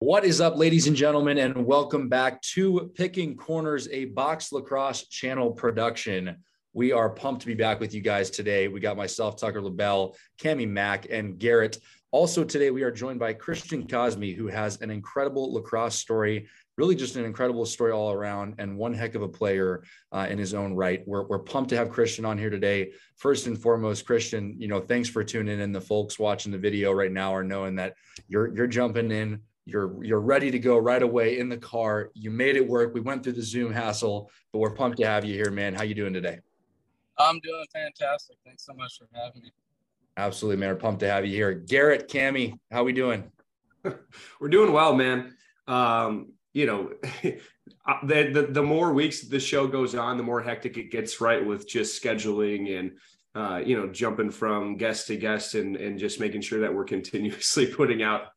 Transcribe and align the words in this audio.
What 0.00 0.26
is 0.26 0.42
up, 0.42 0.58
ladies 0.58 0.88
and 0.88 0.94
gentlemen, 0.94 1.38
and 1.38 1.64
welcome 1.64 2.10
back 2.10 2.42
to 2.52 2.92
Picking 2.96 3.34
Corners, 3.34 3.88
a 3.88 4.04
box 4.04 4.52
lacrosse 4.52 5.08
channel 5.08 5.52
production. 5.52 6.36
We 6.74 6.92
are 6.92 7.08
pumped 7.08 7.40
to 7.40 7.46
be 7.46 7.54
back 7.54 7.80
with 7.80 7.94
you 7.94 8.02
guys 8.02 8.28
today. 8.28 8.68
We 8.68 8.78
got 8.78 8.98
myself, 8.98 9.40
Tucker 9.40 9.62
LaBelle, 9.62 10.14
Cami 10.38 10.68
Mack, 10.68 11.06
and 11.08 11.38
Garrett. 11.38 11.78
Also, 12.10 12.44
today 12.44 12.70
we 12.70 12.82
are 12.82 12.90
joined 12.90 13.18
by 13.18 13.32
Christian 13.32 13.88
Cosme, 13.88 14.34
who 14.34 14.48
has 14.48 14.82
an 14.82 14.90
incredible 14.90 15.54
lacrosse 15.54 15.94
story, 15.94 16.46
really 16.76 16.94
just 16.94 17.16
an 17.16 17.24
incredible 17.24 17.64
story 17.64 17.92
all 17.92 18.12
around, 18.12 18.56
and 18.58 18.76
one 18.76 18.92
heck 18.92 19.14
of 19.14 19.22
a 19.22 19.28
player 19.28 19.82
uh, 20.12 20.26
in 20.28 20.36
his 20.36 20.52
own 20.52 20.74
right. 20.74 21.02
We're, 21.06 21.26
we're 21.26 21.38
pumped 21.38 21.70
to 21.70 21.76
have 21.78 21.88
Christian 21.88 22.26
on 22.26 22.36
here 22.36 22.50
today. 22.50 22.92
First 23.16 23.46
and 23.46 23.58
foremost, 23.58 24.04
Christian, 24.04 24.56
you 24.58 24.68
know, 24.68 24.78
thanks 24.78 25.08
for 25.08 25.24
tuning 25.24 25.58
in. 25.58 25.72
The 25.72 25.80
folks 25.80 26.18
watching 26.18 26.52
the 26.52 26.58
video 26.58 26.92
right 26.92 27.10
now 27.10 27.34
are 27.34 27.42
knowing 27.42 27.76
that 27.76 27.94
you're 28.28 28.54
you're 28.54 28.66
jumping 28.66 29.10
in 29.10 29.40
you're 29.66 30.02
you're 30.02 30.20
ready 30.20 30.50
to 30.50 30.58
go 30.58 30.78
right 30.78 31.02
away 31.02 31.38
in 31.38 31.48
the 31.48 31.58
car. 31.58 32.10
You 32.14 32.30
made 32.30 32.56
it 32.56 32.66
work. 32.66 32.94
We 32.94 33.00
went 33.00 33.22
through 33.24 33.32
the 33.32 33.42
Zoom 33.42 33.72
hassle, 33.72 34.30
but 34.52 34.60
we're 34.60 34.74
pumped 34.74 34.98
to 34.98 35.06
have 35.06 35.24
you 35.24 35.34
here, 35.34 35.50
man. 35.50 35.74
How 35.74 35.82
you 35.82 35.94
doing 35.94 36.14
today? 36.14 36.38
I'm 37.18 37.40
doing 37.40 37.64
fantastic. 37.72 38.36
Thanks 38.44 38.64
so 38.64 38.74
much 38.74 38.98
for 38.98 39.08
having 39.12 39.42
me. 39.42 39.50
Absolutely, 40.16 40.58
man. 40.58 40.70
We're 40.70 40.76
pumped 40.76 41.00
to 41.00 41.10
have 41.10 41.26
you 41.26 41.32
here. 41.32 41.52
Garrett, 41.52 42.08
Cami, 42.08 42.58
how 42.70 42.84
we 42.84 42.92
doing? 42.92 43.30
we're 44.40 44.48
doing 44.48 44.72
well, 44.72 44.94
man. 44.94 45.34
Um, 45.66 46.32
you 46.54 46.66
know, 46.66 46.92
the, 48.04 48.30
the 48.32 48.48
the 48.50 48.62
more 48.62 48.92
weeks 48.92 49.22
the 49.22 49.40
show 49.40 49.66
goes 49.66 49.96
on, 49.96 50.16
the 50.16 50.22
more 50.22 50.40
hectic 50.40 50.78
it 50.78 50.92
gets, 50.92 51.20
right? 51.20 51.44
With 51.44 51.68
just 51.68 52.00
scheduling 52.00 52.78
and 52.78 52.92
uh, 53.34 53.58
you 53.58 53.76
know, 53.76 53.88
jumping 53.88 54.30
from 54.30 54.76
guest 54.76 55.08
to 55.08 55.16
guest 55.16 55.56
and 55.56 55.76
and 55.76 55.98
just 55.98 56.20
making 56.20 56.40
sure 56.40 56.60
that 56.60 56.72
we're 56.72 56.84
continuously 56.84 57.66
putting 57.74 58.04
out 58.04 58.28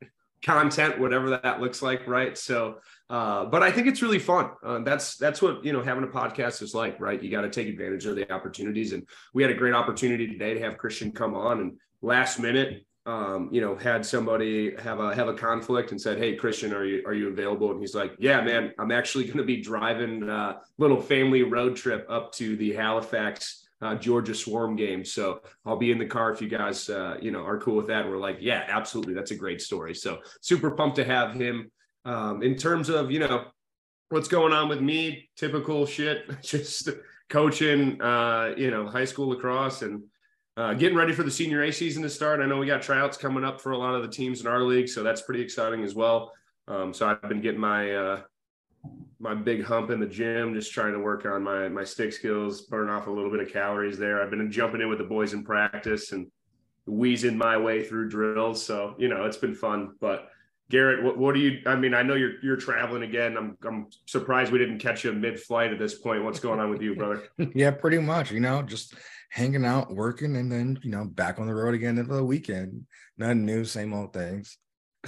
content, 0.44 1.00
whatever 1.00 1.30
that 1.32 1.60
looks 1.60 1.82
like, 1.82 2.08
right? 2.08 2.38
So, 2.38 2.80
uh, 3.10 3.46
but 3.46 3.64
I 3.64 3.72
think 3.72 3.88
it's 3.88 4.02
really 4.02 4.20
fun. 4.20 4.52
Uh, 4.64 4.80
that's 4.80 5.18
that's 5.18 5.42
what 5.42 5.64
you 5.66 5.74
know 5.74 5.82
having 5.82 6.04
a 6.04 6.08
podcast 6.08 6.62
is 6.62 6.74
like, 6.74 7.00
right? 7.00 7.22
You 7.22 7.32
got 7.32 7.42
to 7.42 7.50
take 7.50 7.68
advantage 7.68 8.06
of 8.06 8.16
the 8.16 8.32
opportunities, 8.32 8.94
and 8.94 9.08
we 9.34 9.44
had 9.44 9.52
a 9.52 9.56
great 9.56 9.74
opportunity 9.74 10.28
today 10.28 10.54
to 10.54 10.60
have 10.62 10.78
Christian 10.78 11.12
come 11.12 11.36
on, 11.36 11.60
and 11.60 11.78
last 12.02 12.40
minute, 12.40 12.86
um, 13.06 13.50
you 13.52 13.62
know, 13.62 13.76
had 13.76 14.06
somebody 14.06 14.76
have 14.78 15.00
a 15.00 15.16
have 15.16 15.28
a 15.28 15.34
conflict 15.34 15.92
and 15.92 16.00
said, 16.00 16.18
"Hey, 16.18 16.36
Christian, 16.36 16.74
are 16.74 16.86
you 16.86 17.04
are 17.06 17.14
you 17.14 17.30
available?" 17.30 17.72
And 17.72 17.80
he's 17.80 17.96
like, 17.96 18.14
"Yeah, 18.20 18.42
man, 18.42 18.74
I'm 18.78 18.92
actually 18.92 19.26
going 19.26 19.38
to 19.38 19.44
be 19.44 19.62
driving 19.62 20.24
a 20.30 20.62
little 20.78 21.02
family 21.02 21.44
road 21.44 21.76
trip 21.76 22.06
up 22.10 22.32
to 22.34 22.56
the 22.56 22.74
Halifax." 22.74 23.66
Uh, 23.82 23.96
Georgia 23.96 24.36
Swarm 24.36 24.76
game. 24.76 25.06
So 25.06 25.42
I'll 25.66 25.78
be 25.78 25.92
in 25.92 25.98
the 25.98 26.06
car 26.06 26.32
if 26.32 26.42
you 26.42 26.50
guys, 26.50 26.90
uh, 26.90 27.18
you 27.22 27.32
know, 27.32 27.44
are 27.46 27.60
cool 27.60 27.76
with 27.76 27.88
that. 27.88 28.04
And 28.04 28.12
we're 28.12 28.18
like, 28.18 28.38
yeah, 28.40 28.66
absolutely, 28.68 29.14
that's 29.14 29.32
a 29.32 29.36
great 29.36 29.62
story. 29.62 29.96
So 29.96 30.20
super 30.42 30.72
pumped 30.72 30.98
to 30.98 31.06
have 31.06 31.34
him. 31.34 31.72
Um, 32.06 32.42
in 32.44 32.56
terms 32.56 32.90
of 32.90 33.12
you 33.12 33.20
know 33.20 33.46
what's 34.10 34.28
going 34.28 34.54
on 34.54 34.70
with 34.70 34.82
me, 34.82 35.30
typical 35.36 35.86
shit, 35.86 36.30
just 36.42 36.90
coaching, 37.30 38.02
uh, 38.02 38.54
you 38.58 38.72
know, 38.72 38.88
high 38.88 39.06
school 39.06 39.30
lacrosse 39.30 39.82
and. 39.82 40.04
Uh, 40.58 40.74
getting 40.74 40.98
ready 40.98 41.14
for 41.14 41.24
the 41.24 41.32
senior 41.32 41.64
A 41.64 41.72
season 41.72 42.04
to 42.04 42.10
start. 42.10 42.42
I 42.42 42.46
know 42.46 42.58
we 42.58 42.68
got 42.68 42.82
tryouts 42.82 43.16
coming 43.16 43.46
up 43.46 43.62
for 43.62 43.72
a 43.72 43.78
lot 43.78 43.96
of 43.96 44.02
the 44.02 44.10
teams 44.10 44.42
in 44.42 44.48
our 44.48 44.62
league, 44.62 44.90
so 44.90 45.04
that's 45.04 45.22
pretty 45.22 45.40
exciting 45.40 45.86
as 45.86 45.96
well. 45.96 46.34
Um, 46.68 46.94
so 46.94 47.08
I've 47.08 47.30
been 47.30 47.40
getting 47.40 47.62
my 47.62 47.96
uh, 47.96 48.22
my 49.20 49.34
big 49.34 49.64
hump 49.64 49.90
in 49.90 50.00
the 50.00 50.08
gym, 50.08 50.54
just 50.54 50.72
trying 50.72 50.94
to 50.94 51.00
work 51.00 51.26
on 51.26 51.44
my 51.44 51.68
my 51.68 51.84
stick 51.84 52.14
skills, 52.14 52.62
burn 52.62 52.90
off 52.90 53.08
a 53.08 53.12
little 53.12 53.30
bit 53.30 53.42
of 53.42 53.52
calories 53.52 53.98
there. 53.98 54.22
I've 54.22 54.30
been 54.30 54.52
jumping 54.52 54.82
in 54.82 54.90
with 54.90 55.00
the 55.00 55.04
boys 55.04 55.34
in 55.34 55.44
practice 55.44 56.12
and 56.14 56.28
wheezing 56.86 57.38
my 57.38 57.58
way 57.58 57.84
through 57.84 58.10
drills. 58.10 58.66
So 58.66 58.96
you 58.98 59.10
know 59.10 59.26
it's 59.26 59.38
been 59.38 59.56
fun. 59.56 59.96
But 60.00 60.30
Garrett, 60.70 61.04
what, 61.04 61.18
what 61.18 61.36
do 61.36 61.42
you? 61.42 61.62
I 61.66 61.76
mean, 61.76 61.94
I 61.94 62.02
know 62.02 62.16
you're 62.16 62.40
you're 62.42 62.58
traveling 62.58 63.04
again. 63.04 63.36
I'm 63.38 63.58
I'm 63.66 63.88
surprised 64.06 64.52
we 64.52 64.60
didn't 64.60 64.80
catch 64.80 65.04
you 65.04 65.12
mid 65.12 65.40
flight 65.40 65.74
at 65.74 65.80
this 65.80 65.96
point. 65.96 66.24
What's 66.24 66.40
going 66.40 66.60
on 66.60 66.70
with 66.70 66.82
you, 66.82 66.96
brother? 66.96 67.24
yeah, 67.54 67.72
pretty 67.72 68.00
much. 68.00 68.32
You 68.32 68.40
know, 68.40 68.62
just 68.62 68.96
hanging 69.32 69.66
out, 69.66 69.94
working, 69.94 70.38
and 70.38 70.52
then 70.52 70.80
you 70.82 70.92
know 70.92 71.06
back 71.06 71.40
on 71.40 71.48
the 71.48 71.54
road 71.54 71.74
again 71.74 71.98
at 71.98 72.08
the 72.08 72.24
weekend. 72.24 72.86
Nothing 73.18 73.46
new, 73.46 73.66
same 73.66 73.94
old 73.94 74.14
things. 74.14 74.58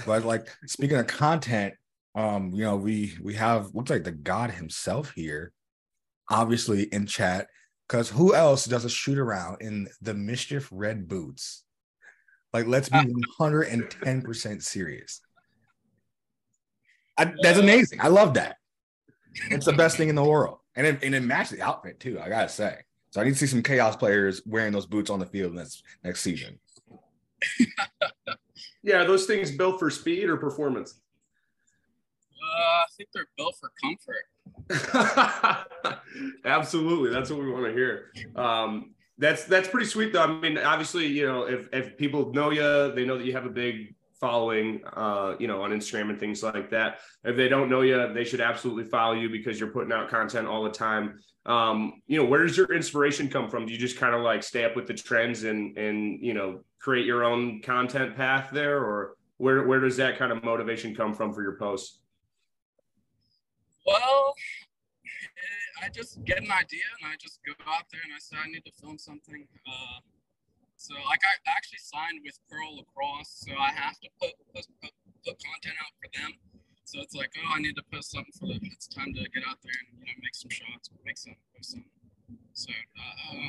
But 0.06 0.24
like 0.24 0.48
speaking 0.66 0.98
of 0.98 1.06
content, 1.06 1.74
um 2.14 2.52
you 2.52 2.62
know 2.62 2.76
we 2.76 3.14
we 3.22 3.34
have 3.34 3.74
looks 3.74 3.90
like 3.90 4.04
the 4.04 4.12
god 4.12 4.50
himself 4.50 5.12
here 5.12 5.52
obviously 6.28 6.84
in 6.84 7.06
chat 7.06 7.48
because 7.92 8.08
who 8.08 8.34
else 8.34 8.64
does 8.64 8.86
a 8.86 8.88
shoot 8.88 9.18
around 9.18 9.60
in 9.60 9.86
the 10.00 10.14
mischief 10.14 10.66
red 10.72 11.06
boots? 11.08 11.64
Like 12.54 12.66
let's 12.66 12.88
be 12.88 12.98
110% 13.38 14.62
serious. 14.62 15.20
I, 17.18 17.32
that's 17.42 17.58
amazing. 17.58 18.00
I 18.00 18.08
love 18.08 18.34
that. 18.34 18.56
It's 19.50 19.66
the 19.66 19.74
best 19.74 19.98
thing 19.98 20.08
in 20.08 20.14
the 20.14 20.24
world. 20.24 20.58
And 20.74 20.86
it, 20.86 21.02
and 21.02 21.14
it 21.14 21.22
matches 21.22 21.58
the 21.58 21.62
outfit 21.62 22.00
too 22.00 22.18
i 22.18 22.30
gotta 22.30 22.48
say. 22.48 22.78
So 23.10 23.20
i 23.20 23.24
need 23.24 23.32
to 23.32 23.36
see 23.36 23.46
some 23.46 23.62
chaos 23.62 23.94
players 23.94 24.40
wearing 24.46 24.72
those 24.72 24.86
boots 24.86 25.10
on 25.10 25.18
the 25.18 25.26
field 25.26 25.52
next 25.52 25.82
next 26.02 26.22
season. 26.22 26.58
Yeah 28.84 29.04
those 29.04 29.26
things 29.26 29.52
built 29.52 29.78
for 29.78 29.90
speed 29.90 30.28
or 30.28 30.36
performance 30.36 31.01
I 32.54 32.84
think 32.96 33.08
they're 33.12 33.28
built 33.36 33.56
for 33.60 33.70
comfort. 33.82 34.26
Absolutely, 36.44 37.10
that's 37.10 37.30
what 37.30 37.40
we 37.40 37.50
want 37.50 37.66
to 37.66 37.72
hear. 37.72 38.12
Um, 38.36 38.94
that's 39.18 39.44
that's 39.44 39.68
pretty 39.68 39.86
sweet, 39.86 40.12
though. 40.12 40.22
I 40.22 40.26
mean, 40.26 40.58
obviously, 40.58 41.06
you 41.06 41.26
know, 41.26 41.44
if 41.44 41.68
if 41.72 41.96
people 41.96 42.32
know 42.32 42.50
you, 42.50 42.92
they 42.94 43.04
know 43.04 43.18
that 43.18 43.24
you 43.24 43.32
have 43.32 43.46
a 43.46 43.50
big 43.50 43.94
following, 44.22 44.80
uh, 44.94 45.34
you 45.40 45.48
know, 45.48 45.62
on 45.62 45.72
Instagram 45.72 46.08
and 46.08 46.18
things 46.18 46.44
like 46.44 46.70
that. 46.70 47.00
If 47.24 47.36
they 47.36 47.48
don't 47.48 47.68
know 47.68 47.80
you, 47.80 48.12
they 48.14 48.22
should 48.24 48.40
absolutely 48.40 48.84
follow 48.84 49.14
you 49.14 49.28
because 49.28 49.58
you're 49.58 49.70
putting 49.70 49.92
out 49.92 50.08
content 50.08 50.46
all 50.46 50.62
the 50.62 50.70
time. 50.70 51.18
Um, 51.44 52.00
you 52.06 52.22
know, 52.22 52.24
where 52.24 52.46
does 52.46 52.56
your 52.56 52.72
inspiration 52.72 53.28
come 53.28 53.50
from? 53.50 53.66
Do 53.66 53.72
you 53.72 53.78
just 53.78 53.98
kind 53.98 54.14
of 54.14 54.22
like 54.22 54.44
stay 54.44 54.64
up 54.64 54.76
with 54.76 54.86
the 54.86 54.94
trends 54.94 55.42
and 55.42 55.76
and 55.76 56.24
you 56.24 56.34
know 56.34 56.60
create 56.78 57.04
your 57.04 57.24
own 57.24 57.60
content 57.62 58.16
path 58.16 58.50
there, 58.52 58.78
or 58.78 59.16
where 59.38 59.66
where 59.66 59.80
does 59.80 59.96
that 59.96 60.18
kind 60.18 60.30
of 60.30 60.44
motivation 60.44 60.94
come 60.94 61.14
from 61.14 61.34
for 61.34 61.42
your 61.42 61.56
posts? 61.56 61.98
Well, 63.86 64.34
I 65.82 65.88
just 65.88 66.22
get 66.24 66.38
an 66.38 66.50
idea 66.50 66.86
and 67.02 67.10
I 67.10 67.16
just 67.18 67.40
go 67.42 67.52
out 67.66 67.90
there 67.90 68.00
and 68.04 68.14
I 68.14 68.20
say 68.22 68.36
I 68.38 68.46
need 68.46 68.64
to 68.64 68.74
film 68.78 68.98
something. 68.98 69.46
Uh, 69.66 69.98
so 70.76 70.94
like 71.06 71.22
I 71.22 71.34
actually 71.50 71.82
signed 71.82 72.22
with 72.22 72.38
Pearl 72.50 72.78
Lacrosse, 72.78 73.46
so 73.46 73.54
I 73.54 73.70
have 73.70 73.98
to 74.02 74.08
put, 74.18 74.34
put, 74.54 74.66
put 74.82 75.36
content 75.38 75.78
out 75.78 75.94
for 75.98 76.10
them. 76.14 76.38
So 76.84 77.00
it's 77.00 77.14
like, 77.14 77.30
oh, 77.38 77.54
I 77.54 77.62
need 77.62 77.78
to 77.78 77.86
post 77.90 78.10
something 78.10 78.34
for 78.34 78.50
them. 78.50 78.60
It's 78.66 78.86
time 78.90 79.14
to 79.14 79.22
get 79.30 79.46
out 79.46 79.62
there 79.62 79.72
and 79.72 80.02
you 80.02 80.06
know 80.06 80.18
make 80.20 80.34
some 80.34 80.50
shots, 80.50 80.90
make 81.06 81.16
some, 81.16 81.38
post 81.54 81.78
some. 81.78 81.86
So 82.52 82.70
uh, 82.70 83.48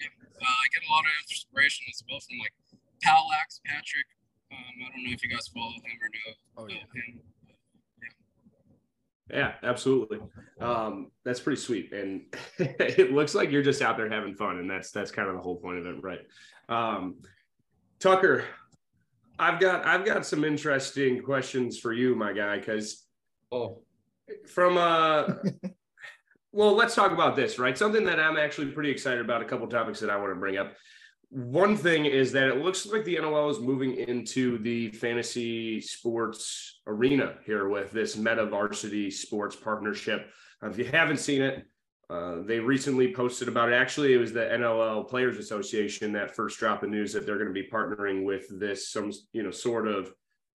yeah, 0.00 0.14
uh, 0.14 0.46
I 0.46 0.66
get 0.72 0.86
a 0.86 0.90
lot 0.90 1.04
of 1.04 1.12
inspiration 1.26 1.86
as 1.90 2.02
well 2.08 2.22
from 2.22 2.38
like 2.38 2.54
Palax 3.02 3.60
Patrick. 3.66 4.08
Um, 4.48 4.74
I 4.80 4.88
don't 4.94 5.02
know 5.04 5.12
if 5.12 5.20
you 5.22 5.30
guys 5.30 5.50
follow 5.50 5.74
him 5.74 5.98
or 5.98 6.08
know, 6.08 6.30
oh, 6.56 6.66
yeah. 6.70 6.86
him. 6.94 7.20
Yeah, 9.30 9.54
absolutely. 9.62 10.20
Um, 10.60 11.10
that's 11.24 11.40
pretty 11.40 11.60
sweet, 11.60 11.92
and 11.92 12.22
it 12.58 13.12
looks 13.12 13.34
like 13.34 13.50
you're 13.50 13.62
just 13.62 13.80
out 13.80 13.96
there 13.96 14.10
having 14.10 14.34
fun, 14.34 14.58
and 14.58 14.70
that's 14.70 14.90
that's 14.90 15.10
kind 15.10 15.28
of 15.28 15.34
the 15.34 15.40
whole 15.40 15.56
point 15.56 15.78
of 15.78 15.86
it, 15.86 16.02
right? 16.02 16.20
Um, 16.68 17.16
Tucker, 18.00 18.44
I've 19.38 19.58
got 19.58 19.86
I've 19.86 20.04
got 20.04 20.26
some 20.26 20.44
interesting 20.44 21.22
questions 21.22 21.78
for 21.78 21.92
you, 21.92 22.14
my 22.14 22.34
guy, 22.34 22.58
because 22.58 23.04
oh, 23.50 23.82
from 24.46 24.76
uh, 24.76 25.24
well, 26.52 26.74
let's 26.74 26.94
talk 26.94 27.12
about 27.12 27.34
this, 27.34 27.58
right? 27.58 27.76
Something 27.78 28.04
that 28.04 28.20
I'm 28.20 28.36
actually 28.36 28.72
pretty 28.72 28.90
excited 28.90 29.20
about. 29.20 29.40
A 29.40 29.46
couple 29.46 29.66
topics 29.68 30.00
that 30.00 30.10
I 30.10 30.16
want 30.16 30.32
to 30.32 30.38
bring 30.38 30.58
up 30.58 30.74
one 31.34 31.76
thing 31.76 32.06
is 32.06 32.30
that 32.30 32.46
it 32.46 32.58
looks 32.58 32.86
like 32.86 33.04
the 33.04 33.16
NLL 33.16 33.50
is 33.50 33.58
moving 33.58 33.96
into 33.96 34.56
the 34.58 34.90
fantasy 34.90 35.80
sports 35.80 36.80
arena 36.86 37.34
here 37.44 37.68
with 37.68 37.90
this 37.90 38.16
Meta 38.16 38.46
Varsity 38.46 39.10
Sports 39.10 39.56
partnership. 39.56 40.30
Uh, 40.62 40.68
if 40.68 40.78
you 40.78 40.84
haven't 40.84 41.16
seen 41.16 41.42
it, 41.42 41.66
uh, 42.08 42.36
they 42.42 42.60
recently 42.60 43.12
posted 43.12 43.48
about 43.48 43.72
it. 43.72 43.74
Actually, 43.74 44.14
it 44.14 44.18
was 44.18 44.32
the 44.32 44.44
NLL 44.44 45.08
Players 45.08 45.36
Association 45.36 46.12
that 46.12 46.36
first 46.36 46.60
dropped 46.60 46.82
the 46.82 46.86
news 46.86 47.12
that 47.12 47.26
they're 47.26 47.38
going 47.38 47.52
to 47.52 47.52
be 47.52 47.68
partnering 47.68 48.24
with 48.24 48.46
this 48.60 48.88
some 48.88 49.10
you 49.32 49.42
know 49.42 49.50
sort 49.50 49.88
of 49.88 50.12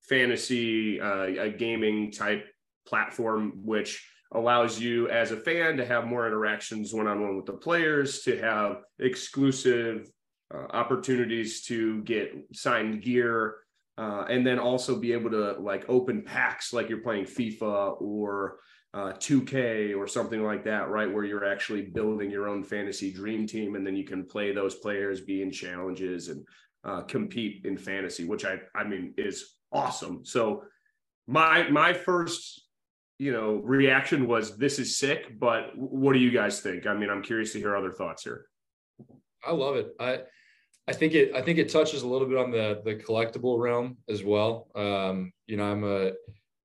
fantasy 0.07 1.01
uh, 1.01 1.25
a 1.25 1.49
gaming 1.49 2.09
type 2.09 2.45
platform, 2.87 3.51
which 3.65 4.07
allows 4.31 4.79
you 4.79 5.09
as 5.09 5.31
a 5.31 5.37
fan 5.37 5.75
to 5.75 5.85
have 5.85 6.07
more 6.07 6.25
interactions 6.25 6.93
one 6.93 7.07
on 7.07 7.21
one 7.21 7.35
with 7.35 7.47
the 7.47 7.51
players, 7.51 8.21
to 8.21 8.39
have 8.39 8.77
exclusive 8.99 10.09
uh, 10.53 10.65
opportunities 10.71 11.63
to 11.63 12.01
get 12.03 12.33
signed 12.53 13.01
gear 13.01 13.55
uh, 13.97 14.25
and 14.29 14.45
then 14.45 14.59
also 14.59 14.95
be 14.95 15.11
able 15.13 15.29
to 15.29 15.53
like 15.59 15.85
open 15.89 16.21
packs 16.21 16.73
like 16.73 16.89
you're 16.89 16.99
playing 16.99 17.25
FIFA 17.25 18.01
or 18.01 18.59
uh, 18.93 19.11
2K 19.13 19.95
or 19.95 20.07
something 20.07 20.43
like 20.43 20.63
that, 20.63 20.89
right? 20.89 21.11
Where 21.11 21.23
you're 21.23 21.45
actually 21.45 21.83
building 21.83 22.31
your 22.31 22.47
own 22.47 22.63
fantasy 22.63 23.13
dream 23.13 23.45
team 23.45 23.75
and 23.75 23.85
then 23.85 23.95
you 23.95 24.05
can 24.05 24.25
play 24.25 24.51
those 24.51 24.75
players, 24.75 25.21
be 25.21 25.41
in 25.41 25.51
challenges 25.51 26.29
and 26.29 26.45
uh, 26.83 27.01
compete 27.01 27.65
in 27.65 27.77
fantasy, 27.77 28.25
which 28.25 28.45
I, 28.45 28.59
I 28.73 28.85
mean 28.85 29.13
is 29.17 29.57
awesome. 29.71 30.25
So 30.25 30.63
my 31.27 31.69
my 31.69 31.93
first 31.93 32.65
you 33.19 33.31
know 33.31 33.55
reaction 33.57 34.27
was 34.27 34.57
this 34.57 34.79
is 34.79 34.97
sick 34.97 35.39
but 35.39 35.71
what 35.75 36.13
do 36.13 36.19
you 36.19 36.31
guys 36.31 36.61
think 36.61 36.87
i 36.87 36.93
mean 36.95 37.09
i'm 37.09 37.21
curious 37.21 37.53
to 37.53 37.59
hear 37.59 37.75
other 37.75 37.91
thoughts 37.91 38.23
here 38.23 38.45
i 39.45 39.51
love 39.51 39.75
it 39.75 39.89
i 39.99 40.19
i 40.89 40.93
think 40.93 41.13
it 41.13 41.33
i 41.35 41.41
think 41.41 41.59
it 41.59 41.69
touches 41.69 42.01
a 42.01 42.07
little 42.07 42.27
bit 42.27 42.37
on 42.37 42.49
the 42.49 42.81
the 42.83 42.95
collectible 42.95 43.59
realm 43.59 43.97
as 44.09 44.23
well. 44.23 44.67
Um 44.75 45.31
you 45.47 45.55
know 45.55 45.65
i'm 45.71 45.83
a 45.83 46.07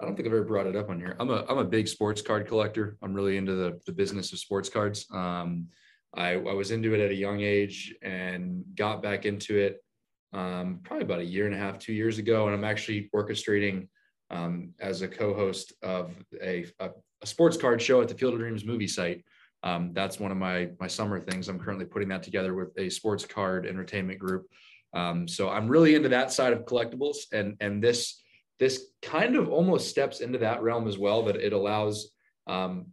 i 0.00 0.04
don't 0.04 0.16
think 0.16 0.26
i've 0.26 0.34
ever 0.34 0.44
brought 0.44 0.66
it 0.66 0.76
up 0.76 0.88
on 0.88 0.98
here. 0.98 1.14
I'm 1.20 1.30
a 1.30 1.44
i'm 1.48 1.58
a 1.58 1.64
big 1.64 1.86
sports 1.86 2.22
card 2.22 2.48
collector. 2.48 2.96
I'm 3.02 3.14
really 3.14 3.36
into 3.36 3.54
the 3.54 3.80
the 3.86 3.92
business 3.92 4.32
of 4.32 4.38
sports 4.38 4.68
cards. 4.68 5.06
Um 5.12 5.68
i 6.14 6.30
i 6.32 6.54
was 6.54 6.70
into 6.70 6.94
it 6.94 7.00
at 7.00 7.10
a 7.10 7.22
young 7.26 7.40
age 7.40 7.94
and 8.02 8.64
got 8.74 9.02
back 9.02 9.26
into 9.26 9.58
it 9.58 9.84
um 10.32 10.80
probably 10.82 11.04
about 11.04 11.20
a 11.20 11.24
year 11.24 11.46
and 11.46 11.54
a 11.54 11.58
half 11.58 11.78
two 11.78 11.92
years 11.92 12.18
ago. 12.18 12.46
And 12.46 12.54
i'm 12.54 12.64
actually 12.72 13.10
orchestrating 13.14 13.88
um, 14.30 14.72
as 14.80 15.02
a 15.02 15.08
co-host 15.08 15.74
of 15.82 16.12
a, 16.42 16.66
a, 16.80 16.90
a, 17.22 17.26
sports 17.26 17.56
card 17.56 17.80
show 17.80 18.00
at 18.00 18.08
the 18.08 18.14
Field 18.14 18.34
of 18.34 18.40
Dreams 18.40 18.64
movie 18.64 18.88
site. 18.88 19.22
Um, 19.64 19.92
that's 19.94 20.20
one 20.20 20.30
of 20.30 20.36
my 20.36 20.68
my 20.78 20.86
summer 20.86 21.18
things. 21.18 21.48
I'm 21.48 21.58
currently 21.58 21.86
putting 21.86 22.08
that 22.10 22.22
together 22.22 22.54
with 22.54 22.78
a 22.78 22.90
sports 22.90 23.24
card 23.24 23.66
entertainment 23.66 24.18
group. 24.18 24.46
Um, 24.92 25.26
so 25.26 25.48
I'm 25.48 25.68
really 25.68 25.94
into 25.94 26.10
that 26.10 26.30
side 26.32 26.52
of 26.52 26.66
collectibles, 26.66 27.16
and 27.32 27.56
and 27.60 27.82
this 27.82 28.22
this 28.60 28.90
kind 29.02 29.36
of 29.36 29.48
almost 29.48 29.88
steps 29.88 30.20
into 30.20 30.38
that 30.38 30.62
realm 30.62 30.86
as 30.86 30.98
well. 30.98 31.24
That 31.24 31.36
it 31.36 31.54
allows 31.54 32.10
um, 32.46 32.88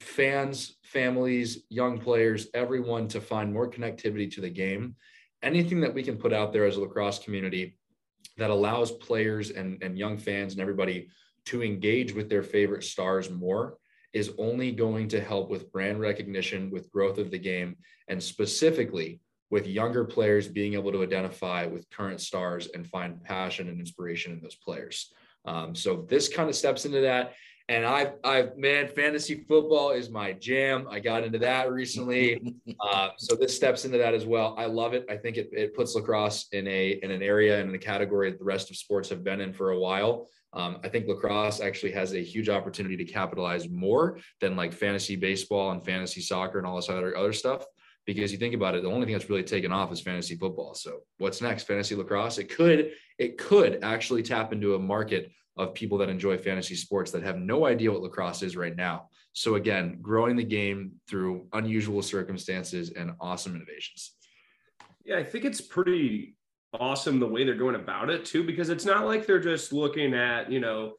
fans, 0.00 0.76
families, 0.82 1.64
young 1.68 1.98
players, 1.98 2.48
everyone 2.54 3.06
to 3.08 3.20
find 3.20 3.52
more 3.52 3.70
connectivity 3.70 4.32
to 4.32 4.40
the 4.40 4.50
game. 4.50 4.96
Anything 5.42 5.80
that 5.82 5.94
we 5.94 6.02
can 6.02 6.16
put 6.16 6.32
out 6.32 6.52
there 6.52 6.64
as 6.64 6.76
a 6.76 6.80
lacrosse 6.80 7.18
community 7.18 7.76
that 8.38 8.50
allows 8.50 8.92
players 8.92 9.50
and, 9.50 9.80
and 9.82 9.98
young 9.98 10.16
fans 10.16 10.52
and 10.52 10.60
everybody 10.60 11.08
to 11.44 11.62
engage 11.62 12.12
with 12.12 12.28
their 12.28 12.42
favorite 12.42 12.82
stars 12.82 13.30
more 13.30 13.76
is 14.12 14.32
only 14.38 14.72
going 14.72 15.08
to 15.08 15.20
help 15.20 15.50
with 15.50 15.70
brand 15.72 16.00
recognition, 16.00 16.70
with 16.70 16.90
growth 16.90 17.18
of 17.18 17.30
the 17.30 17.38
game, 17.38 17.76
and 18.08 18.22
specifically 18.22 19.20
with 19.50 19.66
younger 19.66 20.04
players 20.04 20.48
being 20.48 20.74
able 20.74 20.92
to 20.92 21.02
identify 21.02 21.66
with 21.66 21.88
current 21.90 22.20
stars 22.20 22.68
and 22.74 22.86
find 22.86 23.22
passion 23.22 23.68
and 23.68 23.80
inspiration 23.80 24.32
in 24.32 24.40
those 24.40 24.56
players. 24.56 25.12
Um, 25.44 25.74
so 25.74 26.06
this 26.08 26.28
kind 26.28 26.48
of 26.48 26.56
steps 26.56 26.84
into 26.84 27.00
that. 27.00 27.34
And 27.70 27.84
I've, 27.84 28.14
I've, 28.24 28.56
man, 28.56 28.88
fantasy 28.88 29.44
football 29.46 29.90
is 29.90 30.08
my 30.08 30.32
jam. 30.32 30.86
I 30.90 31.00
got 31.00 31.22
into 31.22 31.38
that 31.40 31.70
recently. 31.70 32.54
Uh, 32.80 33.08
so 33.18 33.34
this 33.34 33.56
steps 33.56 33.84
into 33.84 33.98
that 33.98 34.14
as 34.14 34.24
well. 34.24 34.54
I 34.56 34.66
love 34.66 34.94
it. 34.94 35.04
I 35.10 35.16
think 35.16 35.36
it, 35.36 35.50
it 35.52 35.74
puts 35.74 35.96
lacrosse 35.96 36.46
in 36.52 36.66
a, 36.68 37.00
in 37.02 37.10
an 37.10 37.22
area 37.22 37.60
and 37.60 37.68
in 37.68 37.74
a 37.74 37.78
category 37.78 38.30
that 38.30 38.38
the 38.38 38.44
rest 38.44 38.70
of 38.70 38.76
sports 38.76 39.08
have 39.08 39.24
been 39.24 39.40
in 39.40 39.52
for 39.52 39.72
a 39.72 39.78
while. 39.78 40.28
Um, 40.52 40.78
I 40.84 40.88
think 40.88 41.08
lacrosse 41.08 41.60
actually 41.60 41.92
has 41.92 42.14
a 42.14 42.22
huge 42.22 42.48
opportunity 42.48 42.96
to 42.96 43.04
capitalize 43.04 43.68
more 43.68 44.20
than 44.40 44.54
like 44.54 44.72
fantasy 44.72 45.16
baseball 45.16 45.72
and 45.72 45.84
fantasy 45.84 46.20
soccer 46.20 46.58
and 46.58 46.66
all 46.66 46.76
this 46.76 46.88
other, 46.88 47.16
other 47.16 47.32
stuff. 47.32 47.64
Because 48.06 48.30
you 48.30 48.38
think 48.38 48.54
about 48.54 48.76
it, 48.76 48.82
the 48.82 48.90
only 48.90 49.06
thing 49.06 49.14
that's 49.14 49.28
really 49.28 49.42
taken 49.42 49.72
off 49.72 49.90
is 49.90 50.00
fantasy 50.00 50.36
football. 50.36 50.74
So 50.74 51.00
what's 51.18 51.42
next? 51.42 51.64
Fantasy 51.64 51.96
lacrosse. 51.96 52.38
It 52.38 52.48
could, 52.48 52.92
it 53.18 53.38
could 53.38 53.80
actually 53.82 54.22
tap 54.22 54.52
into 54.52 54.76
a 54.76 54.78
market 54.78 55.32
of 55.58 55.74
people 55.74 55.98
that 55.98 56.08
enjoy 56.08 56.38
fantasy 56.38 56.74
sports 56.74 57.10
that 57.10 57.22
have 57.22 57.36
no 57.36 57.66
idea 57.66 57.90
what 57.92 58.00
lacrosse 58.00 58.42
is 58.42 58.56
right 58.56 58.76
now. 58.76 59.08
So 59.32 59.56
again, 59.56 59.98
growing 60.00 60.36
the 60.36 60.44
game 60.44 60.92
through 61.08 61.48
unusual 61.52 62.00
circumstances 62.00 62.90
and 62.90 63.12
awesome 63.20 63.54
innovations. 63.54 64.14
Yeah, 65.04 65.18
I 65.18 65.24
think 65.24 65.44
it's 65.44 65.60
pretty 65.60 66.36
awesome 66.78 67.18
the 67.18 67.26
way 67.26 67.44
they're 67.44 67.54
going 67.54 67.74
about 67.74 68.10
it 68.10 68.24
too, 68.24 68.44
because 68.44 68.68
it's 68.68 68.84
not 68.84 69.04
like 69.06 69.26
they're 69.26 69.40
just 69.40 69.72
looking 69.72 70.14
at, 70.14 70.50
you 70.50 70.60
know, 70.60 70.94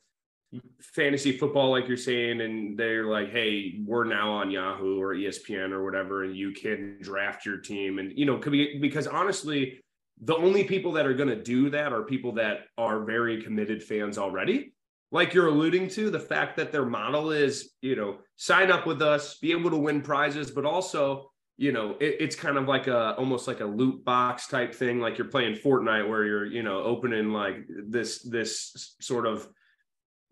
fantasy 0.82 1.38
football, 1.38 1.70
like 1.70 1.88
you're 1.88 1.96
saying, 1.96 2.42
and 2.42 2.78
they're 2.78 3.06
like, 3.06 3.32
hey, 3.32 3.80
we're 3.86 4.04
now 4.04 4.32
on 4.32 4.50
Yahoo 4.50 5.00
or 5.00 5.14
ESPN 5.14 5.72
or 5.72 5.84
whatever, 5.84 6.24
and 6.24 6.36
you 6.36 6.52
can 6.52 6.98
draft 7.02 7.46
your 7.46 7.58
team. 7.58 8.00
And, 8.00 8.18
you 8.18 8.26
know, 8.26 8.38
because 8.38 9.06
honestly, 9.06 9.80
the 10.22 10.36
only 10.36 10.64
people 10.64 10.92
that 10.94 11.06
are 11.06 11.14
going 11.14 11.30
to 11.30 11.42
do 11.42 11.70
that 11.70 11.94
are 11.94 12.04
people 12.04 12.34
that 12.34 12.66
are 12.78 13.04
very 13.04 13.42
committed 13.42 13.82
fans 13.84 14.18
already. 14.18 14.74
Like 15.12 15.34
you're 15.34 15.48
alluding 15.48 15.88
to 15.90 16.10
the 16.10 16.20
fact 16.20 16.58
that 16.58 16.72
their 16.72 16.86
model 16.86 17.32
is 17.32 17.72
you 17.82 17.96
know 17.96 18.18
sign 18.36 18.72
up 18.72 18.86
with 18.86 19.02
us 19.02 19.38
be 19.40 19.52
able 19.52 19.72
to 19.72 19.78
win 19.78 20.02
prizes 20.02 20.52
but 20.52 20.66
also 20.66 21.32
you 21.58 21.72
know 21.72 21.98
it, 22.00 22.18
it's 22.20 22.36
kind 22.36 22.58
of 22.58 22.68
like 22.68 22.88
a 22.88 23.16
almost 23.16 23.48
like 23.48 23.60
a 23.60 23.66
loot 23.66 24.04
box 24.06 24.48
type 24.48 24.74
thing. 24.76 25.00
Like 25.00 25.18
you're 25.18 25.28
playing 25.28 25.56
fortnite 25.56 26.08
where 26.08 26.26
you're 26.26 26.46
you 26.46 26.64
know 26.64 26.84
opening 26.84 27.32
like 27.32 27.68
this 27.88 28.22
this 28.22 28.96
sort 29.02 29.26
of 29.26 29.48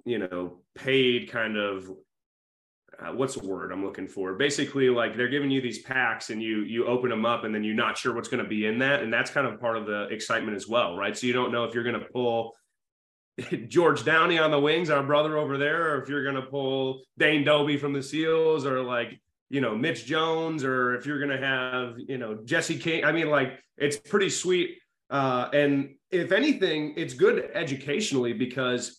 you 0.06 0.20
know 0.20 0.60
paid 0.76 1.32
kind 1.32 1.58
of 1.58 1.90
uh, 3.00 3.12
what's 3.14 3.36
the 3.36 3.46
word 3.46 3.72
I'm 3.72 3.86
looking 3.86 4.08
for? 4.08 4.34
Basically, 4.34 4.90
like 4.90 5.16
they're 5.16 5.28
giving 5.28 5.52
you 5.52 5.62
these 5.62 5.80
packs 5.80 6.30
and 6.30 6.42
you 6.42 6.62
you 6.62 6.86
open 6.86 7.10
them 7.10 7.26
up 7.26 7.44
and 7.44 7.54
then 7.54 7.64
you're 7.64 7.76
not 7.76 7.98
sure 7.98 8.14
what's 8.14 8.28
going 8.28 8.44
to 8.44 8.50
be 8.50 8.66
in 8.66 8.80
that, 8.80 9.04
and 9.04 9.14
that's 9.14 9.30
kind 9.30 9.46
of 9.46 9.60
part 9.60 9.78
of 9.78 9.86
the 9.86 10.08
excitement 10.08 10.56
as 10.56 10.68
well, 10.68 10.96
right? 10.96 11.16
So 11.16 11.28
you 11.28 11.34
don't 11.34 11.52
know 11.52 11.64
if 11.64 11.74
you're 11.74 11.84
going 11.84 12.00
to 12.00 12.06
pull 12.06 12.56
George 13.68 14.04
Downey 14.04 14.40
on 14.40 14.50
the 14.52 14.60
wings, 14.60 14.90
our 14.90 15.04
brother 15.04 15.38
over 15.38 15.58
there, 15.58 15.94
or 15.94 16.02
if 16.02 16.10
you're 16.10 16.24
going 16.24 16.36
to 16.36 16.50
pull 16.50 17.02
Dane 17.18 17.44
Dobbie 17.44 17.78
from 17.78 17.94
the 17.94 18.02
Seals, 18.02 18.66
or 18.66 18.82
like 18.82 19.20
you 19.50 19.62
know 19.62 19.76
Mitch 19.76 20.06
Jones, 20.06 20.64
or 20.64 20.96
if 20.96 21.06
you're 21.06 21.20
going 21.20 21.40
to 21.40 21.46
have 21.46 21.96
you 22.00 22.18
know 22.18 22.40
Jesse 22.46 22.80
King. 22.80 23.06
I 23.06 23.12
mean, 23.12 23.30
like 23.30 23.60
it's 23.78 23.98
pretty 23.98 24.30
sweet. 24.30 24.78
Uh, 25.10 25.50
and 25.54 25.96
if 26.12 26.32
anything, 26.32 26.94
it's 26.98 27.14
good 27.14 27.50
educationally 27.54 28.34
because 28.34 28.97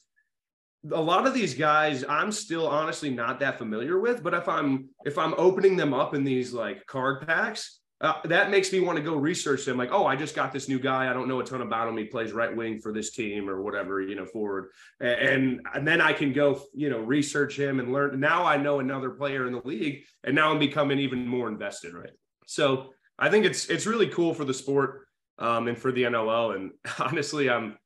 a 0.92 1.00
lot 1.00 1.26
of 1.26 1.34
these 1.34 1.54
guys 1.54 2.04
i'm 2.08 2.30
still 2.30 2.66
honestly 2.66 3.10
not 3.10 3.40
that 3.40 3.58
familiar 3.58 3.98
with 3.98 4.22
but 4.22 4.32
if 4.32 4.48
i'm 4.48 4.88
if 5.04 5.18
i'm 5.18 5.34
opening 5.36 5.76
them 5.76 5.92
up 5.92 6.14
in 6.14 6.24
these 6.24 6.52
like 6.52 6.86
card 6.86 7.26
packs 7.26 7.80
uh, 8.00 8.14
that 8.24 8.48
makes 8.48 8.72
me 8.72 8.78
want 8.78 8.96
to 8.96 9.02
go 9.02 9.16
research 9.16 9.64
them 9.64 9.76
like 9.76 9.90
oh 9.90 10.06
i 10.06 10.14
just 10.14 10.36
got 10.36 10.52
this 10.52 10.68
new 10.68 10.78
guy 10.78 11.10
i 11.10 11.12
don't 11.12 11.26
know 11.26 11.40
a 11.40 11.44
ton 11.44 11.62
about 11.62 11.88
him 11.88 11.96
he 11.96 12.04
plays 12.04 12.32
right 12.32 12.54
wing 12.54 12.78
for 12.78 12.92
this 12.92 13.10
team 13.10 13.50
or 13.50 13.60
whatever 13.60 14.00
you 14.00 14.14
know 14.14 14.24
forward. 14.24 14.68
And 15.00 15.60
and 15.74 15.86
then 15.86 16.00
i 16.00 16.12
can 16.12 16.32
go 16.32 16.62
you 16.74 16.90
know 16.90 17.00
research 17.00 17.58
him 17.58 17.80
and 17.80 17.92
learn 17.92 18.20
now 18.20 18.44
i 18.44 18.56
know 18.56 18.78
another 18.78 19.10
player 19.10 19.48
in 19.48 19.52
the 19.52 19.62
league 19.64 20.04
and 20.22 20.34
now 20.36 20.52
i'm 20.52 20.60
becoming 20.60 21.00
even 21.00 21.26
more 21.26 21.48
invested 21.48 21.92
right? 21.92 22.12
So 22.46 22.90
i 23.18 23.28
think 23.28 23.44
it's 23.44 23.66
it's 23.66 23.86
really 23.86 24.08
cool 24.08 24.32
for 24.32 24.44
the 24.44 24.54
sport 24.54 25.08
um, 25.40 25.66
and 25.66 25.76
for 25.76 25.90
the 25.90 26.04
nll 26.04 26.54
and 26.54 26.70
honestly 27.00 27.50
i'm 27.50 27.76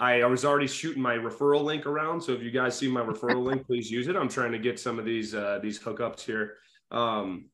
I, 0.00 0.22
I 0.22 0.26
was 0.26 0.44
already 0.44 0.66
shooting 0.66 1.02
my 1.02 1.14
referral 1.14 1.62
link 1.62 1.84
around. 1.84 2.22
So 2.22 2.32
if 2.32 2.42
you 2.42 2.50
guys 2.50 2.76
see 2.76 2.88
my 2.88 3.02
referral 3.02 3.42
link, 3.42 3.66
please 3.66 3.90
use 3.90 4.08
it. 4.08 4.16
I'm 4.16 4.28
trying 4.28 4.52
to 4.52 4.58
get 4.58 4.80
some 4.80 4.98
of 4.98 5.04
these 5.04 5.34
uh, 5.34 5.58
these 5.62 5.78
hookups 5.78 6.20
here. 6.20 6.54
Um, 6.90 7.46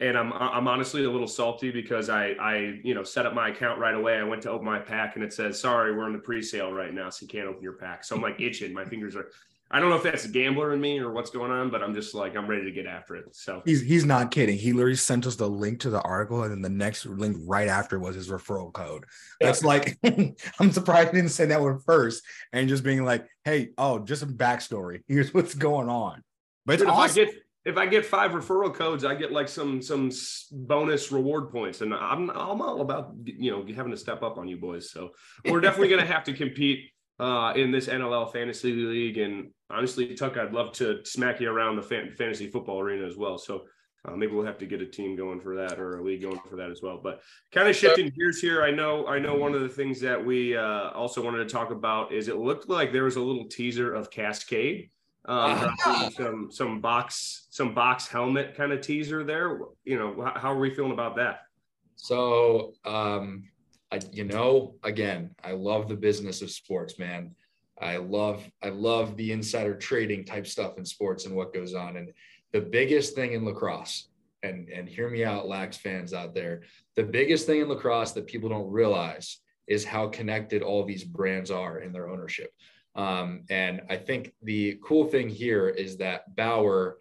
and 0.00 0.16
I'm 0.16 0.32
I'm 0.32 0.68
honestly 0.68 1.04
a 1.04 1.10
little 1.10 1.26
salty 1.26 1.70
because 1.70 2.08
I 2.08 2.28
I 2.40 2.80
you 2.84 2.94
know 2.94 3.02
set 3.02 3.26
up 3.26 3.34
my 3.34 3.48
account 3.48 3.80
right 3.80 3.94
away. 3.94 4.16
I 4.16 4.22
went 4.22 4.42
to 4.42 4.50
open 4.50 4.64
my 4.64 4.78
pack 4.78 5.16
and 5.16 5.24
it 5.24 5.32
says 5.32 5.60
sorry 5.60 5.94
we're 5.94 6.06
in 6.06 6.12
the 6.12 6.20
pre-sale 6.20 6.72
right 6.72 6.94
now, 6.94 7.10
so 7.10 7.24
you 7.24 7.28
can't 7.28 7.48
open 7.48 7.62
your 7.62 7.74
pack. 7.74 8.04
So 8.04 8.14
I'm 8.14 8.22
like 8.22 8.40
itching. 8.40 8.72
My 8.72 8.84
fingers 8.84 9.16
are 9.16 9.30
I 9.70 9.80
don't 9.80 9.90
know 9.90 9.96
if 9.96 10.02
that's 10.02 10.24
a 10.24 10.28
gambler 10.28 10.72
in 10.72 10.80
me 10.80 10.98
or 10.98 11.12
what's 11.12 11.28
going 11.28 11.50
on, 11.50 11.68
but 11.68 11.82
I'm 11.82 11.94
just 11.94 12.14
like 12.14 12.36
I'm 12.36 12.46
ready 12.46 12.64
to 12.64 12.70
get 12.70 12.86
after 12.86 13.16
it. 13.16 13.36
So 13.36 13.62
he's 13.66 13.82
he's 13.82 14.04
not 14.04 14.30
kidding. 14.30 14.56
He 14.56 14.72
literally 14.72 14.96
sent 14.96 15.26
us 15.26 15.36
the 15.36 15.48
link 15.48 15.80
to 15.80 15.90
the 15.90 16.00
article, 16.02 16.42
and 16.42 16.50
then 16.50 16.62
the 16.62 16.70
next 16.70 17.04
link 17.04 17.36
right 17.46 17.68
after 17.68 17.98
was 17.98 18.14
his 18.14 18.30
referral 18.30 18.72
code. 18.72 19.04
That's 19.40 19.62
yeah. 19.62 19.68
like 19.68 19.98
I'm 20.58 20.72
surprised 20.72 21.10
he 21.10 21.16
didn't 21.16 21.32
send 21.32 21.50
that 21.50 21.60
one 21.60 21.80
first, 21.80 22.22
and 22.52 22.68
just 22.68 22.82
being 22.82 23.04
like, 23.04 23.28
"Hey, 23.44 23.70
oh, 23.76 23.98
just 23.98 24.22
a 24.22 24.26
backstory. 24.26 25.02
Here's 25.06 25.34
what's 25.34 25.54
going 25.54 25.90
on." 25.90 26.22
But 26.64 26.80
if 26.80 26.88
awesome. 26.88 27.22
I 27.22 27.24
get 27.26 27.34
if 27.66 27.76
I 27.76 27.84
get 27.84 28.06
five 28.06 28.30
referral 28.30 28.72
codes, 28.72 29.04
I 29.04 29.14
get 29.14 29.32
like 29.32 29.48
some 29.48 29.82
some 29.82 30.10
bonus 30.50 31.12
reward 31.12 31.50
points, 31.50 31.82
and 31.82 31.92
I'm 31.92 32.30
I'm 32.30 32.62
all 32.62 32.80
about 32.80 33.12
you 33.24 33.50
know 33.50 33.66
having 33.74 33.92
to 33.92 33.98
step 33.98 34.22
up 34.22 34.38
on 34.38 34.48
you 34.48 34.56
boys. 34.56 34.90
So 34.90 35.10
we're 35.44 35.60
definitely 35.60 35.90
gonna 35.90 36.06
have 36.06 36.24
to 36.24 36.32
compete 36.32 36.90
uh, 37.20 37.52
in 37.56 37.70
this 37.70 37.88
NLL 37.88 38.32
fantasy 38.32 38.72
league. 38.72 39.18
And 39.18 39.50
honestly, 39.70 40.14
Tuck, 40.14 40.36
I'd 40.36 40.52
love 40.52 40.72
to 40.74 41.04
smack 41.04 41.40
you 41.40 41.50
around 41.50 41.76
the 41.76 41.82
fan- 41.82 42.14
fantasy 42.16 42.48
football 42.48 42.80
arena 42.80 43.06
as 43.06 43.16
well. 43.16 43.38
So 43.38 43.64
uh, 44.04 44.14
maybe 44.14 44.32
we'll 44.32 44.46
have 44.46 44.58
to 44.58 44.66
get 44.66 44.80
a 44.80 44.86
team 44.86 45.16
going 45.16 45.40
for 45.40 45.56
that 45.56 45.78
or 45.78 45.98
a 45.98 46.02
league 46.02 46.22
going 46.22 46.40
for 46.48 46.56
that 46.56 46.70
as 46.70 46.80
well. 46.82 47.00
But 47.02 47.20
kind 47.52 47.68
of 47.68 47.74
shifting 47.74 48.12
gears 48.16 48.40
here, 48.40 48.62
I 48.62 48.70
know 48.70 49.06
I 49.06 49.18
know 49.18 49.34
one 49.34 49.54
of 49.54 49.60
the 49.60 49.68
things 49.68 50.00
that 50.00 50.24
we 50.24 50.56
uh, 50.56 50.90
also 50.90 51.22
wanted 51.22 51.38
to 51.38 51.52
talk 51.52 51.70
about 51.70 52.12
is 52.12 52.28
it 52.28 52.36
looked 52.36 52.68
like 52.68 52.92
there 52.92 53.04
was 53.04 53.16
a 53.16 53.20
little 53.20 53.46
teaser 53.46 53.94
of 53.94 54.10
Cascade. 54.10 54.90
Um, 55.24 55.50
uh-huh. 55.50 56.10
some 56.10 56.50
some 56.50 56.80
box 56.80 57.48
some 57.50 57.74
box 57.74 58.06
helmet 58.06 58.54
kind 58.54 58.72
of 58.72 58.80
teaser 58.80 59.24
there. 59.24 59.58
You 59.84 59.98
know, 59.98 60.22
how, 60.22 60.40
how 60.40 60.52
are 60.52 60.58
we 60.58 60.72
feeling 60.72 60.92
about 60.92 61.16
that? 61.16 61.40
So 61.96 62.74
um, 62.84 63.44
I, 63.90 64.00
you 64.12 64.24
know, 64.24 64.74
again, 64.84 65.34
I 65.42 65.52
love 65.52 65.88
the 65.88 65.96
business 65.96 66.42
of 66.42 66.50
sports, 66.50 66.98
man. 66.98 67.34
I 67.80 67.96
love, 67.96 68.48
I 68.62 68.68
love 68.70 69.16
the 69.16 69.32
insider 69.32 69.76
trading 69.76 70.24
type 70.24 70.46
stuff 70.46 70.78
in 70.78 70.84
sports 70.84 71.26
and 71.26 71.34
what 71.34 71.54
goes 71.54 71.74
on. 71.74 71.96
And 71.96 72.12
the 72.52 72.60
biggest 72.60 73.14
thing 73.14 73.32
in 73.32 73.44
lacrosse, 73.44 74.08
and 74.42 74.68
and 74.68 74.88
hear 74.88 75.10
me 75.10 75.24
out, 75.24 75.48
Lax 75.48 75.76
fans 75.76 76.12
out 76.14 76.34
there, 76.34 76.62
the 76.96 77.02
biggest 77.02 77.46
thing 77.46 77.60
in 77.60 77.68
lacrosse 77.68 78.12
that 78.12 78.26
people 78.26 78.48
don't 78.48 78.70
realize 78.70 79.40
is 79.66 79.84
how 79.84 80.08
connected 80.08 80.62
all 80.62 80.84
these 80.84 81.04
brands 81.04 81.50
are 81.50 81.80
in 81.80 81.92
their 81.92 82.08
ownership. 82.08 82.52
Um, 82.94 83.44
and 83.50 83.82
I 83.90 83.96
think 83.96 84.32
the 84.42 84.78
cool 84.82 85.06
thing 85.06 85.28
here 85.28 85.68
is 85.68 85.98
that 85.98 86.34
Bauer, 86.34 86.98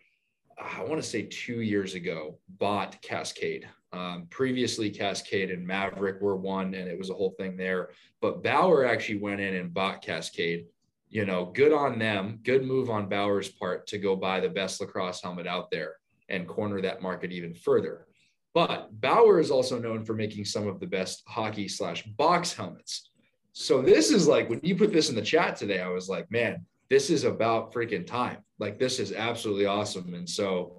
I 0.58 0.84
want 0.84 1.02
to 1.02 1.08
say 1.08 1.24
two 1.24 1.62
years 1.62 1.94
ago, 1.96 2.40
bought 2.48 3.02
Cascade. 3.02 3.68
Um, 3.94 4.28
previously, 4.30 4.90
Cascade 4.90 5.52
and 5.52 5.66
Maverick 5.66 6.22
were 6.22 6.36
one, 6.36 6.74
and 6.74 6.90
it 6.90 6.98
was 6.98 7.10
a 7.10 7.14
whole 7.14 7.32
thing 7.32 7.56
there. 7.56 7.90
But 8.22 8.44
Bauer 8.44 8.86
actually 8.86 9.20
went 9.20 9.42
in 9.42 9.56
and 9.56 9.74
bought 9.74 10.02
Cascade. 10.02 10.66
You 11.10 11.26
know, 11.26 11.46
good 11.46 11.72
on 11.72 11.98
them. 11.98 12.40
Good 12.44 12.66
move 12.66 12.90
on 12.90 13.08
Bauer's 13.08 13.50
part 13.50 13.88
to 13.88 13.98
go 13.98 14.16
buy 14.16 14.42
the 14.42 14.50
best 14.50 14.82
lacrosse 14.82 15.22
helmet 15.22 15.48
out 15.48 15.72
there 15.72 15.96
and 16.28 16.48
corner 16.48 16.82
that 16.82 17.02
market 17.02 17.32
even 17.32 17.54
further. 17.54 18.08
But 18.54 19.00
Bauer 19.00 19.40
is 19.40 19.52
also 19.52 19.80
known 19.80 20.04
for 20.04 20.14
making 20.14 20.46
some 20.46 20.68
of 20.68 20.80
the 20.80 20.88
best 20.88 21.24
hockey 21.28 21.68
slash 21.68 22.04
box 22.04 22.54
helmets. 22.54 23.10
So 23.54 23.82
this 23.82 24.12
is 24.12 24.28
like 24.28 24.50
when 24.50 24.60
you 24.64 24.76
put 24.76 24.92
this 24.92 25.10
in 25.10 25.16
the 25.16 25.22
chat 25.22 25.56
today, 25.56 25.80
I 25.80 25.90
was 25.90 26.10
like, 26.10 26.30
man, 26.30 26.66
this 26.90 27.10
is 27.10 27.24
about 27.24 27.74
freaking 27.74 28.06
time. 28.06 28.38
Like 28.60 28.80
this 28.80 29.00
is 29.00 29.14
absolutely 29.14 29.66
awesome. 29.66 30.14
And 30.14 30.30
so, 30.30 30.77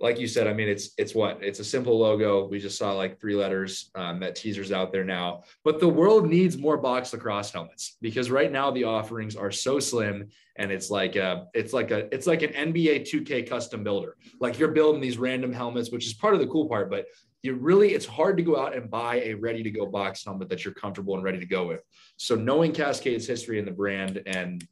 like 0.00 0.18
you 0.18 0.28
said, 0.28 0.46
I 0.46 0.52
mean, 0.52 0.68
it's 0.68 0.90
it's 0.96 1.14
what 1.14 1.42
it's 1.42 1.58
a 1.58 1.64
simple 1.64 1.98
logo. 1.98 2.46
We 2.46 2.58
just 2.58 2.78
saw 2.78 2.92
like 2.92 3.20
three 3.20 3.34
letters. 3.34 3.90
Um, 3.94 4.20
that 4.20 4.36
teaser's 4.36 4.72
out 4.72 4.92
there 4.92 5.04
now. 5.04 5.42
But 5.64 5.80
the 5.80 5.88
world 5.88 6.28
needs 6.28 6.56
more 6.56 6.76
box 6.76 7.12
lacrosse 7.12 7.50
helmets 7.50 7.96
because 8.00 8.30
right 8.30 8.52
now 8.52 8.70
the 8.70 8.84
offerings 8.84 9.34
are 9.34 9.50
so 9.50 9.80
slim, 9.80 10.28
and 10.56 10.70
it's 10.70 10.90
like 10.90 11.16
a 11.16 11.46
it's 11.54 11.72
like 11.72 11.90
a 11.90 12.12
it's 12.14 12.26
like 12.26 12.42
an 12.42 12.52
NBA 12.52 13.10
2K 13.10 13.48
custom 13.48 13.82
builder. 13.82 14.16
Like 14.40 14.58
you're 14.58 14.72
building 14.72 15.00
these 15.00 15.18
random 15.18 15.52
helmets, 15.52 15.90
which 15.90 16.06
is 16.06 16.14
part 16.14 16.34
of 16.34 16.40
the 16.40 16.46
cool 16.46 16.68
part. 16.68 16.90
But 16.90 17.06
you 17.42 17.54
really 17.54 17.94
it's 17.94 18.06
hard 18.06 18.36
to 18.36 18.42
go 18.42 18.56
out 18.56 18.76
and 18.76 18.90
buy 18.90 19.20
a 19.20 19.34
ready 19.34 19.62
to 19.62 19.70
go 19.70 19.86
box 19.86 20.24
helmet 20.24 20.48
that 20.48 20.64
you're 20.64 20.74
comfortable 20.74 21.14
and 21.14 21.22
ready 21.22 21.38
to 21.38 21.46
go 21.46 21.66
with 21.66 21.82
so 22.16 22.34
knowing 22.34 22.72
cascade's 22.72 23.26
history 23.26 23.60
and 23.60 23.68
the 23.68 23.72
brand 23.72 24.20
and 24.26 24.66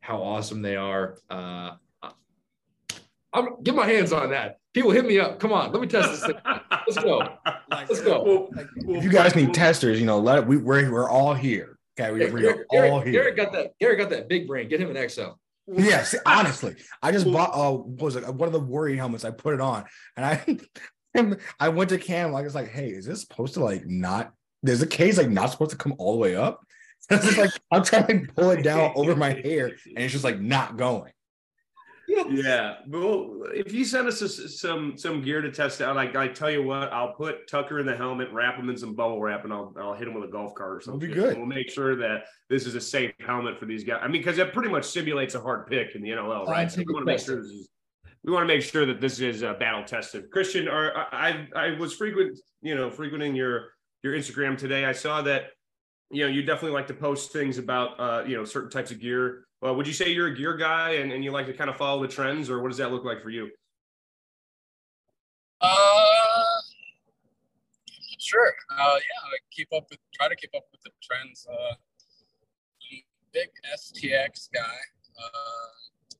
how 0.00 0.22
awesome 0.22 0.62
they 0.62 0.76
are 0.76 1.18
uh 1.28 1.72
i'm 3.36 3.62
get 3.62 3.74
my 3.74 3.86
hands 3.86 4.12
on 4.12 4.30
that 4.30 4.58
people 4.74 4.90
hit 4.90 5.06
me 5.06 5.18
up 5.20 5.38
come 5.38 5.52
on 5.52 5.72
let 5.72 5.80
me 5.80 5.86
test 5.86 6.10
this 6.10 6.26
thing 6.26 6.36
let's 6.86 6.98
go 7.02 7.22
let's 7.70 8.00
go 8.00 8.50
if 8.88 9.04
you 9.04 9.10
guys 9.10 9.36
need 9.36 9.52
testers 9.54 10.00
you 10.00 10.06
know 10.06 10.18
let 10.18 10.46
we, 10.46 10.56
we're, 10.56 10.90
we're 10.90 11.08
all 11.08 11.34
here 11.34 11.78
okay 11.98 12.12
we, 12.12 12.20
we're 12.30 12.64
Garrett, 12.70 12.90
all 12.90 13.00
here 13.00 13.12
Garrett 13.12 13.36
got 13.36 13.52
that 13.52 13.72
Garrett 13.78 13.98
got 13.98 14.10
that 14.10 14.28
big 14.28 14.46
brain 14.46 14.68
get 14.68 14.80
him 14.80 14.94
an 14.94 15.08
XL 15.08 15.32
Yes, 15.68 16.14
honestly, 16.24 16.76
I 17.02 17.10
just 17.10 17.30
bought 17.30 17.50
uh 17.52 17.72
what 17.72 18.00
was 18.00 18.16
it 18.16 18.34
one 18.34 18.46
of 18.46 18.52
the 18.52 18.60
Warrior 18.60 18.96
helmets. 18.96 19.24
I 19.24 19.30
put 19.30 19.54
it 19.54 19.60
on, 19.60 19.84
and 20.16 20.24
I 20.24 20.58
and 21.14 21.38
I 21.60 21.68
went 21.70 21.90
to 21.90 21.98
Cam. 21.98 22.32
Like 22.32 22.46
it's 22.46 22.54
like, 22.54 22.68
hey, 22.68 22.88
is 22.88 23.06
this 23.06 23.22
supposed 23.22 23.54
to 23.54 23.64
like 23.64 23.84
not? 23.86 24.32
There's 24.62 24.82
a 24.82 24.86
case 24.86 25.18
like 25.18 25.28
not 25.28 25.50
supposed 25.50 25.72
to 25.72 25.76
come 25.76 25.94
all 25.98 26.12
the 26.12 26.18
way 26.18 26.36
up. 26.36 26.60
It's 27.08 27.24
just 27.24 27.38
like 27.38 27.50
I'm 27.70 27.84
trying 27.84 28.26
to 28.26 28.32
pull 28.32 28.50
it 28.50 28.64
down 28.64 28.92
over 28.96 29.14
my 29.14 29.32
hair, 29.32 29.66
and 29.66 29.98
it's 29.98 30.12
just 30.12 30.24
like 30.24 30.40
not 30.40 30.76
going. 30.76 31.12
Yeah 32.08 32.76
well 32.88 33.42
if 33.52 33.72
you 33.72 33.84
send 33.84 34.06
us 34.06 34.20
a, 34.22 34.28
some 34.48 34.96
some 34.96 35.20
gear 35.22 35.40
to 35.40 35.50
test 35.50 35.80
out 35.80 35.96
like 35.96 36.14
i 36.14 36.28
tell 36.28 36.50
you 36.50 36.62
what 36.62 36.92
i'll 36.92 37.12
put 37.14 37.48
tucker 37.48 37.80
in 37.80 37.86
the 37.86 37.96
helmet 37.96 38.28
wrap 38.32 38.56
him 38.56 38.68
in 38.70 38.76
some 38.76 38.94
bubble 38.94 39.20
wrap 39.20 39.44
and 39.44 39.52
i'll, 39.52 39.74
I'll 39.78 39.94
hit 39.94 40.08
him 40.08 40.14
with 40.14 40.24
a 40.24 40.32
golf 40.32 40.54
cart 40.54 40.76
or 40.76 40.80
something 40.80 41.08
That'll 41.08 41.24
be 41.24 41.28
good. 41.28 41.38
we'll 41.38 41.46
make 41.46 41.70
sure 41.70 41.96
that 41.96 42.24
this 42.48 42.66
is 42.66 42.74
a 42.74 42.80
safe 42.80 43.12
helmet 43.24 43.58
for 43.58 43.66
these 43.66 43.84
guys. 43.84 44.00
I 44.02 44.08
mean 44.08 44.20
because 44.20 44.38
it 44.38 44.52
pretty 44.52 44.70
much 44.70 44.84
simulates 44.84 45.34
a 45.34 45.40
hard 45.40 45.66
pick 45.66 45.94
in 45.94 46.02
the 46.02 46.10
nll 46.10 46.46
right? 46.46 46.70
So 46.70 46.82
we 46.86 46.92
want 46.92 47.06
to 47.06 47.12
make 47.12 47.20
sure 47.20 47.36
this 47.42 47.50
is 47.50 47.68
we 48.24 48.32
want 48.32 48.42
to 48.42 48.52
make 48.52 48.62
sure 48.62 48.84
that 48.86 49.00
this 49.00 49.20
is 49.20 49.44
uh, 49.44 49.54
battle 49.54 49.84
tested. 49.84 50.30
Christian 50.30 50.68
or 50.68 50.96
I, 50.96 51.46
I 51.54 51.60
i 51.68 51.78
was 51.78 51.94
frequent 51.94 52.38
you 52.60 52.74
know 52.74 52.90
frequenting 52.90 53.34
your 53.34 53.68
your 54.02 54.14
instagram 54.14 54.58
today. 54.58 54.84
I 54.84 54.92
saw 54.92 55.22
that 55.22 55.44
you 56.10 56.24
know 56.24 56.28
you 56.28 56.42
definitely 56.42 56.74
like 56.74 56.86
to 56.88 56.94
post 56.94 57.32
things 57.32 57.58
about 57.58 57.98
uh 57.98 58.24
you 58.26 58.36
know 58.36 58.44
certain 58.44 58.70
types 58.70 58.90
of 58.90 59.00
gear 59.00 59.45
well, 59.60 59.74
would 59.76 59.86
you 59.86 59.92
say 59.92 60.10
you're 60.10 60.28
a 60.28 60.34
gear 60.36 60.56
guy 60.56 60.92
and, 60.92 61.12
and 61.12 61.24
you 61.24 61.30
like 61.30 61.46
to 61.46 61.52
kind 61.52 61.70
of 61.70 61.76
follow 61.76 62.02
the 62.02 62.08
trends, 62.08 62.50
or 62.50 62.60
what 62.60 62.68
does 62.68 62.78
that 62.78 62.92
look 62.92 63.04
like 63.04 63.22
for 63.22 63.30
you? 63.30 63.50
Uh, 65.60 66.60
sure. 68.18 68.52
Uh, 68.70 68.94
yeah, 68.94 69.22
I 69.24 69.38
keep 69.50 69.68
up 69.74 69.86
with, 69.90 69.98
try 70.14 70.28
to 70.28 70.36
keep 70.36 70.50
up 70.54 70.64
with 70.72 70.82
the 70.82 70.90
trends. 71.02 71.46
Uh, 71.50 71.72
I'm 71.72 71.76
a 72.92 73.04
big 73.32 73.48
STX 73.74 74.48
guy. 74.52 74.78
Uh, 75.18 76.16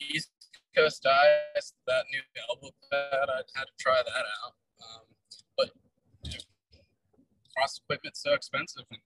East 0.00 0.30
Coast 0.76 1.02
Dyes, 1.02 1.74
that 1.86 2.04
new 2.12 2.20
elbow 2.48 2.70
pad, 2.90 3.28
I 3.28 3.42
had 3.58 3.64
to 3.64 3.72
try 3.78 3.96
that 3.96 4.24
out. 4.44 4.54
Um, 4.82 5.02
but 5.56 5.70
you 6.24 6.30
know, 6.32 6.80
cross 7.56 7.80
equipment's 7.84 8.22
so 8.22 8.32
expensive. 8.34 8.84
And, 8.90 9.00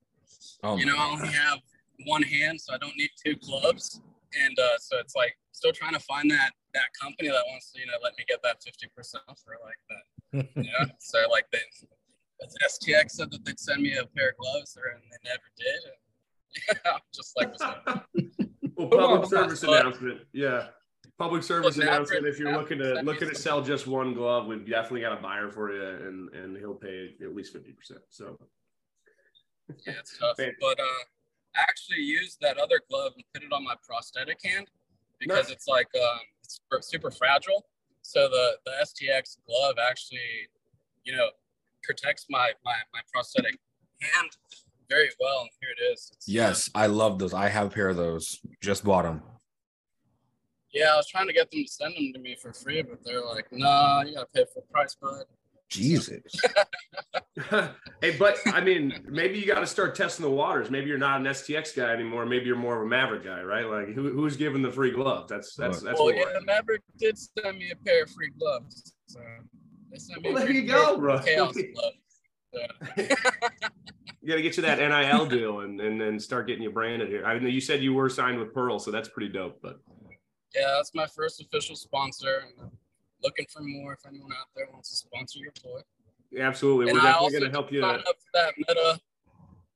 Oh, 0.62 0.76
you 0.76 0.86
know, 0.86 0.96
I 0.96 1.10
only 1.10 1.28
have 1.28 1.58
one 2.06 2.22
hand, 2.22 2.60
so 2.60 2.74
I 2.74 2.78
don't 2.78 2.96
need 2.96 3.10
two 3.24 3.34
gloves. 3.36 4.00
And 4.40 4.58
uh, 4.58 4.78
so 4.78 4.98
it's 4.98 5.14
like 5.14 5.36
still 5.52 5.72
trying 5.72 5.92
to 5.94 6.00
find 6.00 6.30
that 6.30 6.50
that 6.74 6.86
company 7.00 7.28
that 7.28 7.42
wants 7.48 7.70
to, 7.72 7.80
you 7.80 7.86
know, 7.86 7.92
let 8.02 8.14
me 8.18 8.24
get 8.28 8.42
that 8.42 8.56
50% 8.60 9.14
off 9.28 9.40
for 9.44 9.56
like 9.64 9.78
that. 9.90 10.48
Yeah. 10.56 10.86
so 10.98 11.18
like 11.30 11.46
they 11.52 11.58
STX 12.66 13.12
said 13.12 13.30
that 13.30 13.44
they'd 13.44 13.60
send 13.60 13.82
me 13.82 13.96
a 13.96 14.04
pair 14.16 14.30
of 14.30 14.36
gloves 14.36 14.74
there 14.74 14.92
and 14.94 15.02
they 15.10 15.30
never 15.30 15.42
did. 15.56 15.80
And, 15.86 16.78
yeah, 16.84 16.98
just 17.14 17.36
like 17.36 17.52
well, 18.76 18.88
Come 18.88 18.90
public 18.90 19.20
on, 19.22 19.26
service 19.28 19.60
but- 19.60 19.80
announcement. 19.80 20.20
Yeah. 20.32 20.66
Public 21.16 21.44
service 21.44 21.76
But 21.76 21.84
announcement. 21.84 22.22
Maverick- 22.24 22.34
If 22.34 22.40
you're 22.40 22.58
looking 22.58 22.78
to 22.78 22.94
looking 23.02 23.28
to 23.28 23.34
sell 23.36 23.62
just 23.62 23.86
one 23.86 24.14
glove, 24.14 24.46
we've 24.46 24.68
definitely 24.68 25.02
got 25.02 25.16
a 25.16 25.22
buyer 25.22 25.48
for 25.48 25.72
you, 25.72 25.80
and 26.08 26.28
and 26.34 26.56
he'll 26.56 26.74
pay 26.74 27.14
at 27.22 27.36
least 27.36 27.52
fifty 27.52 27.70
percent. 27.70 28.00
So 28.10 28.36
yeah, 29.86 29.92
it's 30.00 30.18
tough. 30.18 30.36
Man. 30.38 30.52
But 30.60 30.80
uh, 30.80 30.82
I 30.82 31.04
actually 31.56 32.00
used 32.02 32.38
that 32.40 32.58
other 32.58 32.80
glove 32.90 33.12
and 33.16 33.24
put 33.32 33.42
it 33.42 33.52
on 33.52 33.64
my 33.64 33.74
prosthetic 33.86 34.38
hand 34.44 34.68
because 35.20 35.48
Nice. 35.48 35.50
it's 35.52 35.68
like 35.68 35.88
um, 35.96 36.18
it's 36.42 36.60
super, 36.60 36.82
super 36.82 37.10
fragile. 37.10 37.64
So 38.02 38.28
the 38.28 38.52
the 38.66 38.72
STX 38.82 39.38
glove 39.46 39.76
actually, 39.88 40.18
you 41.04 41.16
know, 41.16 41.28
protects 41.82 42.26
my 42.28 42.52
my, 42.64 42.74
my 42.92 43.00
prosthetic 43.12 43.58
hand 44.00 44.30
very 44.90 45.10
well. 45.20 45.40
And 45.42 45.50
here 45.60 45.70
it 45.78 45.92
is. 45.92 46.10
It's, 46.14 46.28
yes, 46.28 46.70
I 46.74 46.86
love 46.86 47.18
those. 47.18 47.32
I 47.32 47.48
have 47.48 47.66
a 47.68 47.70
pair 47.70 47.88
of 47.88 47.96
those. 47.96 48.40
Just 48.60 48.84
bought 48.84 49.04
them. 49.04 49.22
Yeah, 50.72 50.92
I 50.92 50.96
was 50.96 51.06
trying 51.08 51.28
to 51.28 51.32
get 51.32 51.50
them 51.50 51.62
to 51.64 51.70
send 51.70 51.94
them 51.96 52.12
to 52.14 52.18
me 52.18 52.36
for 52.40 52.52
free, 52.52 52.82
but 52.82 52.98
they're 53.04 53.24
like, 53.24 53.46
nah, 53.52 54.02
you 54.02 54.14
gotta 54.14 54.26
pay 54.34 54.44
full 54.52 54.66
price, 54.72 54.96
bud. 55.00 55.24
Jesus. 55.70 56.22
hey, 57.50 58.16
but 58.18 58.36
I 58.46 58.60
mean, 58.60 59.04
maybe 59.08 59.38
you 59.38 59.46
got 59.46 59.60
to 59.60 59.66
start 59.66 59.94
testing 59.94 60.24
the 60.24 60.30
waters. 60.30 60.70
Maybe 60.70 60.86
you're 60.88 60.98
not 60.98 61.20
an 61.20 61.26
STX 61.26 61.74
guy 61.76 61.92
anymore. 61.92 62.26
Maybe 62.26 62.46
you're 62.46 62.56
more 62.56 62.76
of 62.76 62.82
a 62.82 62.86
Maverick 62.88 63.24
guy, 63.24 63.42
right? 63.42 63.66
Like 63.66 63.88
who, 63.94 64.10
who's 64.12 64.36
giving 64.36 64.62
the 64.62 64.70
free 64.70 64.92
glove? 64.92 65.28
That's 65.28 65.54
that's 65.54 65.80
that's 65.82 65.98
well, 65.98 66.06
what 66.06 66.16
yeah, 66.16 66.24
we're- 66.24 66.44
Maverick 66.44 66.82
did 66.98 67.16
send 67.18 67.58
me 67.58 67.70
a 67.70 67.76
pair 67.76 68.04
of 68.04 68.10
free 68.10 68.30
gloves. 68.38 68.94
So 69.06 69.20
they 69.90 69.98
sent 69.98 70.22
me 70.22 70.32
Well, 70.32 70.42
a 70.42 70.44
there 70.46 70.54
you 70.54 70.68
pair 70.70 70.78
go, 70.78 70.98
bro. 70.98 71.18
Chaos 71.20 71.54
gloves. 71.74 71.96
Yeah. 72.52 73.16
You 74.22 74.28
got 74.28 74.36
to 74.36 74.42
get 74.42 74.56
you 74.56 74.62
that 74.62 74.78
NIL 74.78 75.26
deal 75.26 75.60
and 75.60 75.80
and 75.80 76.00
then 76.00 76.20
start 76.20 76.46
getting 76.46 76.62
you 76.62 76.70
branded 76.70 77.08
here. 77.08 77.26
I 77.26 77.38
know 77.38 77.48
you 77.48 77.60
said 77.60 77.82
you 77.82 77.94
were 77.94 78.08
signed 78.08 78.38
with 78.38 78.54
Pearl, 78.54 78.78
so 78.78 78.90
that's 78.90 79.08
pretty 79.08 79.32
dope. 79.32 79.58
But 79.60 79.80
yeah, 80.54 80.72
that's 80.76 80.94
my 80.94 81.06
first 81.06 81.40
official 81.40 81.74
sponsor. 81.74 82.44
Looking 83.24 83.46
for 83.48 83.62
more 83.62 83.94
if 83.94 84.00
anyone 84.06 84.32
out 84.32 84.48
there 84.54 84.66
wants 84.72 84.90
to 84.90 84.96
sponsor 84.96 85.38
your 85.38 85.52
boy. 85.62 85.80
absolutely, 86.38 86.90
And 86.90 86.98
we're 86.98 87.02
definitely 87.04 87.30
going 87.40 87.44
to 87.44 87.50
help 87.50 87.72
you. 87.72 87.80
sign 87.80 88.00
up 88.00 88.16
for 88.20 88.30
that 88.34 88.52
meta. 88.58 89.00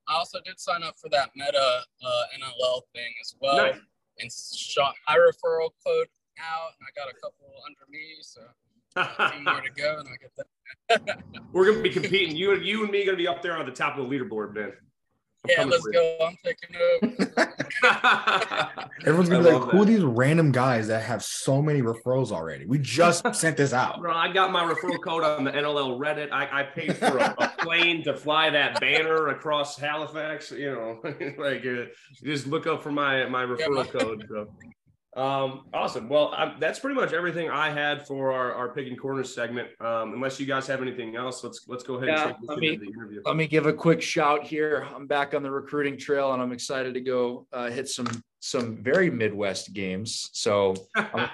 I 0.09 0.15
also 0.15 0.39
did 0.45 0.61
sign 0.61 0.83
up 0.83 0.97
for 0.99 1.09
that 1.11 1.31
meta 1.35 1.81
uh, 2.05 2.23
NLL 2.39 2.83
thing 2.95 3.13
as 3.23 3.35
well, 3.41 3.57
Nice. 3.57 3.77
and 4.19 4.31
shot 4.33 4.95
my 5.09 5.17
referral 5.17 5.71
code 5.85 6.09
out, 6.39 6.71
and 6.79 6.87
I 6.87 6.91
got 6.95 7.11
a 7.11 7.15
couple 7.15 7.47
under 7.67 7.81
me, 7.91 8.17
so 8.21 8.41
a 8.97 9.31
few 9.33 9.43
more 9.45 9.61
to 9.61 9.71
go, 9.71 9.99
and 9.99 10.09
I 10.09 10.17
get 10.17 10.33
that. 10.37 11.25
We're 11.53 11.71
gonna 11.71 11.83
be 11.83 11.91
competing. 11.91 12.37
You 12.37 12.53
and 12.53 12.65
you 12.65 12.83
and 12.83 12.91
me 12.91 13.05
gonna 13.05 13.17
be 13.17 13.29
up 13.29 13.43
there 13.43 13.57
on 13.57 13.67
the 13.67 13.73
top 13.73 13.97
of 13.99 14.09
the 14.09 14.15
leaderboard, 14.19 14.55
man. 14.55 14.73
I'm 15.45 15.51
Yeah, 15.51 15.65
let's 15.65 15.85
for 15.85 15.93
go. 15.93 16.19
I'm 16.21 16.37
taking 16.45 16.77
over. 16.77 17.55
Everyone's 19.07 19.29
gonna 19.29 19.41
I 19.41 19.45
be 19.45 19.51
like, 19.53 19.61
love 19.61 19.71
who 19.71 19.83
are 19.83 19.85
these 19.85 20.03
random 20.03 20.51
guys 20.51 20.89
that 20.89 21.03
have 21.05 21.23
so 21.23 21.63
many 21.63 21.81
referrals 21.81 22.33
already? 22.33 22.67
We 22.67 22.79
just 22.79 23.23
sent 23.35 23.57
this 23.57 23.73
out. 23.73 24.01
Bro, 24.01 24.15
I 24.15 24.33
got 24.33 24.51
my 24.51 24.65
referral 24.65 25.03
code 25.03 25.23
on 25.23 25.45
the 25.45 25.53
NLL 25.53 25.99
Reddit. 25.99 26.33
I, 26.33 26.61
I 26.61 26.63
paid 26.65 26.97
for 26.97 27.19
a, 27.19 27.35
a 27.39 27.53
plane 27.59 28.03
to 28.05 28.15
fly 28.15 28.51
that 28.51 28.81
banner 28.81 29.29
across 29.29 29.79
Halifax. 29.79 30.51
You 30.51 30.73
know, 30.73 31.01
like 31.39 31.65
uh, 31.65 31.85
just 32.25 32.49
look 32.49 32.67
up 32.67 32.83
for 32.83 32.91
my 32.91 33.27
my 33.27 33.45
referral 33.45 33.89
code. 33.89 34.27
So. 34.29 34.49
Um, 35.19 35.65
awesome. 35.75 36.09
Well, 36.09 36.33
i 36.37 36.55
that's 36.61 36.79
pretty 36.79 36.95
much 36.95 37.13
everything 37.13 37.51
I 37.51 37.71
had 37.71 38.07
for 38.07 38.33
our, 38.33 38.53
our 38.55 38.69
picking 38.69 38.97
corners 38.97 39.35
segment. 39.35 39.69
Um, 39.81 40.15
unless 40.15 40.39
you 40.39 40.47
guys 40.47 40.69
have 40.69 40.81
anything 40.81 41.17
else, 41.17 41.43
let's 41.43 41.67
let's 41.67 41.83
go 41.83 41.95
ahead 41.95 42.09
Yeah, 42.09 42.29
and 42.29 42.37
let 42.43 42.59
me- 42.59 42.75
into 42.75 42.87
the 42.87 42.93
interview. 42.93 43.23
Let 43.25 43.35
me 43.35 43.49
give 43.49 43.67
a 43.67 43.73
quick 43.73 44.01
shout 44.01 44.45
here. 44.45 44.87
I'm 44.95 45.09
back 45.09 45.35
on 45.35 45.43
the 45.43 45.51
recruiting 45.51 45.99
trail 45.99 46.33
and 46.35 46.41
I'm 46.41 46.53
excited 46.53 46.95
to 46.95 47.01
go 47.01 47.49
uh, 47.53 47.69
hit 47.69 47.89
some 47.89 48.07
some 48.39 48.77
very 48.77 49.11
Midwest 49.11 49.73
games. 49.73 50.31
So 50.35 50.75
I'll 50.95 51.29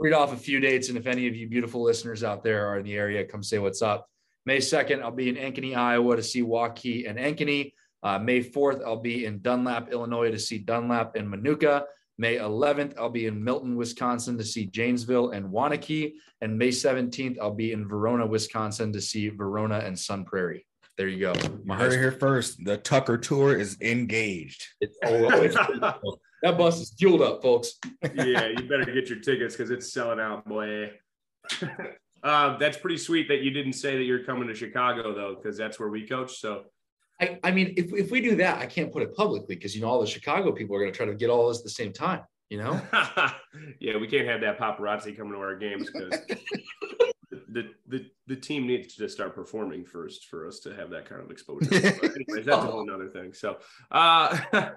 read 0.00 0.12
off 0.12 0.32
a 0.32 0.36
few 0.36 0.58
dates. 0.58 0.88
And 0.88 0.98
if 0.98 1.06
any 1.06 1.28
of 1.28 1.36
you 1.36 1.48
beautiful 1.48 1.84
listeners 1.84 2.24
out 2.24 2.42
there 2.42 2.66
are 2.66 2.78
in 2.78 2.84
the 2.84 2.96
area, 2.96 3.24
come 3.24 3.44
say 3.44 3.60
what's 3.60 3.80
up. 3.80 4.08
May 4.44 4.58
2nd, 4.58 5.02
I'll 5.02 5.12
be 5.12 5.28
in 5.28 5.36
Ankeny, 5.36 5.76
Iowa 5.76 6.16
to 6.16 6.22
see 6.22 6.42
Waukee 6.42 7.08
and 7.08 7.16
Ankeny. 7.16 7.74
Uh, 8.02 8.18
May 8.18 8.42
4th, 8.42 8.82
I'll 8.84 8.96
be 9.00 9.26
in 9.26 9.40
Dunlap, 9.40 9.92
Illinois 9.92 10.30
to 10.30 10.38
see 10.38 10.58
Dunlap 10.58 11.14
and 11.14 11.28
Manuka. 11.28 11.84
May 12.20 12.36
11th, 12.36 12.98
I'll 12.98 13.08
be 13.08 13.24
in 13.24 13.42
Milton, 13.42 13.76
Wisconsin 13.76 14.36
to 14.36 14.44
see 14.44 14.66
Janesville 14.66 15.30
and 15.30 15.50
Waunakee. 15.50 16.12
And 16.42 16.58
May 16.58 16.68
17th, 16.68 17.38
I'll 17.40 17.54
be 17.54 17.72
in 17.72 17.88
Verona, 17.88 18.26
Wisconsin 18.26 18.92
to 18.92 19.00
see 19.00 19.30
Verona 19.30 19.78
and 19.78 19.98
Sun 19.98 20.26
Prairie. 20.26 20.66
There 20.98 21.08
you 21.08 21.18
go. 21.18 21.32
You 21.64 21.72
heard 21.72 21.92
here 21.92 22.12
first. 22.12 22.62
The 22.62 22.76
Tucker 22.76 23.16
tour 23.16 23.56
is 23.56 23.78
engaged. 23.80 24.66
It's 24.82 24.98
always 25.02 25.54
that 26.42 26.58
bus 26.58 26.80
is 26.80 26.94
fueled 26.98 27.22
up, 27.22 27.40
folks. 27.40 27.78
yeah, 28.14 28.48
you 28.48 28.68
better 28.68 28.84
get 28.84 29.08
your 29.08 29.20
tickets 29.20 29.56
because 29.56 29.70
it's 29.70 29.90
selling 29.90 30.20
out, 30.20 30.44
boy. 30.44 30.90
uh, 32.22 32.58
that's 32.58 32.76
pretty 32.76 32.98
sweet 32.98 33.28
that 33.28 33.40
you 33.40 33.50
didn't 33.50 33.72
say 33.72 33.96
that 33.96 34.04
you're 34.04 34.24
coming 34.24 34.46
to 34.48 34.54
Chicago 34.54 35.14
though, 35.14 35.36
because 35.36 35.56
that's 35.56 35.80
where 35.80 35.88
we 35.88 36.06
coach. 36.06 36.38
So 36.38 36.64
I, 37.20 37.38
I 37.44 37.50
mean, 37.50 37.74
if, 37.76 37.92
if 37.92 38.10
we 38.10 38.20
do 38.20 38.36
that, 38.36 38.58
I 38.58 38.66
can't 38.66 38.92
put 38.92 39.02
it 39.02 39.14
publicly 39.14 39.54
because 39.54 39.74
you 39.74 39.82
know 39.82 39.88
all 39.88 40.00
the 40.00 40.06
Chicago 40.06 40.52
people 40.52 40.74
are 40.74 40.80
going 40.80 40.92
to 40.92 40.96
try 40.96 41.06
to 41.06 41.14
get 41.14 41.28
all 41.28 41.48
this 41.48 41.58
at 41.58 41.64
the 41.64 41.70
same 41.70 41.92
time. 41.92 42.22
You 42.48 42.58
know? 42.58 42.80
yeah, 43.80 43.96
we 43.96 44.08
can't 44.08 44.26
have 44.26 44.40
that 44.40 44.58
paparazzi 44.58 45.16
coming 45.16 45.34
to 45.34 45.38
our 45.38 45.54
games 45.54 45.88
because 45.90 46.20
the, 47.30 47.70
the 47.86 48.06
the 48.26 48.36
team 48.36 48.66
needs 48.66 48.96
to 48.96 49.08
start 49.08 49.34
performing 49.34 49.84
first 49.84 50.26
for 50.26 50.46
us 50.46 50.60
to 50.60 50.74
have 50.74 50.90
that 50.90 51.08
kind 51.08 51.20
of 51.20 51.30
exposure. 51.30 51.68
But 51.70 52.10
anyways, 52.14 52.46
that's 52.46 52.48
a 52.48 52.60
whole 52.60 52.90
other 52.90 53.08
thing. 53.08 53.34
So, 53.34 53.58
uh, 53.90 54.70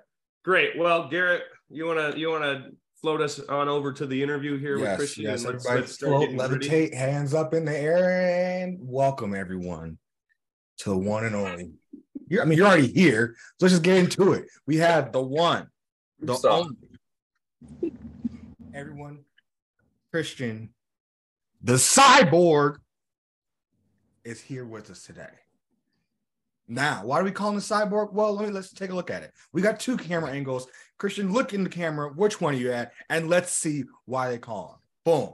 great. 0.44 0.78
Well, 0.78 1.08
Garrett, 1.08 1.44
you 1.70 1.86
wanna 1.86 2.14
you 2.16 2.30
wanna 2.30 2.70
float 3.02 3.22
us 3.22 3.40
on 3.40 3.70
over 3.70 3.92
to 3.94 4.06
the 4.06 4.22
interview 4.22 4.58
here 4.58 4.78
yes, 4.78 4.88
with 4.88 4.98
Christian? 4.98 5.24
Yes, 5.24 5.44
let's, 5.44 5.66
everybody 5.66 5.82
let's 5.82 5.94
start 5.94 6.10
float, 6.10 6.22
getting 6.22 6.38
levitate, 6.38 6.70
gritty. 6.70 6.96
hands 6.96 7.34
up 7.34 7.54
in 7.54 7.66
the 7.66 7.78
air, 7.78 8.62
and 8.62 8.78
welcome 8.82 9.34
everyone 9.34 9.98
to 10.80 10.90
the 10.90 10.98
one 10.98 11.26
and 11.26 11.36
only. 11.36 11.72
You're, 12.34 12.42
I 12.42 12.46
mean, 12.46 12.58
you're 12.58 12.66
already 12.66 12.88
here, 12.88 13.36
so 13.38 13.66
let's 13.66 13.74
just 13.74 13.84
get 13.84 13.98
into 13.98 14.34
it. 14.34 14.48
We 14.66 14.78
have 14.78 15.12
the 15.12 15.22
one, 15.22 15.68
the 16.20 16.34
So- 16.36 16.50
only. 16.50 17.94
Everyone, 18.74 19.24
Christian, 20.10 20.74
the 21.62 21.74
cyborg, 21.74 22.78
is 24.24 24.42
here 24.42 24.66
with 24.66 24.90
us 24.90 25.04
today. 25.04 25.30
Now, 26.68 27.06
why 27.06 27.20
do 27.20 27.26
we 27.26 27.32
call 27.32 27.50
him 27.50 27.56
the 27.58 27.62
cyborg? 27.62 28.14
Well, 28.14 28.34
let 28.34 28.48
me 28.48 28.52
let's 28.52 28.74
take 28.74 28.90
a 28.90 28.96
look 28.96 29.12
at 29.12 29.22
it. 29.22 29.32
We 29.52 29.62
got 29.62 29.80
two 29.80 29.96
camera 29.96 30.32
angles. 30.32 30.66
Christian, 30.98 31.32
look 31.32 31.54
in 31.54 31.64
the 31.64 31.70
camera. 31.70 32.10
Which 32.14 32.42
one 32.42 32.56
are 32.56 32.58
you 32.58 32.72
at? 32.72 32.94
And 33.12 33.30
let's 33.30 33.52
see 33.52 33.84
why 34.06 34.32
they 34.32 34.40
call 34.40 34.72
him. 34.72 34.80
Boom. 35.06 35.34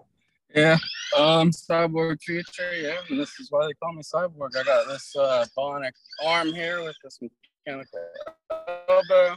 Yeah, 0.56 0.78
um, 1.18 1.52
cyborg 1.52 2.22
feature. 2.22 2.76
Yeah, 2.76 2.96
and 3.10 3.20
this 3.20 3.40
is 3.40 3.52
why 3.52 3.68
they 3.68 3.74
call 3.74 3.94
me 3.94 4.02
cyborg. 4.02 4.56
I 4.58 4.64
got 4.64 4.88
this 4.88 5.16
uh, 5.16 5.46
bionic 5.58 5.92
arm 6.26 6.54
here 6.54 6.84
with 6.84 6.96
this 7.04 7.20
mechanical 7.22 8.00
elbow. 8.90 9.36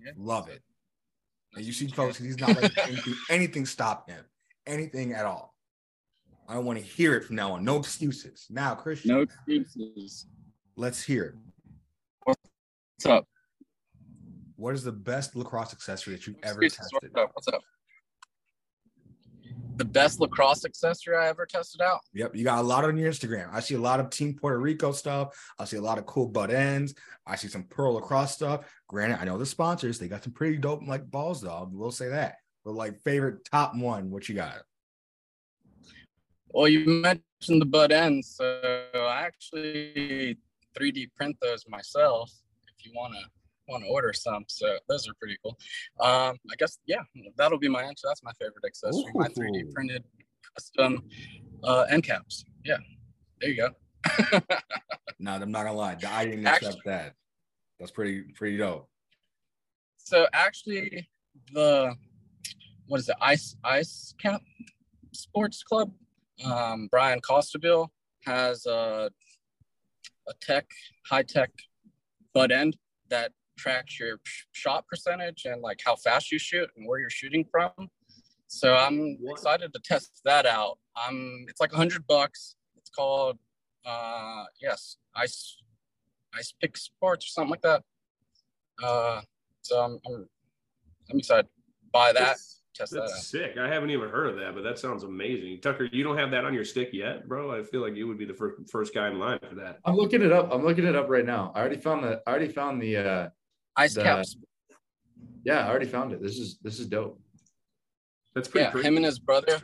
Yeah. 0.00 0.12
Love 0.16 0.48
it. 0.48 0.62
And 1.54 1.64
you 1.64 1.72
see, 1.72 1.88
folks, 1.88 2.18
he's 2.18 2.38
not 2.38 2.54
letting 2.60 2.70
anything, 2.84 3.14
anything 3.30 3.66
stop 3.66 4.08
him. 4.10 4.24
Anything 4.66 5.12
at 5.12 5.24
all. 5.24 5.54
I 6.48 6.54
don't 6.54 6.64
want 6.64 6.78
to 6.78 6.84
hear 6.84 7.14
it 7.14 7.24
from 7.24 7.36
now 7.36 7.52
on. 7.52 7.64
No 7.64 7.76
excuses. 7.78 8.46
Now, 8.50 8.74
Christian, 8.74 9.10
No 9.10 9.26
excuses. 9.46 10.26
let's 10.76 11.02
hear 11.02 11.24
it. 11.24 11.34
What's 12.24 13.06
up? 13.06 13.26
What 14.56 14.74
is 14.74 14.82
the 14.82 14.92
best 14.92 15.36
lacrosse 15.36 15.72
accessory 15.72 16.14
that 16.14 16.26
you've 16.26 16.36
ever 16.42 16.62
tested? 16.62 16.88
What's 16.92 17.16
up? 17.16 17.30
What's 17.34 17.48
up? 17.48 17.60
The 19.78 19.84
best 19.84 20.18
lacrosse 20.18 20.64
accessory 20.64 21.16
I 21.16 21.28
ever 21.28 21.46
tested 21.46 21.80
out. 21.80 22.00
Yep, 22.12 22.34
you 22.34 22.42
got 22.42 22.58
a 22.58 22.62
lot 22.62 22.84
on 22.84 22.96
your 22.96 23.10
Instagram. 23.10 23.48
I 23.52 23.60
see 23.60 23.76
a 23.76 23.80
lot 23.80 24.00
of 24.00 24.10
Team 24.10 24.34
Puerto 24.34 24.58
Rico 24.58 24.90
stuff. 24.90 25.38
I 25.56 25.64
see 25.66 25.76
a 25.76 25.80
lot 25.80 25.98
of 25.98 26.06
cool 26.06 26.26
butt 26.26 26.50
ends. 26.50 26.94
I 27.24 27.36
see 27.36 27.46
some 27.46 27.62
Pearl 27.62 27.94
lacrosse 27.94 28.34
stuff. 28.34 28.68
Granted, 28.88 29.20
I 29.20 29.24
know 29.24 29.38
the 29.38 29.46
sponsors; 29.46 30.00
they 30.00 30.08
got 30.08 30.24
some 30.24 30.32
pretty 30.32 30.56
dope 30.56 30.80
like 30.84 31.08
balls, 31.08 31.42
dog. 31.42 31.70
We'll 31.72 31.92
say 31.92 32.08
that. 32.08 32.38
But 32.64 32.74
like 32.74 33.00
favorite 33.02 33.44
top 33.44 33.76
one, 33.76 34.10
what 34.10 34.28
you 34.28 34.34
got? 34.34 34.62
Well, 36.48 36.66
you 36.66 36.84
mentioned 36.84 37.60
the 37.60 37.66
butt 37.66 37.92
ends, 37.92 38.34
so 38.36 38.90
I 38.94 39.22
actually 39.22 40.38
3D 40.76 41.12
print 41.14 41.36
those 41.40 41.64
myself. 41.68 42.32
If 42.76 42.84
you 42.84 42.92
want 42.96 43.14
to 43.14 43.20
want 43.68 43.84
to 43.84 43.88
order 43.90 44.12
some, 44.12 44.44
so 44.48 44.78
those 44.88 45.08
are 45.08 45.12
pretty 45.20 45.36
cool. 45.42 45.56
Um, 46.00 46.36
I 46.50 46.56
guess 46.58 46.78
yeah, 46.86 47.02
that'll 47.36 47.58
be 47.58 47.68
my 47.68 47.82
answer. 47.82 48.06
That's 48.08 48.22
my 48.22 48.32
favorite 48.40 48.64
accessory. 48.66 49.12
My 49.14 49.28
3D 49.28 49.72
printed 49.72 50.04
custom 50.54 51.02
uh, 51.64 51.82
end 51.90 52.04
caps. 52.04 52.44
Yeah, 52.64 52.78
there 53.40 53.50
you 53.50 53.56
go. 53.56 54.40
No, 55.20 55.32
I'm 55.32 55.50
not 55.50 55.64
gonna 55.64 55.76
lie. 55.76 55.96
I 56.08 56.24
didn't 56.26 56.46
Actually- 56.46 56.68
accept 56.68 56.84
that. 56.84 57.14
That's 57.80 57.90
pretty 57.90 58.22
pretty 58.36 58.56
dope. 58.56 58.88
So 59.96 60.28
actually, 60.32 61.08
the 61.52 61.96
what 62.86 63.00
is 63.00 63.08
it? 63.08 63.16
Ice 63.20 63.56
Ice 63.64 64.14
Cap 64.22 64.40
Sports 65.12 65.64
Club. 65.64 65.92
Um, 66.44 66.86
Brian 66.90 67.20
Costabile 67.20 67.88
has 68.24 68.64
a 68.66 69.10
a 70.28 70.32
tech 70.40 70.66
high 71.10 71.24
tech 71.24 71.50
butt 72.32 72.52
end 72.52 72.76
that 73.10 73.32
tracks 73.58 73.98
your 74.00 74.20
shot 74.52 74.86
percentage 74.86 75.44
and 75.44 75.60
like 75.60 75.80
how 75.84 75.96
fast 75.96 76.32
you 76.32 76.38
shoot 76.38 76.68
and 76.76 76.86
where 76.88 76.98
you're 77.00 77.10
shooting 77.10 77.44
from. 77.50 77.70
So 78.46 78.74
I'm 78.74 79.18
What? 79.20 79.32
excited 79.32 79.74
to 79.74 79.80
test 79.84 80.20
that 80.24 80.46
out. 80.46 80.78
Um, 80.96 81.44
it's 81.48 81.60
like 81.60 81.72
a 81.72 81.76
hundred 81.76 82.06
bucks. 82.06 82.54
It's 82.76 82.88
called 82.90 83.38
uh 83.84 84.44
yes 84.60 84.96
ice 85.14 85.56
ice 86.34 86.52
pick 86.60 86.76
sports 86.76 87.26
or 87.26 87.28
something 87.28 87.50
like 87.50 87.62
that. 87.62 87.82
Uh, 88.82 89.20
so 89.62 89.80
I'm, 89.82 89.98
I'm, 90.06 90.28
I'm 91.10 91.18
excited 91.18 91.44
to 91.44 91.48
buy 91.92 92.12
that, 92.12 92.20
That's, 92.20 92.62
test 92.74 92.92
that 92.92 93.08
sick. 93.10 93.56
I 93.58 93.66
haven't 93.68 93.90
even 93.90 94.08
heard 94.08 94.28
of 94.28 94.36
that, 94.36 94.54
but 94.54 94.62
that 94.62 94.78
sounds 94.78 95.02
amazing. 95.02 95.60
Tucker, 95.60 95.88
you 95.90 96.04
don't 96.04 96.16
have 96.16 96.30
that 96.30 96.44
on 96.44 96.54
your 96.54 96.64
stick 96.64 96.90
yet, 96.92 97.26
bro. 97.28 97.58
I 97.58 97.64
feel 97.64 97.80
like 97.80 97.96
you 97.96 98.06
would 98.06 98.18
be 98.18 98.24
the 98.24 98.34
first 98.34 98.70
first 98.70 98.94
guy 98.94 99.08
in 99.08 99.18
line 99.18 99.40
for 99.48 99.56
that. 99.56 99.78
I'm 99.84 99.96
looking 99.96 100.22
it 100.22 100.32
up. 100.32 100.50
I'm 100.52 100.64
looking 100.64 100.84
it 100.86 100.94
up 100.94 101.08
right 101.08 101.24
now. 101.26 101.50
I 101.54 101.60
already 101.60 101.78
found 101.78 102.04
the. 102.04 102.22
I 102.26 102.30
already 102.30 102.48
found 102.48 102.80
the. 102.80 102.96
uh 102.96 103.28
Ice 103.78 103.94
the- 103.94 104.02
caps. 104.02 104.36
Yeah, 105.44 105.64
I 105.64 105.70
already 105.70 105.86
found 105.86 106.12
it. 106.12 106.20
This 106.20 106.38
is 106.38 106.58
this 106.62 106.78
is 106.78 106.86
dope. 106.86 107.18
That's 108.34 108.48
pretty. 108.48 108.64
Yeah, 108.64 108.70
crazy. 108.72 108.88
him 108.88 108.96
and 108.96 109.06
his 109.06 109.18
brother, 109.18 109.56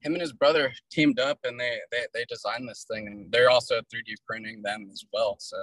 him 0.00 0.12
and 0.12 0.20
his 0.20 0.32
brother 0.32 0.72
teamed 0.90 1.18
up 1.18 1.38
and 1.44 1.58
they 1.58 1.78
they, 1.90 2.04
they 2.12 2.24
designed 2.28 2.68
this 2.68 2.84
thing 2.90 3.06
and 3.06 3.32
they're 3.32 3.48
also 3.50 3.76
3D 3.76 4.14
printing 4.26 4.60
them 4.62 4.88
as 4.92 5.04
well. 5.12 5.36
So 5.38 5.56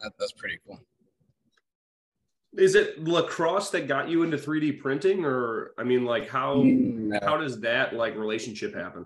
that, 0.00 0.12
that's 0.18 0.32
pretty 0.32 0.58
cool. 0.66 0.78
Is 2.56 2.74
it 2.74 3.02
lacrosse 3.04 3.70
that 3.70 3.86
got 3.86 4.08
you 4.08 4.22
into 4.24 4.36
3D 4.36 4.80
printing, 4.80 5.24
or 5.24 5.72
I 5.78 5.84
mean, 5.84 6.04
like 6.04 6.28
how 6.28 6.56
mm, 6.56 6.94
No. 6.94 7.18
how 7.22 7.36
does 7.36 7.60
that 7.60 7.94
like 7.94 8.16
relationship 8.16 8.74
happen? 8.74 9.04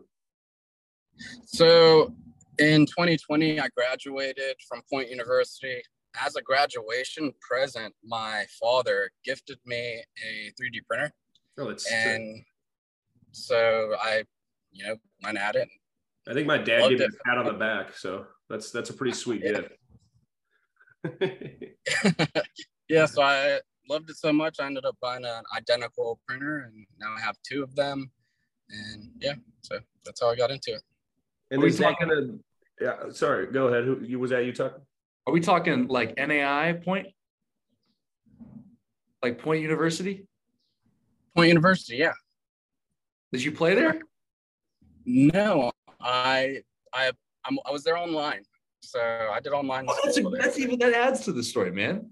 So 1.44 2.14
in 2.58 2.86
2020, 2.86 3.60
I 3.60 3.68
graduated 3.76 4.56
from 4.68 4.80
Point 4.90 5.10
University. 5.10 5.82
As 6.20 6.36
a 6.36 6.42
graduation 6.42 7.32
present, 7.40 7.94
my 8.04 8.44
father 8.60 9.10
gifted 9.24 9.58
me 9.64 10.02
a 10.22 10.52
3D 10.60 10.84
printer. 10.86 11.12
Oh, 11.58 11.68
that's. 11.68 11.84
sick. 11.84 11.92
And 11.94 12.44
so 13.30 13.94
I, 14.02 14.24
you 14.72 14.86
know, 14.86 14.96
went 15.24 15.38
at 15.38 15.56
it. 15.56 15.68
I 16.28 16.34
think 16.34 16.46
my 16.46 16.58
dad 16.58 16.88
gave 16.88 16.98
me 16.98 17.04
a 17.06 17.08
pat 17.26 17.38
on 17.38 17.46
the 17.46 17.52
back, 17.54 17.96
so 17.96 18.26
that's 18.48 18.70
that's 18.70 18.90
a 18.90 18.94
pretty 18.94 19.14
sweet 19.16 19.42
gift. 19.42 19.72
yeah, 22.88 23.06
so 23.06 23.22
I 23.22 23.60
loved 23.88 24.08
it 24.10 24.16
so 24.16 24.32
much. 24.32 24.60
I 24.60 24.66
ended 24.66 24.84
up 24.84 24.96
buying 25.00 25.24
an 25.24 25.42
identical 25.56 26.20
printer, 26.26 26.68
and 26.68 26.86
now 27.00 27.14
I 27.16 27.20
have 27.20 27.36
two 27.42 27.62
of 27.62 27.74
them. 27.74 28.10
And 28.68 29.10
yeah, 29.20 29.34
so 29.62 29.78
that's 30.04 30.20
how 30.20 30.30
I 30.30 30.36
got 30.36 30.50
into 30.50 30.74
it. 30.74 30.82
and 31.50 31.60
we 31.60 31.68
is 31.68 31.78
that 31.78 31.92
talking- 31.98 32.08
gonna? 32.08 32.38
Yeah, 32.80 33.10
sorry. 33.10 33.46
Go 33.46 33.68
ahead. 33.68 33.84
Who 33.84 34.00
you 34.00 34.18
was 34.18 34.30
that? 34.30 34.44
You 34.44 34.52
Tucker? 34.52 34.82
Are 35.26 35.32
we 35.32 35.40
talking 35.40 35.86
like 35.88 36.16
NAI 36.16 36.80
point? 36.84 37.08
Like 39.22 39.38
Point 39.38 39.62
University? 39.62 40.26
Point 41.36 41.48
University, 41.48 41.96
yeah. 41.96 42.12
Did 43.32 43.42
you 43.44 43.52
play 43.52 43.74
there? 43.74 44.00
No, 45.04 45.70
I 46.00 46.58
I 46.92 47.12
I'm, 47.44 47.58
I 47.66 47.70
was 47.70 47.84
there 47.84 47.96
online, 47.96 48.42
so 48.80 49.00
I 49.00 49.40
did 49.40 49.52
online. 49.52 49.86
Oh, 49.88 49.98
that's, 50.04 50.16
there. 50.16 50.24
that's 50.38 50.58
even 50.58 50.78
that 50.80 50.92
adds 50.92 51.20
to 51.24 51.32
the 51.32 51.42
story, 51.42 51.70
man. 51.72 52.10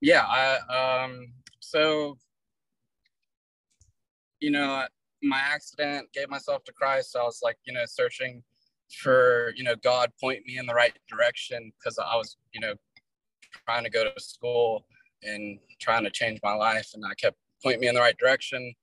yeah 0.00 0.24
i 0.26 0.58
um 1.02 1.32
so 1.60 2.16
you 4.40 4.50
know 4.50 4.84
my 5.22 5.38
accident 5.38 6.08
gave 6.12 6.28
myself 6.28 6.62
to 6.64 6.72
christ 6.72 7.12
so 7.12 7.20
i 7.20 7.22
was 7.22 7.40
like 7.42 7.56
you 7.64 7.72
know 7.72 7.84
searching 7.86 8.42
for 9.00 9.52
you 9.56 9.64
know 9.64 9.74
god 9.82 10.10
point 10.20 10.44
me 10.46 10.58
in 10.58 10.66
the 10.66 10.74
right 10.74 10.96
direction 11.08 11.72
because 11.78 11.98
i 11.98 12.16
was 12.16 12.36
you 12.52 12.60
know 12.60 12.74
trying 13.66 13.84
to 13.84 13.90
go 13.90 14.04
to 14.04 14.12
school 14.20 14.84
and 15.22 15.58
trying 15.80 16.04
to 16.04 16.10
change 16.10 16.38
my 16.42 16.52
life 16.52 16.90
and 16.94 17.04
i 17.06 17.14
kept 17.14 17.36
point 17.62 17.80
me 17.80 17.86
in 17.86 17.94
the 17.94 18.00
right 18.00 18.18
direction. 18.18 18.74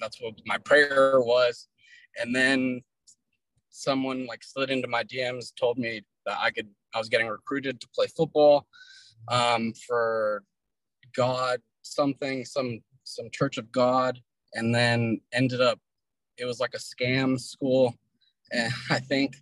That's 0.00 0.20
what 0.20 0.34
my 0.44 0.58
prayer 0.58 1.20
was. 1.20 1.68
And 2.18 2.34
then 2.34 2.82
someone 3.70 4.26
like 4.26 4.42
slid 4.42 4.68
into 4.68 4.88
my 4.88 5.04
dms 5.04 5.52
told 5.54 5.78
me 5.78 6.02
that 6.26 6.36
i 6.40 6.50
could 6.50 6.66
i 6.92 6.98
was 6.98 7.08
getting 7.08 7.28
recruited 7.28 7.80
to 7.80 7.86
play 7.94 8.08
football 8.08 8.66
um, 9.28 9.72
for 9.86 10.42
God 11.14 11.60
something, 11.82 12.44
some 12.44 12.80
some 13.04 13.28
Church 13.32 13.58
of 13.58 13.70
God, 13.72 14.20
and 14.54 14.74
then 14.74 15.20
ended 15.32 15.60
up 15.60 15.78
it 16.38 16.44
was 16.44 16.60
like 16.60 16.74
a 16.74 16.78
scam 16.78 17.38
school, 17.38 17.94
and 18.52 18.72
I 18.90 18.98
think, 18.98 19.36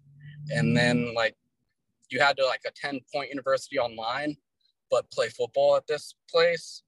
and 0.50 0.76
then 0.76 1.14
like 1.14 1.34
you 2.10 2.20
had 2.20 2.36
to 2.38 2.46
like 2.46 2.62
attend 2.66 3.02
Point 3.12 3.30
University 3.30 3.78
online, 3.78 4.36
but 4.90 5.10
play 5.10 5.28
football 5.28 5.76
at 5.76 5.86
this 5.86 6.14
place. 6.30 6.82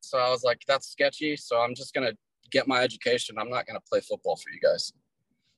So 0.00 0.18
I 0.18 0.30
was 0.30 0.44
like, 0.44 0.62
that's 0.68 0.88
sketchy. 0.88 1.36
So 1.36 1.60
I'm 1.60 1.74
just 1.74 1.94
gonna 1.94 2.12
get 2.50 2.68
my 2.68 2.80
education. 2.82 3.36
I'm 3.38 3.50
not 3.50 3.66
gonna 3.66 3.80
play 3.80 4.00
football 4.00 4.36
for 4.36 4.50
you 4.50 4.60
guys. 4.60 4.92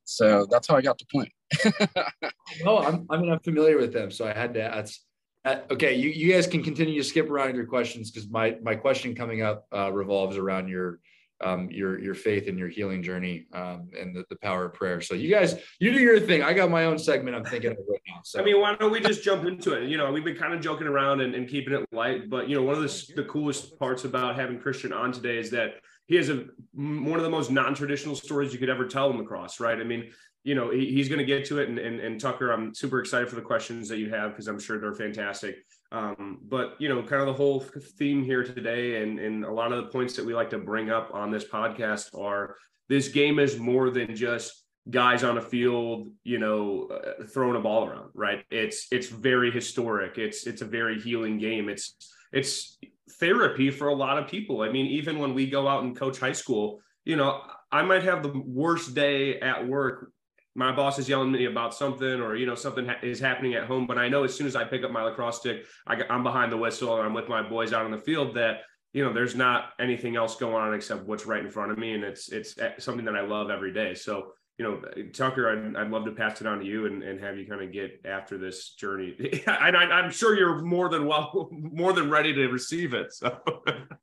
So 0.05 0.47
that's 0.51 0.67
how 0.67 0.77
I 0.77 0.81
got 0.81 0.99
to 0.99 1.07
Point. 1.13 1.31
no, 2.65 2.79
I'm 2.79 3.07
I'm 3.11 3.39
familiar 3.41 3.79
with 3.79 3.93
them, 3.93 4.11
so 4.11 4.27
I 4.27 4.33
had 4.33 4.55
to. 4.55 4.61
That's 4.61 5.05
uh, 5.45 5.61
okay. 5.71 5.95
You 5.95 6.11
you 6.11 6.33
guys 6.33 6.47
can 6.47 6.63
continue 6.63 7.01
to 7.01 7.07
skip 7.07 7.29
around 7.29 7.55
your 7.55 7.67
questions 7.67 8.11
because 8.11 8.29
my 8.31 8.57
my 8.63 8.75
question 8.75 9.15
coming 9.15 9.43
up 9.43 9.67
uh, 9.75 9.93
revolves 9.93 10.37
around 10.37 10.69
your 10.69 11.01
um, 11.41 11.71
your 11.71 11.99
your 12.01 12.15
faith 12.15 12.49
and 12.49 12.59
your 12.59 12.69
healing 12.69 13.03
journey 13.03 13.47
um, 13.53 13.89
and 13.99 14.15
the, 14.15 14.25
the 14.29 14.37
power 14.37 14.67
of 14.67 14.75
prayer. 14.75 15.01
So 15.01 15.15
you 15.15 15.31
guys, 15.31 15.55
you 15.79 15.93
do 15.93 16.01
your 16.01 16.19
thing. 16.21 16.43
I 16.43 16.53
got 16.53 16.71
my 16.71 16.85
own 16.85 16.99
segment. 16.99 17.37
I'm 17.37 17.45
thinking 17.45 17.73
of 17.73 17.79
right 17.89 18.01
now. 18.09 18.21
So 18.25 18.41
I 18.41 18.45
mean, 18.45 18.61
why 18.61 18.75
don't 18.75 18.91
we 18.91 19.01
just 19.01 19.23
jump 19.23 19.45
into 19.45 19.73
it? 19.75 19.89
You 19.89 19.97
know, 19.97 20.11
we've 20.11 20.25
been 20.25 20.37
kind 20.37 20.53
of 20.53 20.61
joking 20.61 20.87
around 20.87 21.21
and, 21.21 21.35
and 21.35 21.49
keeping 21.49 21.75
it 21.75 21.87
light, 21.93 22.29
but 22.29 22.49
you 22.49 22.57
know, 22.57 22.63
one 22.63 22.75
of 22.75 22.83
the, 22.83 23.13
the 23.17 23.25
coolest 23.25 23.79
parts 23.79 24.05
about 24.05 24.37
having 24.37 24.59
Christian 24.59 24.93
on 24.93 25.13
today 25.13 25.39
is 25.39 25.51
that 25.51 25.75
he 26.07 26.17
has 26.17 26.31
a 26.31 26.47
one 26.73 27.19
of 27.19 27.23
the 27.23 27.31
most 27.31 27.51
non-traditional 27.51 28.17
stories 28.17 28.53
you 28.53 28.59
could 28.59 28.71
ever 28.71 28.87
tell 28.87 29.11
in 29.11 29.19
lacrosse, 29.19 29.61
right? 29.61 29.79
I 29.79 29.85
mean, 29.85 30.11
you 30.43 30.55
know, 30.55 30.71
he, 30.71 30.87
he's 30.93 31.09
going 31.09 31.19
to 31.19 31.25
get 31.25 31.45
to 31.47 31.59
it. 31.59 31.69
And, 31.69 31.79
and, 31.79 32.01
and 32.01 32.21
Tucker, 32.21 32.51
I'm 32.51 32.75
super 32.75 33.01
excited 33.01 33.29
for 33.29 33.37
the 33.37 33.43
questions 33.43 33.89
that 33.91 33.99
you 33.99 34.09
have 34.11 34.31
because 34.31 34.49
I'm 34.49 34.59
sure 34.59 34.81
they're 34.81 34.95
fantastic. 34.95 35.57
Um, 35.91 36.41
but 36.43 36.77
you 36.79 36.89
know, 36.89 37.03
kind 37.03 37.23
of 37.23 37.29
the 37.29 37.33
whole 37.33 37.61
theme 37.61 38.23
here 38.23 38.45
today, 38.45 39.03
and 39.03 39.19
and 39.19 39.45
a 39.45 39.53
lot 39.53 39.73
of 39.73 39.85
the 39.85 39.91
points 39.91 40.15
that 40.17 40.27
we 40.27 40.35
like 40.35 40.51
to 40.51 40.59
bring 40.59 40.91
up 40.91 41.11
on 41.15 41.31
this 41.31 41.45
podcast 41.45 42.19
are 42.19 42.57
this 42.89 43.09
game 43.09 43.39
is 43.39 43.59
more 43.59 43.91
than 43.91 44.15
just 44.15 44.65
guys 44.91 45.23
on 45.25 45.39
a 45.39 45.43
field, 45.43 46.09
you 46.25 46.39
know, 46.39 46.89
uh, 46.89 47.25
throwing 47.25 47.57
a 47.57 47.61
ball 47.61 47.87
around, 47.87 48.11
right? 48.15 48.45
It's 48.51 48.87
it's 48.91 49.09
very 49.09 49.51
historic. 49.51 50.19
It's 50.19 50.47
it's 50.47 50.63
a 50.63 50.67
very 50.67 51.01
healing 51.01 51.39
game. 51.39 51.69
It's 51.69 51.95
it's 52.33 52.79
therapy 53.19 53.71
for 53.71 53.89
a 53.89 53.95
lot 53.95 54.19
of 54.19 54.29
people. 54.29 54.63
I 54.63 54.71
mean, 54.71 54.87
even 54.87 55.19
when 55.19 55.35
we 55.35 55.49
go 55.49 55.67
out 55.67 55.85
and 55.85 55.97
coach 55.97 56.19
high 56.19 56.33
school, 56.33 56.81
you 57.05 57.17
know, 57.17 57.41
I 57.73 57.83
might 57.83 58.03
have 58.03 58.23
the 58.23 58.43
worst 58.47 58.95
day 58.95 59.41
at 59.41 59.67
work 59.67 60.13
my 60.55 60.73
boss 60.73 60.99
is 60.99 61.09
yelling 61.09 61.33
at 61.33 61.39
me 61.39 61.45
about 61.47 61.75
something 61.75 62.21
or 62.21 62.35
you 62.35 62.47
know 62.47 62.55
something 62.55 62.87
ha- 62.87 62.99
is 63.03 63.21
happening 63.21 63.55
at 63.55 63.65
home 63.65 63.87
but 63.87 63.99
i 63.99 64.09
know 64.09 64.25
as 64.25 64.35
soon 64.35 64.47
as 64.47 64.57
i 64.57 64.65
pick 64.65 64.83
up 64.83 64.91
my 64.91 65.03
lacrosse 65.03 65.39
stick 65.39 65.65
I, 65.87 66.03
i'm 66.11 66.23
behind 66.23 66.51
the 66.51 66.57
whistle 66.57 66.97
and 66.97 67.07
i'm 67.07 67.15
with 67.15 67.29
my 67.29 67.43
boys 67.43 67.73
out 67.73 67.85
on 67.85 67.91
the 67.91 67.99
field 67.99 68.35
that 68.35 68.63
you 68.93 69.05
know 69.05 69.13
there's 69.13 69.35
not 69.35 69.71
anything 69.79 70.17
else 70.17 70.37
going 70.37 70.55
on 70.55 70.75
except 70.75 71.05
what's 71.07 71.27
right 71.27 71.45
in 71.45 71.51
front 71.51 71.73
of 71.73 71.79
me 71.79 71.95
and 71.95 72.05
it's 72.05 72.31
it's 72.31 72.59
eh, 72.59 72.73
something 72.79 73.05
that 73.05 73.17
i 73.17 73.21
love 73.21 73.51
every 73.51 73.73
day. 73.73 73.95
So 73.95 74.33
you 74.57 74.65
know 74.65 74.81
tucker 75.13 75.51
i'd, 75.51 75.77
I'd 75.77 75.91
love 75.91 76.05
to 76.07 76.11
pass 76.11 76.41
it 76.41 76.47
on 76.47 76.59
to 76.59 76.65
you 76.65 76.87
and, 76.87 77.03
and 77.05 77.21
have 77.21 77.39
you 77.39 77.47
kind 77.47 77.63
of 77.63 77.73
get 77.73 78.01
after 78.05 78.39
this 78.39 78.75
journey. 78.75 79.15
And 79.47 79.77
I, 79.77 80.05
am 80.05 80.11
sure 80.11 80.37
you're 80.37 80.63
more 80.63 80.89
than 80.89 81.07
well 81.07 81.49
more 81.53 81.93
than 81.93 82.11
ready 82.11 82.33
to 82.33 82.49
receive 82.49 82.95
it 82.95 83.13
so. 83.13 83.39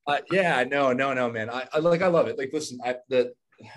Uh, 0.07 0.19
yeah 0.31 0.63
no 0.63 0.93
no 0.93 1.13
no 1.13 1.29
man. 1.29 1.49
I, 1.49 1.67
I 1.73 1.79
like 1.79 2.01
i 2.01 2.07
love 2.07 2.27
it. 2.27 2.37
Like 2.37 2.51
listen 2.53 2.79
i 2.85 2.95
the 3.09 3.33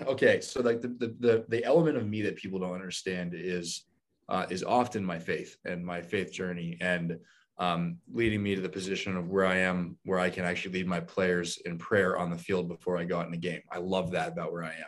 okay 0.07 0.41
so 0.41 0.61
like 0.61 0.81
the, 0.81 0.87
the, 0.87 1.15
the 1.19 1.45
the 1.47 1.63
element 1.63 1.97
of 1.97 2.07
me 2.07 2.21
that 2.21 2.35
people 2.35 2.59
don't 2.59 2.73
understand 2.73 3.33
is 3.35 3.85
uh, 4.29 4.45
is 4.49 4.63
often 4.63 5.03
my 5.03 5.17
faith 5.17 5.57
and 5.65 5.83
my 5.83 6.01
faith 6.01 6.31
journey 6.31 6.77
and 6.81 7.17
um, 7.59 7.97
leading 8.13 8.41
me 8.41 8.55
to 8.55 8.61
the 8.61 8.69
position 8.69 9.17
of 9.17 9.29
where 9.29 9.45
I 9.45 9.57
am, 9.57 9.97
where 10.05 10.19
I 10.19 10.29
can 10.29 10.45
actually 10.45 10.79
lead 10.79 10.87
my 10.87 11.01
players 11.01 11.57
in 11.65 11.77
prayer 11.77 12.17
on 12.17 12.29
the 12.29 12.37
field 12.37 12.69
before 12.69 12.97
I 12.97 13.03
go 13.03 13.19
out 13.19 13.25
in 13.25 13.31
the 13.31 13.37
game. 13.37 13.61
I 13.69 13.79
love 13.79 14.11
that 14.11 14.29
about 14.29 14.53
where 14.53 14.63
I 14.63 14.69
am. 14.69 14.87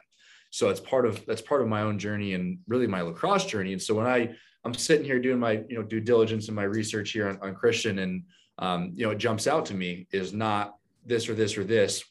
So 0.51 0.69
it's 0.69 0.79
part 0.79 1.05
of 1.05 1.25
that's 1.25 1.41
part 1.41 1.61
of 1.61 1.67
my 1.67 1.81
own 1.81 1.99
journey 1.99 2.33
and 2.33 2.59
really 2.67 2.87
my 2.87 3.01
lacrosse 3.01 3.45
journey. 3.45 3.73
And 3.73 3.81
so 3.81 3.93
when 3.93 4.07
I 4.07 4.33
I'm 4.63 4.73
sitting 4.73 5.05
here 5.05 5.19
doing 5.19 5.39
my 5.39 5.63
you 5.67 5.75
know 5.75 5.83
due 5.83 5.99
diligence 5.99 6.47
and 6.47 6.55
my 6.55 6.63
research 6.63 7.11
here 7.11 7.27
on, 7.27 7.37
on 7.41 7.55
Christian, 7.55 7.99
and 7.99 8.23
um, 8.59 8.91
you 8.93 9.05
know 9.05 9.11
it 9.11 9.17
jumps 9.17 9.47
out 9.47 9.65
to 9.67 9.73
me 9.73 10.07
is 10.11 10.33
not 10.33 10.75
this 11.05 11.27
or 11.27 11.35
this 11.35 11.57
or 11.57 11.63
this, 11.63 12.03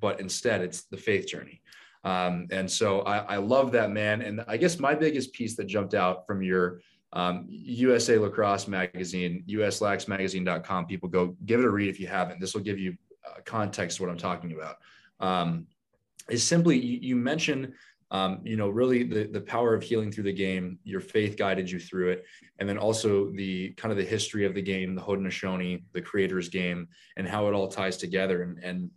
but 0.00 0.20
instead 0.20 0.60
it's 0.60 0.82
the 0.84 0.96
faith 0.96 1.26
journey. 1.26 1.62
Um, 2.04 2.48
and 2.50 2.70
so 2.70 3.00
I, 3.02 3.18
I, 3.18 3.36
love 3.36 3.70
that 3.72 3.92
man. 3.92 4.22
And 4.22 4.44
I 4.48 4.56
guess 4.56 4.80
my 4.80 4.92
biggest 4.92 5.32
piece 5.32 5.54
that 5.56 5.66
jumped 5.66 5.94
out 5.94 6.26
from 6.26 6.42
your 6.42 6.80
um, 7.12 7.46
USA 7.48 8.18
Lacrosse 8.18 8.66
magazine, 8.66 9.44
uslaxmagazine.com, 9.48 10.86
people 10.86 11.08
go 11.08 11.36
give 11.46 11.60
it 11.60 11.66
a 11.66 11.70
read 11.70 11.88
if 11.88 12.00
you 12.00 12.08
haven't. 12.08 12.40
This 12.40 12.54
will 12.54 12.62
give 12.62 12.78
you 12.78 12.96
uh, 13.24 13.40
context 13.44 14.00
what 14.00 14.10
I'm 14.10 14.18
talking 14.18 14.52
about. 14.52 14.78
Um, 15.20 15.68
is 16.28 16.42
simply 16.42 16.76
you, 16.76 16.98
you 17.00 17.16
mentioned 17.16 17.72
um, 18.12 18.40
you 18.44 18.56
know, 18.56 18.68
really 18.68 19.04
the, 19.04 19.24
the 19.24 19.40
power 19.40 19.72
of 19.74 19.82
healing 19.82 20.12
through 20.12 20.24
the 20.24 20.32
game, 20.34 20.78
your 20.84 21.00
faith 21.00 21.38
guided 21.38 21.70
you 21.70 21.80
through 21.80 22.10
it. 22.10 22.26
And 22.58 22.68
then 22.68 22.76
also 22.76 23.30
the 23.30 23.70
kind 23.70 23.90
of 23.90 23.96
the 23.96 24.04
history 24.04 24.44
of 24.44 24.54
the 24.54 24.60
game, 24.60 24.94
the 24.94 25.00
Haudenosaunee, 25.00 25.84
the 25.92 26.02
creator's 26.02 26.50
game, 26.50 26.88
and 27.16 27.26
how 27.26 27.48
it 27.48 27.54
all 27.54 27.68
ties 27.68 27.96
together. 27.96 28.42
And, 28.42 28.62
and 28.62 28.90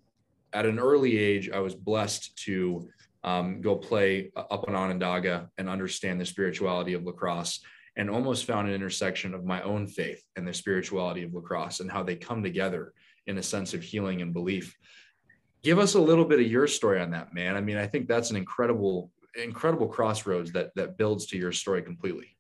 at 0.56 0.66
an 0.66 0.80
early 0.80 1.20
age, 1.20 1.50
I 1.52 1.60
was 1.60 1.76
blessed 1.76 2.38
to 2.46 2.88
um, 3.26 3.60
go 3.60 3.76
play 3.76 4.32
up 4.38 4.66
on 4.68 4.74
Onondaga 4.74 5.50
and 5.58 5.68
understand 5.68 6.20
the 6.20 6.26
spirituality 6.26 6.94
of 6.94 7.04
lacrosse 7.04 7.60
and 7.98 8.10
almost 8.10 8.46
found 8.46 8.68
an 8.68 8.74
intersection 8.74 9.34
of 9.34 9.44
my 9.44 9.62
own 9.64 9.86
faith 9.86 10.24
and 10.38 10.48
the 10.48 10.54
spirituality 10.54 11.24
of 11.24 11.34
lacrosse 11.34 11.82
and 11.82 11.92
how 11.92 12.04
they 12.04 12.16
come 12.16 12.42
together 12.42 12.94
in 13.28 13.38
a 13.38 13.44
sense 13.44 13.74
of 13.74 13.84
healing 13.84 14.22
and 14.22 14.34
belief. 14.34 14.78
Give 15.62 15.78
us 15.78 15.96
a 15.96 16.00
little 16.00 16.26
bit 16.26 16.40
of 16.40 16.48
your 16.48 16.68
story 16.68 17.02
on 17.02 17.12
that, 17.12 17.34
man. 17.34 17.58
I 17.58 17.62
mean, 17.62 17.78
I 17.78 17.88
think 17.88 18.08
that's 18.08 18.30
an 18.30 18.38
incredible, 18.38 19.12
incredible 19.42 19.88
crossroads 19.88 20.52
that 20.54 20.72
that 20.76 20.98
builds 20.98 21.26
to 21.28 21.38
your 21.38 21.52
story 21.52 21.82
completely. 21.82 22.38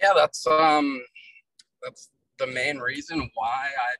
Yeah, 0.00 0.12
that's 0.14 0.46
um 0.46 1.02
that's 1.82 2.10
the 2.38 2.46
main 2.46 2.78
reason 2.78 3.30
why 3.34 3.68
I 3.78 3.94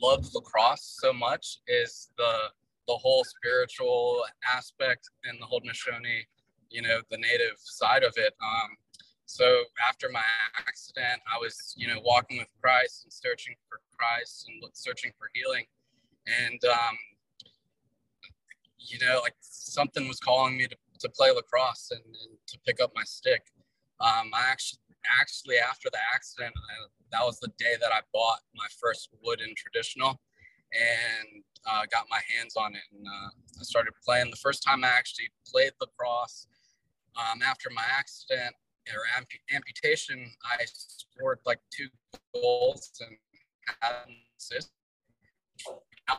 love 0.00 0.28
lacrosse 0.34 0.98
so 1.00 1.12
much 1.12 1.58
is 1.66 2.10
the 2.16 2.50
the 2.88 2.94
whole 2.94 3.24
spiritual 3.24 4.24
aspect 4.46 5.08
and 5.24 5.38
the 5.40 5.46
Haudenosaunee, 5.46 6.26
you 6.70 6.82
know, 6.82 7.00
the 7.10 7.16
native 7.18 7.56
side 7.58 8.02
of 8.02 8.12
it. 8.16 8.34
Um, 8.42 8.70
so 9.24 9.64
after 9.88 10.08
my 10.12 10.22
accident, 10.58 11.22
I 11.32 11.38
was, 11.40 11.74
you 11.76 11.86
know, 11.86 12.00
walking 12.04 12.38
with 12.38 12.48
Christ 12.60 13.04
and 13.04 13.12
searching 13.12 13.54
for 13.68 13.80
Christ 13.96 14.48
and 14.48 14.62
searching 14.74 15.12
for 15.18 15.30
healing. 15.32 15.64
And, 16.26 16.60
um, 16.64 16.96
you 18.78 18.98
know, 18.98 19.20
like 19.22 19.36
something 19.40 20.08
was 20.08 20.18
calling 20.18 20.56
me 20.56 20.66
to, 20.66 20.76
to 21.00 21.08
play 21.08 21.30
lacrosse 21.30 21.92
and, 21.92 22.04
and 22.04 22.36
to 22.48 22.58
pick 22.66 22.80
up 22.82 22.90
my 22.94 23.04
stick. 23.04 23.42
Um, 24.00 24.30
I 24.34 24.50
actually, 24.50 24.80
actually 25.20 25.58
after 25.58 25.88
the 25.90 25.98
accident, 26.14 26.52
I, 26.56 27.01
that 27.12 27.22
was 27.22 27.38
the 27.40 27.48
day 27.58 27.76
that 27.80 27.92
I 27.92 28.00
bought 28.12 28.40
my 28.54 28.66
first 28.80 29.10
wooden 29.22 29.54
traditional 29.56 30.20
and 30.72 31.44
uh, 31.66 31.82
got 31.92 32.06
my 32.10 32.20
hands 32.34 32.56
on 32.56 32.74
it 32.74 32.82
and 32.92 33.06
uh, 33.06 33.30
I 33.60 33.62
started 33.62 33.92
playing. 34.04 34.30
The 34.30 34.36
first 34.36 34.62
time 34.62 34.82
I 34.82 34.88
actually 34.88 35.30
played 35.46 35.72
lacrosse 35.80 36.46
um, 37.16 37.42
after 37.42 37.68
my 37.74 37.84
accident 37.98 38.54
or 38.88 39.02
amp- 39.16 39.28
amputation, 39.54 40.32
I 40.44 40.64
scored 40.64 41.38
like 41.46 41.60
two 41.70 41.88
goals 42.34 42.90
and 43.00 43.16
had 43.80 44.08
an 44.08 44.16
assist. 44.38 44.70
And 45.68 46.18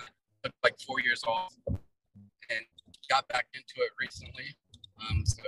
I 0.00 0.04
took 0.44 0.52
like 0.62 0.78
four 0.80 1.00
years 1.00 1.22
off 1.24 1.54
and 1.68 2.66
got 3.08 3.26
back 3.28 3.46
into 3.54 3.74
it 3.78 3.90
recently. 4.00 4.56
Um, 5.00 5.24
so 5.24 5.42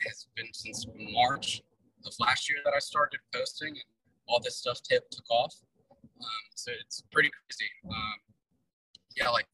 it's 0.00 0.26
been 0.36 0.52
since 0.52 0.86
March 1.12 1.62
of 2.06 2.14
last 2.20 2.48
year 2.48 2.58
that 2.64 2.74
I 2.74 2.78
started 2.78 3.20
posting 3.34 3.68
and 3.68 3.90
all 4.28 4.40
this 4.40 4.56
stuff 4.58 4.80
t- 4.82 4.98
took 5.10 5.30
off. 5.30 5.54
Um, 6.20 6.44
so 6.54 6.72
it's 6.80 7.02
pretty 7.12 7.30
crazy. 7.30 7.70
Um, 7.88 8.18
yeah, 9.16 9.28
like 9.30 9.46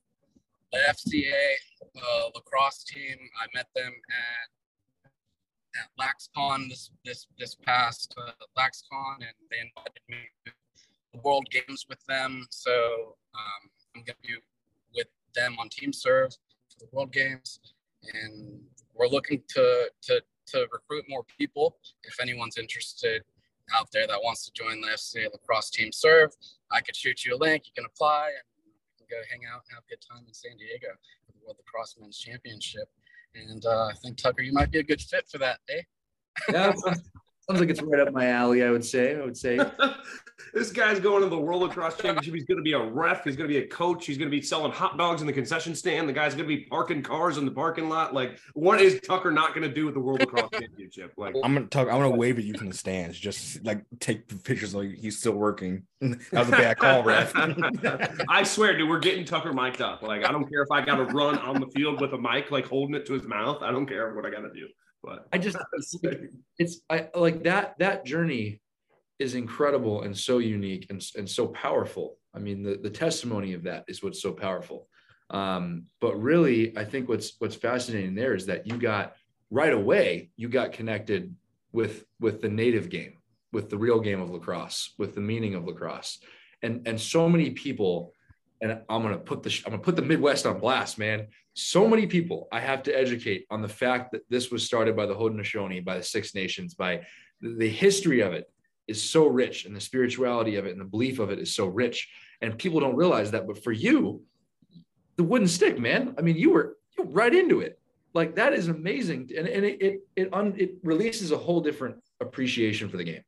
the 0.73 0.79
FCA 0.89 1.55
uh, 1.97 2.31
lacrosse 2.35 2.85
team, 2.85 3.17
I 3.41 3.47
met 3.55 3.67
them 3.75 3.93
at 3.93 4.49
at 5.75 5.89
LaxCon 5.99 6.69
this 6.69 6.91
this 7.05 7.27
this 7.39 7.55
past 7.55 8.15
uh, 8.19 8.33
LaxCon, 8.59 9.17
and 9.17 9.35
they 9.51 9.59
invited 9.59 10.03
me 10.09 10.17
to 10.47 10.53
the 11.15 11.21
World 11.21 11.47
Games 11.51 11.87
with 11.89 12.05
them. 12.07 12.47
So 12.51 13.17
um, 13.35 13.71
I'm 13.97 14.03
gonna 14.03 14.17
be 14.23 14.35
with 14.95 15.09
them 15.35 15.57
on 15.59 15.69
Team 15.69 15.93
Serve 15.93 16.33
for 16.33 16.79
the 16.81 16.87
World 16.93 17.13
Games, 17.13 17.61
and 18.03 18.61
we're 18.95 19.09
looking 19.09 19.43
to 19.51 19.91
to 20.03 20.23
to 20.53 20.67
recruit 20.73 21.05
more 21.09 21.25
people. 21.39 21.77
If 22.05 22.21
anyone's 22.21 22.59
interested 22.59 23.23
out 23.75 23.89
there 23.93 24.07
that 24.07 24.19
wants 24.23 24.45
to 24.47 24.53
join 24.53 24.81
the 24.81 24.89
FCA 24.89 25.33
lacrosse 25.33 25.71
team 25.71 25.91
serve, 25.93 26.31
I 26.71 26.81
could 26.81 26.97
shoot 26.97 27.25
you 27.25 27.35
a 27.35 27.39
link. 27.39 27.65
You 27.67 27.73
can 27.75 27.85
apply 27.87 28.29
and 28.29 28.65
you 28.67 28.73
can 28.99 29.07
go 29.11 29.23
hang 29.31 29.41
out 29.53 29.63
and 29.69 29.75
have 29.75 29.85
a 29.87 29.91
good 29.91 30.05
time 30.07 30.25
in 30.27 30.35
San 30.35 30.57
Diego 30.57 30.89
for 31.27 31.33
the 31.33 31.39
World 31.45 31.57
Lacrosse 31.59 31.97
Men's 32.01 32.19
Championship. 32.19 32.89
And 33.35 33.65
uh, 33.65 33.87
I 33.87 33.95
think 34.03 34.19
Tucker, 34.19 34.43
you 34.43 34.53
might 34.53 34.71
be 34.71 34.79
a 34.79 34.83
good 34.83 35.01
fit 35.01 35.29
for 35.29 35.39
that, 35.39 35.61
eh? 35.71 35.83
yeah, 36.51 36.73
sounds, 37.53 37.59
Sounds 37.59 37.69
like 37.69 37.71
it's 37.71 37.83
right 37.83 38.07
up 38.07 38.13
my 38.13 38.29
alley. 38.29 38.65
I 38.65 38.71
would 38.71 38.85
say. 38.85 39.17
I 39.17 39.25
would 39.25 39.37
say. 39.37 39.59
this 40.55 40.71
guy's 40.71 41.01
going 41.01 41.23
to 41.23 41.29
the 41.29 41.39
World 41.39 41.63
Lacrosse 41.63 41.97
Championship. 41.97 42.35
He's 42.35 42.45
going 42.45 42.59
to 42.59 42.63
be 42.63 42.73
a 42.73 42.83
ref. 42.83 43.25
He's 43.25 43.37
going 43.37 43.49
to 43.49 43.53
be 43.53 43.65
a 43.65 43.67
coach. 43.67 44.07
He's 44.07 44.19
going 44.19 44.31
to 44.31 44.37
be 44.37 44.43
selling 44.43 44.73
hot 44.73 44.99
dogs 44.99 45.21
in 45.21 45.27
the 45.27 45.33
concession 45.33 45.75
stand. 45.75 46.09
The 46.09 46.13
guy's 46.13 46.35
going 46.35 46.49
to 46.49 46.57
be 46.57 46.65
parking 46.65 47.03
cars 47.03 47.39
in 47.39 47.45
the 47.45 47.51
parking 47.51 47.89
lot. 47.89 48.13
Like, 48.13 48.39
what 48.55 48.81
is 48.81 49.01
Tucker 49.01 49.31
not 49.31 49.55
going 49.55 49.67
to 49.67 49.75
do 49.75 49.87
with 49.87 49.95
the 49.95 50.01
World 50.01 50.21
Lacrosse 50.21 50.51
Championship? 50.61 51.15
Like, 51.17 51.35
I'm 51.43 51.55
gonna 51.55 51.67
talk. 51.67 51.89
I'm 51.89 52.01
gonna 52.01 52.11
wave 52.11 52.39
at 52.39 52.45
you 52.45 52.55
from 52.55 52.69
the 52.69 52.77
stands. 52.77 53.19
Just 53.19 53.65
like 53.65 53.85
take 54.01 54.29
pictures 54.45 54.75
like 54.75 54.95
he's 54.95 55.19
still 55.19 55.33
working. 55.33 55.85
That 56.33 56.41
was 56.41 56.49
a 56.49 56.53
bad 56.53 56.79
call, 56.79 57.05
ref. 57.05 57.33
I 58.29 58.43
swear, 58.43 58.77
dude, 58.77 58.89
we're 58.89 58.99
getting 58.99 59.25
Tucker 59.25 59.53
mic'd 59.53 59.81
up. 59.81 60.03
Like, 60.03 60.25
I 60.27 60.33
don't 60.33 60.49
care 60.51 60.63
if 60.63 60.71
I 60.73 60.85
got 60.85 60.97
to 60.97 61.05
run 61.05 61.39
on 61.39 61.61
the 61.61 61.69
field 61.69 62.01
with 62.01 62.13
a 62.13 62.19
mic, 62.19 62.51
like 62.51 62.67
holding 62.67 62.97
it 62.97 63.07
to 63.07 63.13
his 63.13 63.23
mouth. 63.23 63.63
I 63.63 63.71
don't 63.71 63.87
care 63.87 64.13
what 64.13 64.27
I 64.27 64.31
got 64.31 64.41
to 64.41 64.53
do. 64.53 64.67
But 65.03 65.27
I 65.33 65.39
just 65.39 65.57
it's 66.59 66.81
I 66.89 67.09
like 67.15 67.43
that 67.45 67.79
that 67.79 68.05
journey 68.05 68.61
is 69.19 69.35
incredible 69.35 70.03
and 70.03 70.17
so 70.17 70.39
unique 70.39 70.87
and, 70.91 71.05
and 71.17 71.29
so 71.29 71.47
powerful. 71.49 72.19
I 72.35 72.39
mean, 72.39 72.63
the, 72.63 72.77
the 72.83 72.91
testimony 72.91 73.53
of 73.53 73.63
that 73.65 73.85
is 73.89 74.03
what's 74.03 74.21
so 74.21 74.33
powerful. 74.33 74.89
Um, 75.31 75.85
but 76.01 76.21
really, 76.21 76.77
I 76.77 76.85
think 76.85 77.09
what's 77.09 77.35
what's 77.39 77.55
fascinating 77.55 78.15
there 78.15 78.35
is 78.35 78.47
that 78.47 78.67
you 78.67 78.79
got 78.79 79.15
right 79.51 79.73
away, 79.73 80.31
you 80.37 80.49
got 80.49 80.73
connected 80.73 81.35
with 81.73 82.05
with 82.21 82.43
the 82.43 82.49
native 82.49 82.91
game, 82.91 83.19
with 83.53 83.71
the 83.71 83.79
real 83.79 84.01
game 84.01 84.21
of 84.21 84.31
lacrosse, 84.31 84.95
with 84.99 85.15
the 85.15 85.21
meaning 85.21 85.55
of 85.55 85.65
lacrosse. 85.65 86.19
And 86.63 86.87
and 86.87 87.01
so 87.01 87.29
many 87.29 87.51
people, 87.51 88.13
and 88.63 88.81
I'm 88.89 89.03
gonna 89.03 89.19
put 89.19 89.43
the 89.43 89.51
I'm 89.67 89.73
gonna 89.73 89.83
put 89.83 89.97
the 89.97 90.03
Midwest 90.03 90.47
on 90.47 90.61
blast, 90.61 90.99
man. 90.99 91.27
So 91.55 91.87
many 91.87 92.07
people 92.07 92.49
I 92.53 92.61
have 92.61 92.83
to 92.85 92.93
educate 92.93 93.45
on 93.51 93.61
the 93.61 93.69
fact 93.69 94.13
that 94.13 94.23
this 94.31 94.51
was 94.51 94.65
started 94.65 94.97
by 94.97 95.05
the 95.05 95.15
Haudenosaunee, 95.15 95.85
by 95.85 95.99
the 95.99 96.03
Six 96.03 96.35
Nations, 96.35 96.75
by 96.75 97.03
the 97.41 97.69
history 97.69 98.21
of 98.21 98.33
it, 98.33 98.51
is 98.87 99.03
so 99.03 99.27
rich 99.27 99.67
and 99.67 99.75
the 99.77 99.81
spirituality 99.81 100.57
of 100.57 100.65
it 100.65 100.73
and 100.73 100.81
the 100.81 100.87
belief 100.87 101.19
of 101.19 101.31
it 101.31 101.41
is 101.41 101.55
so 101.55 101.67
rich. 101.67 102.09
And 102.41 102.57
people 102.57 102.81
don't 102.81 102.97
realize 102.97 103.33
that 103.33 103.47
but 103.47 103.63
for 103.63 103.73
you 103.73 104.23
the 105.17 105.23
wooden 105.23 105.47
stick 105.47 105.79
man 105.79 106.15
i 106.19 106.23
mean 106.23 106.37
you 106.37 106.51
were 106.51 106.79
you 106.97 107.05
were 107.05 107.11
right 107.11 107.35
into 107.35 107.61
it. 107.61 107.79
Like 108.15 108.35
that 108.37 108.53
is 108.53 108.69
amazing. 108.69 109.31
And, 109.37 109.49
and 109.49 109.65
it 109.65 109.83
it 109.83 110.01
it, 110.17 110.35
un, 110.35 110.55
it 110.57 110.75
releases 110.83 111.33
a 111.33 111.39
whole 111.39 111.61
different 111.61 111.97
appreciation 112.21 112.89
for 112.89 112.97
the 112.97 113.05
game 113.05 113.23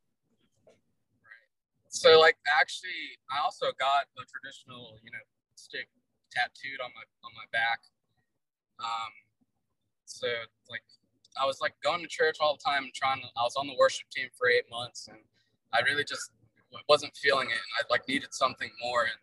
so 1.95 2.19
like 2.19 2.35
actually 2.59 3.15
i 3.31 3.39
also 3.39 3.71
got 3.79 4.05
the 4.19 4.23
traditional 4.27 4.99
you 4.99 5.11
know 5.11 5.23
stick 5.55 5.87
tattooed 6.31 6.83
on 6.83 6.91
my 6.91 7.05
on 7.23 7.31
my 7.33 7.47
back 7.55 7.79
um 8.83 9.13
so 10.05 10.27
like 10.69 10.83
I 11.35 11.45
was 11.45 11.59
like 11.59 11.75
going 11.83 12.01
to 12.01 12.07
church 12.07 12.37
all 12.39 12.55
the 12.55 12.63
time, 12.63 12.83
and 12.85 12.93
trying 12.93 13.19
to. 13.19 13.27
I 13.35 13.43
was 13.43 13.55
on 13.55 13.67
the 13.67 13.75
worship 13.77 14.07
team 14.09 14.29
for 14.37 14.47
eight 14.47 14.65
months, 14.71 15.07
and 15.07 15.19
I 15.73 15.81
really 15.83 16.03
just 16.03 16.31
wasn't 16.87 17.15
feeling 17.17 17.49
it, 17.49 17.59
and 17.59 17.73
I 17.75 17.81
like 17.91 18.07
needed 18.07 18.33
something 18.33 18.69
more. 18.81 19.03
And 19.03 19.19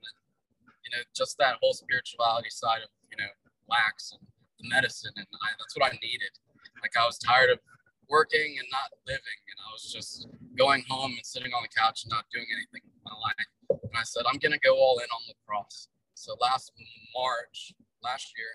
you 0.85 0.91
know, 0.93 1.03
just 1.17 1.39
that 1.39 1.57
whole 1.63 1.73
spirituality 1.73 2.51
side 2.51 2.83
of 2.85 2.91
you 3.11 3.17
know 3.17 3.31
wax 3.69 4.13
and 4.13 4.21
the 4.61 4.69
medicine, 4.69 5.13
and 5.17 5.27
I, 5.27 5.57
that's 5.59 5.77
what 5.77 5.89
I 5.89 5.97
needed. 6.03 6.37
Like 6.83 6.97
I 7.01 7.07
was 7.07 7.19
tired 7.19 7.51
of 7.51 7.59
working 8.13 8.61
and 8.61 8.69
not 8.69 8.93
living, 9.09 9.41
and 9.49 9.59
I 9.65 9.73
was 9.73 9.89
just 9.89 10.29
going 10.53 10.85
home 10.85 11.17
and 11.17 11.25
sitting 11.25 11.57
on 11.57 11.65
the 11.65 11.73
couch 11.73 12.05
and 12.05 12.13
not 12.13 12.29
doing 12.29 12.45
anything 12.53 12.85
with 12.85 13.01
my 13.09 13.17
life. 13.17 13.49
And 13.89 13.97
I 13.97 14.05
said, 14.05 14.29
I'm 14.29 14.37
gonna 14.37 14.61
go 14.61 14.77
all 14.77 15.01
in 15.01 15.09
on 15.09 15.23
lacrosse. 15.33 15.89
So 16.13 16.37
last 16.37 16.77
March, 17.17 17.73
last 18.05 18.37
year, 18.37 18.53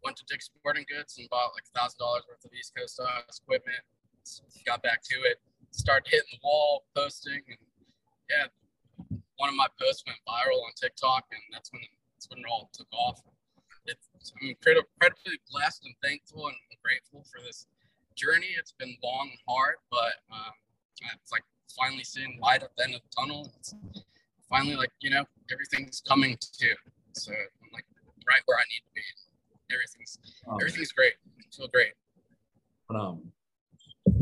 went 0.00 0.16
to 0.16 0.24
Dick's 0.24 0.48
Sporting 0.48 0.88
Goods 0.88 1.20
and 1.20 1.28
bought 1.28 1.52
like 1.52 1.68
a 1.68 1.74
thousand 1.76 2.00
dollars 2.00 2.24
worth 2.24 2.40
of 2.40 2.50
East 2.56 2.72
Coast 2.72 2.96
equipment. 3.44 3.84
Got 4.64 4.82
back 4.82 5.04
to 5.12 5.16
it 5.28 5.38
started 5.76 6.08
hitting 6.08 6.32
the 6.32 6.40
wall, 6.42 6.84
posting, 6.96 7.44
and 7.46 7.60
yeah, 8.32 8.48
one 9.36 9.48
of 9.48 9.54
my 9.54 9.68
posts 9.80 10.02
went 10.06 10.18
viral 10.24 10.64
on 10.64 10.72
TikTok, 10.74 11.28
and 11.30 11.42
that's 11.52 11.70
when 11.72 11.82
that's 12.16 12.28
when 12.30 12.40
it 12.40 12.48
all 12.50 12.70
took 12.72 12.88
off. 12.92 13.20
I'm 13.86 14.48
incredibly 14.50 15.38
blessed 15.52 15.84
and 15.84 15.94
thankful 16.02 16.48
and 16.48 16.56
grateful 16.82 17.22
for 17.30 17.38
this 17.46 17.66
journey. 18.16 18.48
It's 18.58 18.72
been 18.72 18.96
long 19.02 19.28
and 19.30 19.38
hard, 19.46 19.76
but 19.90 20.14
um, 20.32 20.52
it's 21.14 21.32
like 21.32 21.44
finally 21.76 22.04
seeing 22.04 22.38
light 22.42 22.62
at 22.62 22.70
the 22.76 22.84
end 22.84 22.94
of 22.94 23.00
the 23.02 23.08
tunnel. 23.20 23.52
It's 23.58 23.74
finally 24.48 24.76
like 24.76 24.90
you 25.00 25.10
know 25.10 25.24
everything's 25.52 26.00
coming 26.00 26.36
to. 26.38 26.68
So 27.12 27.32
I'm 27.32 27.70
like 27.72 27.84
right 28.28 28.42
where 28.46 28.58
I 28.58 28.64
need 28.72 28.82
to 28.84 28.92
be. 28.94 29.02
Everything's 29.72 30.18
oh, 30.48 30.56
everything's 30.56 30.92
great. 30.92 31.14
I 31.38 31.56
feel 31.56 31.68
great. 31.68 31.92
Um, 32.88 33.32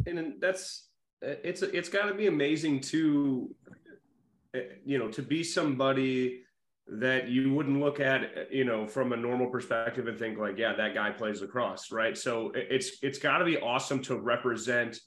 and 0.06 0.34
that's 0.40 0.88
it's 1.22 1.62
it's 1.62 1.88
got 1.88 2.06
to 2.06 2.14
be 2.14 2.26
amazing 2.26 2.80
to 2.80 3.54
eh, 4.54 4.62
you 4.84 4.98
know 4.98 5.08
to 5.08 5.22
be 5.22 5.44
somebody 5.44 6.43
that 6.86 7.28
you 7.28 7.52
wouldn't 7.52 7.80
look 7.80 7.98
at 7.98 8.52
you 8.52 8.64
know 8.64 8.86
from 8.86 9.12
a 9.12 9.16
normal 9.16 9.46
perspective 9.46 10.06
and 10.06 10.18
think 10.18 10.38
like 10.38 10.58
yeah 10.58 10.74
that 10.74 10.92
guy 10.92 11.10
plays 11.10 11.40
lacrosse 11.40 11.90
right 11.90 12.16
so 12.16 12.52
it's 12.54 12.98
it's 13.02 13.18
got 13.18 13.38
to 13.38 13.44
be 13.44 13.58
awesome 13.58 14.02
to 14.02 14.16
represent 14.16 15.00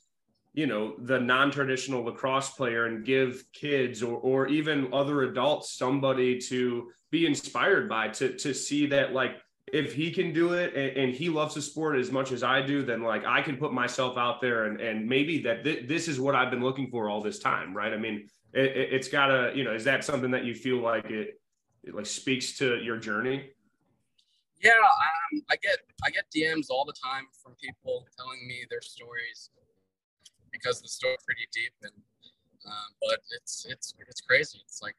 you 0.54 0.66
know 0.66 0.96
the 1.04 1.20
non-traditional 1.20 2.04
lacrosse 2.04 2.50
player 2.50 2.86
and 2.88 3.06
give 3.06 3.44
kids 3.54 4.02
or, 4.02 4.18
or 4.18 4.48
even 4.48 4.92
other 4.92 5.22
adults 5.24 5.74
somebody 5.74 6.40
to 6.40 6.90
be 7.12 7.28
inspired 7.28 7.88
by 7.88 8.08
to 8.08 8.36
to 8.38 8.56
see 8.56 8.88
that 8.88 9.14
like 9.14 9.38
if 9.74 9.94
he 9.94 10.12
can 10.12 10.34
do 10.34 10.54
it 10.54 10.74
and, 10.76 10.98
and, 10.98 11.14
he 11.14 11.28
loves 11.28 11.56
the 11.56 11.62
sport 11.62 11.98
as 11.98 12.10
much 12.10 12.32
as 12.32 12.42
I 12.42 12.62
do, 12.62 12.84
then 12.86 13.04
like 13.04 13.26
I 13.26 13.42
can 13.42 13.58
put 13.58 13.74
myself 13.74 14.18
out 14.18 14.40
there 14.40 14.66
and, 14.66 14.80
and 14.80 15.06
maybe 15.06 15.42
that 15.42 15.66
th- 15.66 15.88
this 15.88 16.08
is 16.08 16.22
what 16.22 16.36
I've 16.36 16.50
been 16.50 16.62
looking 16.62 16.90
for 16.90 17.10
all 17.10 17.22
this 17.22 17.40
time. 17.40 17.76
Right. 17.76 17.92
I 17.92 17.98
mean, 17.98 18.30
it, 18.54 18.94
has 18.94 19.10
gotta, 19.10 19.52
you 19.54 19.66
know, 19.66 19.74
is 19.74 19.84
that 19.84 20.06
something 20.06 20.32
that 20.32 20.46
you 20.46 20.56
feel 20.56 20.78
like 20.78 21.10
it, 21.10 21.40
it 21.88 21.96
like 21.96 22.06
speaks 22.06 22.58
to 22.60 22.78
your 22.78 22.98
journey? 22.98 23.52
Yeah. 24.62 24.72
Um, 24.72 25.42
I 25.50 25.56
get, 25.56 25.78
I 26.04 26.10
get 26.10 26.26
DMs 26.36 26.68
all 26.70 26.86
the 26.86 26.94
time 26.94 27.26
from 27.44 27.56
people 27.62 28.06
telling 28.18 28.48
me 28.48 28.66
their 28.70 28.82
stories 28.82 29.52
because 30.52 30.82
the 30.82 30.88
story's 30.88 31.20
pretty 31.26 31.48
deep 31.54 31.74
and, 31.84 31.94
um, 32.66 32.90
but 33.02 33.20
it's, 33.40 33.66
it's, 33.70 33.94
it's 34.08 34.22
crazy. 34.22 34.60
It's 34.66 34.82
like, 34.82 34.96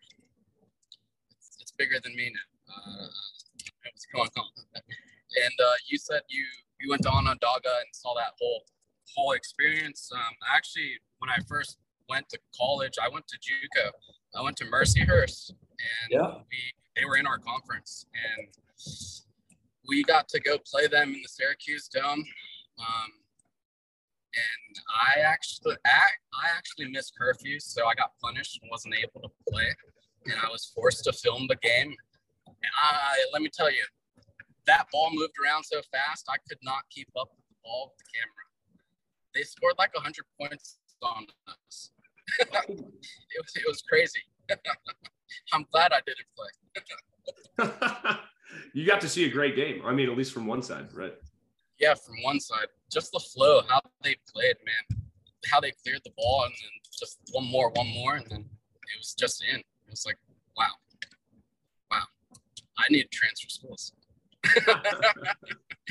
it's, 1.31 1.59
it's 1.61 1.73
bigger 1.73 1.97
than 2.03 2.15
me 2.15 2.33
now. 2.33 2.75
Uh, 2.75 3.09
what's 3.85 4.07
going 4.07 4.29
on. 4.37 4.83
And 4.83 5.57
uh, 5.61 5.77
you 5.87 5.99
said 5.99 6.23
you 6.29 6.45
you 6.81 6.91
went 6.91 7.03
to 7.03 7.11
Onondaga 7.11 7.75
and 7.85 7.93
saw 7.93 8.15
that 8.15 8.33
whole 8.41 8.63
whole 9.17 9.33
experience. 9.33 10.11
Um, 10.15 10.35
actually, 10.55 10.93
when 11.19 11.31
I 11.31 11.39
first 11.49 11.79
went 12.09 12.29
to 12.31 12.39
college, 12.57 12.95
I 13.03 13.09
went 13.13 13.27
to 13.29 13.37
JUCO. 13.37 13.91
I 14.35 14.43
went 14.43 14.57
to 14.59 14.65
Mercyhurst, 14.65 15.51
and 15.51 16.11
yeah. 16.11 16.35
we 16.51 16.59
they 16.99 17.05
were 17.07 17.17
in 17.17 17.27
our 17.27 17.39
conference, 17.39 18.07
and 18.13 18.49
we 19.89 20.03
got 20.05 20.29
to 20.29 20.41
go 20.41 20.59
play 20.71 20.87
them 20.87 21.15
in 21.15 21.23
the 21.23 21.29
Syracuse 21.29 21.89
Dome. 21.89 22.25
Um, 22.79 23.11
and 24.35 24.77
I 24.89 25.21
actually 25.21 25.77
I, 25.87 26.49
actually 26.57 26.91
missed 26.91 27.15
curfew, 27.19 27.59
so 27.61 27.87
I 27.87 27.95
got 27.95 28.13
punished 28.23 28.59
and 28.63 28.71
wasn't 28.71 28.95
able 28.95 29.21
to 29.23 29.29
play. 29.51 29.75
And 30.27 30.35
I 30.45 30.51
was 30.51 30.71
forced 30.75 31.05
to 31.05 31.13
film 31.13 31.47
the 31.49 31.57
game 31.57 31.95
And 32.47 32.73
I, 32.77 33.25
let 33.33 33.41
me 33.41 33.49
tell 33.53 33.71
you, 33.71 33.85
that 34.67 34.87
ball 34.93 35.11
moved 35.13 35.33
around 35.43 35.65
so 35.65 35.81
fast, 35.91 36.27
I 36.29 36.37
could 36.49 36.59
not 36.63 36.83
keep 36.91 37.09
up 37.19 37.31
with 37.35 37.47
the 37.49 37.55
ball 37.65 37.93
with 37.93 38.05
the 38.05 38.19
camera. 38.19 38.45
They 39.35 39.43
scored 39.43 39.75
like 39.79 39.95
100 39.95 40.25
points 40.39 40.79
on 41.03 41.27
us. 41.49 41.91
it, 42.41 42.51
was, 42.51 43.53
it 43.57 43.65
was 43.67 43.83
crazy. 43.83 44.21
I'm 45.53 45.67
glad 45.73 45.93
I 45.93 46.01
didn't 46.07 46.27
play. 46.37 48.17
you 48.73 48.87
got 48.87 49.01
to 49.01 49.09
see 49.09 49.25
a 49.25 49.31
great 49.31 49.57
game. 49.57 49.83
I 49.85 49.93
mean, 49.93 50.09
at 50.11 50.17
least 50.17 50.33
from 50.33 50.47
one 50.47 50.63
side, 50.63 50.89
right? 50.93 51.15
Yeah, 51.81 51.95
from 51.95 52.15
one 52.23 52.41
side. 52.41 52.69
Just 52.91 53.13
the 53.13 53.21
flow, 53.21 53.63
how 53.69 53.81
they 54.03 54.17
played, 54.33 54.57
man. 54.65 55.01
How 55.51 55.61
they 55.61 55.73
cleared 55.85 56.03
the 56.05 56.13
ball 56.17 56.45
and 56.45 56.53
then 56.53 56.71
just 56.99 57.19
one 57.33 57.47
more, 57.47 57.71
one 57.71 57.89
more, 57.89 58.15
and 58.17 58.27
then 58.29 58.41
it 58.41 58.99
was 58.99 59.15
just 59.15 59.45
in. 59.45 59.61
It 59.61 59.91
was 59.91 60.05
like, 60.05 60.17
wow. 60.57 60.67
Wow. 61.91 62.03
I 62.79 62.85
need 62.91 63.05
to 63.05 63.09
transfer 63.09 63.49
schools. 63.49 63.93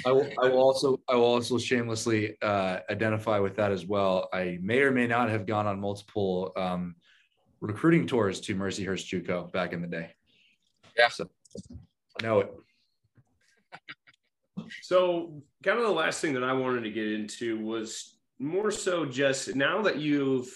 I, 0.06 0.12
will, 0.12 0.30
I 0.42 0.50
will 0.50 0.62
also 0.62 1.00
I 1.10 1.16
will 1.16 1.26
also 1.26 1.58
shamelessly 1.58 2.38
uh, 2.42 2.80
identify 2.90 3.40
with 3.40 3.56
that 3.58 3.72
as 3.72 3.86
well. 3.86 4.30
I 4.34 4.58
may 4.62 4.80
or 4.80 4.92
may 4.92 5.08
not 5.08 5.30
have 5.30 5.46
gone 5.46 5.68
on 5.68 5.80
multiple 5.80 6.54
um, 6.56 6.96
recruiting 7.60 8.08
tours 8.08 8.40
to 8.42 8.56
Mercyhurst 8.56 9.08
JUCO 9.08 9.52
back 9.52 9.74
in 9.74 9.82
the 9.82 9.88
day. 9.88 10.12
Yeah, 10.98 11.10
so 11.10 11.30
I 12.20 12.24
know 12.24 12.40
it. 12.40 12.52
so, 14.82 15.42
kind 15.64 15.78
of 15.78 15.86
the 15.86 15.92
last 15.92 16.22
thing 16.22 16.34
that 16.34 16.44
I 16.44 16.54
wanted 16.54 16.82
to 16.84 16.92
get 16.92 17.12
into 17.12 17.60
was 17.60 18.18
more 18.40 18.72
so 18.72 19.06
just 19.06 19.56
now 19.56 19.82
that 19.82 19.98
you've 19.98 20.48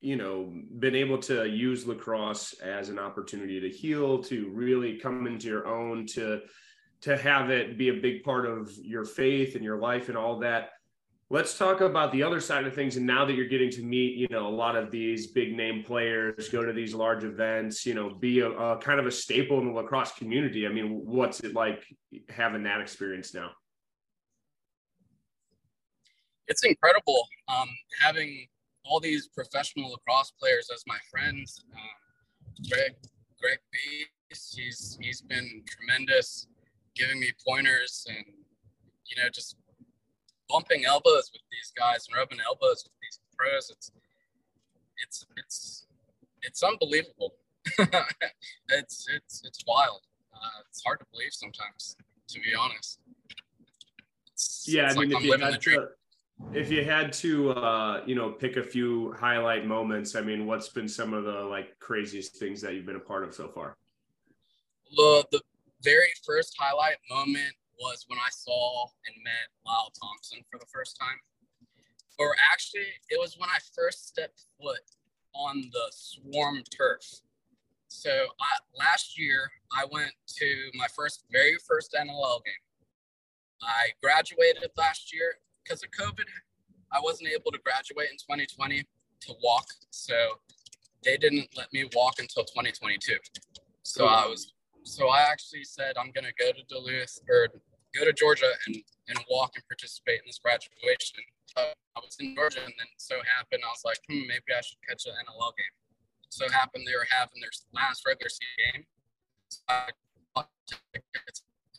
you 0.00 0.16
know 0.16 0.52
been 0.78 0.96
able 0.96 1.16
to 1.16 1.48
use 1.48 1.86
lacrosse 1.86 2.54
as 2.54 2.88
an 2.88 2.98
opportunity 2.98 3.60
to 3.60 3.70
heal 3.70 4.22
to 4.22 4.50
really 4.50 4.98
come 4.98 5.26
into 5.26 5.46
your 5.46 5.66
own 5.66 6.06
to 6.06 6.40
to 7.00 7.16
have 7.16 7.50
it 7.50 7.78
be 7.78 7.88
a 7.88 7.94
big 7.94 8.22
part 8.22 8.46
of 8.46 8.70
your 8.82 9.04
faith 9.04 9.54
and 9.54 9.64
your 9.64 9.78
life 9.78 10.08
and 10.08 10.18
all 10.18 10.38
that 10.40 10.70
let's 11.32 11.56
talk 11.56 11.80
about 11.80 12.12
the 12.12 12.22
other 12.22 12.40
side 12.40 12.66
of 12.66 12.74
things. 12.74 12.98
And 12.98 13.06
now 13.06 13.24
that 13.24 13.32
you're 13.32 13.48
getting 13.48 13.70
to 13.70 13.82
meet 13.82 14.16
you 14.16 14.28
know 14.28 14.46
a 14.46 14.54
lot 14.54 14.76
of 14.76 14.90
these 14.90 15.28
big 15.28 15.56
name 15.56 15.82
players 15.82 16.50
go 16.50 16.62
to 16.62 16.72
these 16.72 16.94
large 16.94 17.24
events 17.24 17.86
you 17.86 17.94
know 17.94 18.10
be 18.10 18.40
a, 18.40 18.50
a, 18.50 18.76
kind 18.76 19.00
of 19.00 19.06
a 19.06 19.10
staple 19.10 19.58
in 19.58 19.66
the 19.66 19.72
lacrosse 19.72 20.12
community. 20.12 20.66
I 20.66 20.70
mean 20.70 21.02
what's 21.04 21.40
it 21.40 21.54
like 21.54 21.82
having 22.28 22.62
that 22.64 22.80
experience 22.80 23.34
now? 23.34 23.50
It's 26.48 26.64
incredible. 26.64 27.26
Um, 27.48 27.68
having 28.00 28.46
all 28.84 29.00
these 29.00 29.28
professional 29.28 29.90
lacrosse 29.90 30.32
players 30.38 30.68
as 30.72 30.84
my 30.86 30.98
friends 31.10 31.64
um, 31.74 32.66
greg 32.68 32.94
greg 33.40 33.58
Beast, 33.72 34.54
he's 34.54 34.98
he's 35.00 35.22
been 35.22 35.62
tremendous 35.66 36.46
giving 36.94 37.18
me 37.18 37.32
pointers 37.48 38.06
and 38.10 38.26
you 39.06 39.22
know 39.22 39.30
just 39.32 39.56
bumping 40.52 40.84
elbows 40.84 41.30
with 41.32 41.42
these 41.50 41.72
guys 41.76 42.06
and 42.06 42.16
rubbing 42.16 42.38
elbows 42.46 42.84
with 42.84 42.92
these 43.00 43.18
pros. 43.36 43.70
It's 43.70 43.90
it's 45.02 45.26
it's 45.36 45.86
it's 46.42 46.62
unbelievable. 46.62 47.34
it's 48.68 49.06
it's 49.08 49.42
it's 49.44 49.64
wild. 49.66 50.02
Uh, 50.34 50.60
it's 50.68 50.82
hard 50.84 51.00
to 51.00 51.06
believe 51.12 51.32
sometimes, 51.32 51.96
to 52.28 52.40
be 52.40 52.54
honest. 52.58 53.00
It's, 54.32 54.66
yeah, 54.68 54.86
it's 54.86 54.96
I 54.96 55.00
mean, 55.00 55.10
like 55.10 55.22
if, 55.22 55.26
you 55.26 55.38
had 55.38 55.60
to, 55.62 55.88
if 56.52 56.70
you 56.70 56.84
had 56.84 57.12
to, 57.14 57.50
uh, 57.50 58.02
you 58.06 58.14
know, 58.14 58.30
pick 58.30 58.56
a 58.56 58.62
few 58.62 59.12
highlight 59.12 59.66
moments, 59.66 60.16
I 60.16 60.20
mean, 60.20 60.46
what's 60.46 60.68
been 60.68 60.88
some 60.88 61.14
of 61.14 61.24
the 61.24 61.44
like 61.44 61.78
craziest 61.78 62.36
things 62.36 62.60
that 62.62 62.74
you've 62.74 62.86
been 62.86 62.96
a 62.96 63.00
part 63.00 63.24
of 63.24 63.34
so 63.34 63.48
far? 63.48 63.76
The 64.96 65.24
the 65.30 65.40
very 65.82 66.12
first 66.24 66.56
highlight 66.58 66.96
moment 67.10 67.54
was 67.78 68.04
when 68.08 68.18
I 68.18 68.30
saw 68.30 68.86
and 69.06 69.16
met 69.24 69.48
Lyle 69.66 69.92
Thompson 70.00 70.40
for 70.50 70.58
the 70.58 70.66
first 70.66 70.96
time. 71.00 71.18
Or 72.18 72.34
actually, 72.52 72.86
it 73.08 73.18
was 73.18 73.36
when 73.38 73.48
I 73.48 73.58
first 73.74 74.08
stepped 74.08 74.44
foot 74.60 74.80
on 75.34 75.62
the 75.72 75.90
Swarm 75.90 76.62
turf. 76.76 77.02
So 77.88 78.10
I, 78.10 78.58
last 78.78 79.18
year, 79.18 79.50
I 79.76 79.84
went 79.90 80.12
to 80.38 80.70
my 80.74 80.86
first, 80.94 81.24
very 81.30 81.56
first 81.66 81.94
NLL 81.98 82.44
game. 82.44 82.62
I 83.62 83.90
graduated 84.02 84.70
last 84.76 85.12
year 85.12 85.34
because 85.62 85.82
of 85.82 85.90
COVID. 85.90 86.24
I 86.90 87.00
wasn't 87.00 87.30
able 87.30 87.50
to 87.52 87.58
graduate 87.58 88.08
in 88.10 88.16
2020 88.16 88.82
to 88.82 89.34
walk, 89.42 89.66
so 89.90 90.14
they 91.04 91.16
didn't 91.16 91.48
let 91.56 91.72
me 91.72 91.88
walk 91.94 92.14
until 92.18 92.44
2022. 92.44 93.16
So 93.82 94.06
I 94.06 94.26
was, 94.26 94.52
so 94.84 95.08
I 95.08 95.22
actually 95.22 95.64
said 95.64 95.96
I'm 95.98 96.10
gonna 96.12 96.34
go 96.38 96.52
to 96.52 96.62
Duluth 96.68 97.18
or 97.28 97.48
go 97.94 98.04
to 98.04 98.12
Georgia 98.12 98.50
and, 98.66 98.76
and 99.08 99.18
walk 99.30 99.52
and 99.54 99.64
participate 99.68 100.20
in 100.20 100.26
this 100.26 100.38
graduation. 100.38 101.20
Uh, 101.56 101.76
I 101.96 102.00
was 102.00 102.16
in 102.20 102.34
Georgia 102.34 102.64
and 102.64 102.72
then 102.78 102.88
so 102.96 103.16
happened, 103.36 103.62
I 103.64 103.68
was 103.68 103.84
like, 103.84 104.00
hmm, 104.08 104.24
maybe 104.26 104.48
I 104.56 104.62
should 104.64 104.80
catch 104.88 105.04
an 105.06 105.12
NLL 105.12 105.52
game. 105.56 105.76
So 106.30 106.48
happened 106.48 106.88
they 106.88 106.96
were 106.96 107.08
having 107.10 107.40
their 107.44 107.52
last 107.76 108.02
regular 108.08 108.32
season 108.32 108.56
game. 108.72 108.84
So 109.60 110.76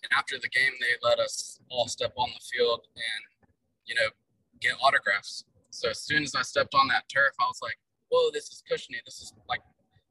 and 0.04 0.12
after 0.12 0.38
the 0.38 0.50
game, 0.50 0.74
they 0.80 0.94
let 1.02 1.20
us 1.20 1.60
all 1.70 1.88
step 1.88 2.14
on 2.18 2.30
the 2.30 2.44
field 2.44 2.82
and, 2.96 3.48
you 3.86 3.96
know, 3.96 4.10
get 4.60 4.76
autographs. 4.84 5.46
So 5.72 5.90
as 5.90 6.02
soon 6.02 6.24
as 6.24 6.36
I 6.36 6.44
stepped 6.44 6.76
on 6.76 6.88
that 6.90 7.06
turf, 7.12 7.34
I 7.40 7.46
was 7.46 7.60
like, 7.64 7.80
whoa, 8.10 8.30
this 8.32 8.52
is 8.52 8.62
cushiony. 8.70 9.02
This 9.06 9.22
is 9.22 9.34
like 9.50 9.62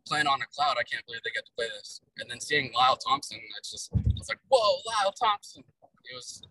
playing 0.06 0.26
on 0.26 0.40
a 0.42 0.46
cloud. 0.54 0.76
I 0.78 0.84
can't 0.84 1.04
believe 1.06 1.22
they 1.24 1.30
get 1.30 1.46
to 1.46 1.52
play 1.56 1.66
this. 1.78 2.00
And 2.18 2.30
then 2.30 2.40
seeing 2.40 2.70
Lyle 2.74 2.96
Thompson, 2.96 3.38
it's 3.58 3.70
just, 3.70 3.90
I 3.94 4.00
was 4.18 4.28
like, 4.28 4.38
whoa, 4.48 4.80
Lyle 4.86 5.12
Thompson 5.12 5.64
it 6.04 6.16
was 6.16 6.42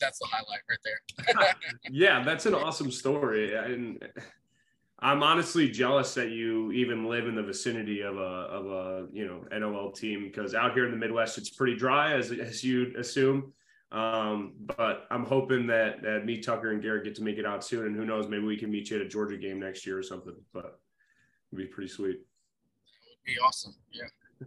that's 0.00 0.18
the 0.18 0.26
highlight 0.30 0.60
right 0.68 0.78
there. 0.82 1.74
yeah, 1.90 2.22
that's 2.24 2.46
an 2.46 2.54
awesome 2.54 2.90
story. 2.90 3.54
And 3.54 4.02
I'm 4.98 5.22
honestly 5.22 5.68
jealous 5.68 6.14
that 6.14 6.30
you 6.30 6.72
even 6.72 7.06
live 7.06 7.26
in 7.26 7.34
the 7.34 7.42
vicinity 7.42 8.00
of 8.00 8.16
a 8.16 8.20
of 8.20 8.66
a 8.66 9.06
you 9.12 9.26
know 9.26 9.44
NLL 9.52 9.94
team 9.94 10.24
because 10.24 10.54
out 10.54 10.72
here 10.72 10.86
in 10.86 10.90
the 10.90 10.96
Midwest 10.96 11.36
it's 11.38 11.50
pretty 11.50 11.76
dry 11.76 12.14
as 12.14 12.32
as 12.32 12.64
you'd 12.64 12.96
assume. 12.96 13.52
Um, 13.92 14.52
but 14.76 15.06
I'm 15.10 15.24
hoping 15.24 15.66
that 15.66 16.02
that 16.02 16.24
me, 16.24 16.38
Tucker, 16.38 16.70
and 16.70 16.80
Garrett 16.80 17.04
get 17.04 17.16
to 17.16 17.22
make 17.22 17.38
it 17.38 17.44
out 17.44 17.62
soon, 17.64 17.86
and 17.86 17.96
who 17.96 18.06
knows, 18.06 18.28
maybe 18.28 18.44
we 18.44 18.56
can 18.56 18.70
meet 18.70 18.88
you 18.90 18.96
at 18.96 19.02
a 19.02 19.08
Georgia 19.08 19.36
game 19.36 19.60
next 19.60 19.84
year 19.84 19.98
or 19.98 20.02
something. 20.02 20.36
But 20.54 20.80
it'd 21.52 21.66
be 21.66 21.72
pretty 21.72 21.88
sweet. 21.88 22.18
Would 22.18 23.26
be 23.26 23.38
awesome. 23.44 23.74
Yeah. 23.92 24.46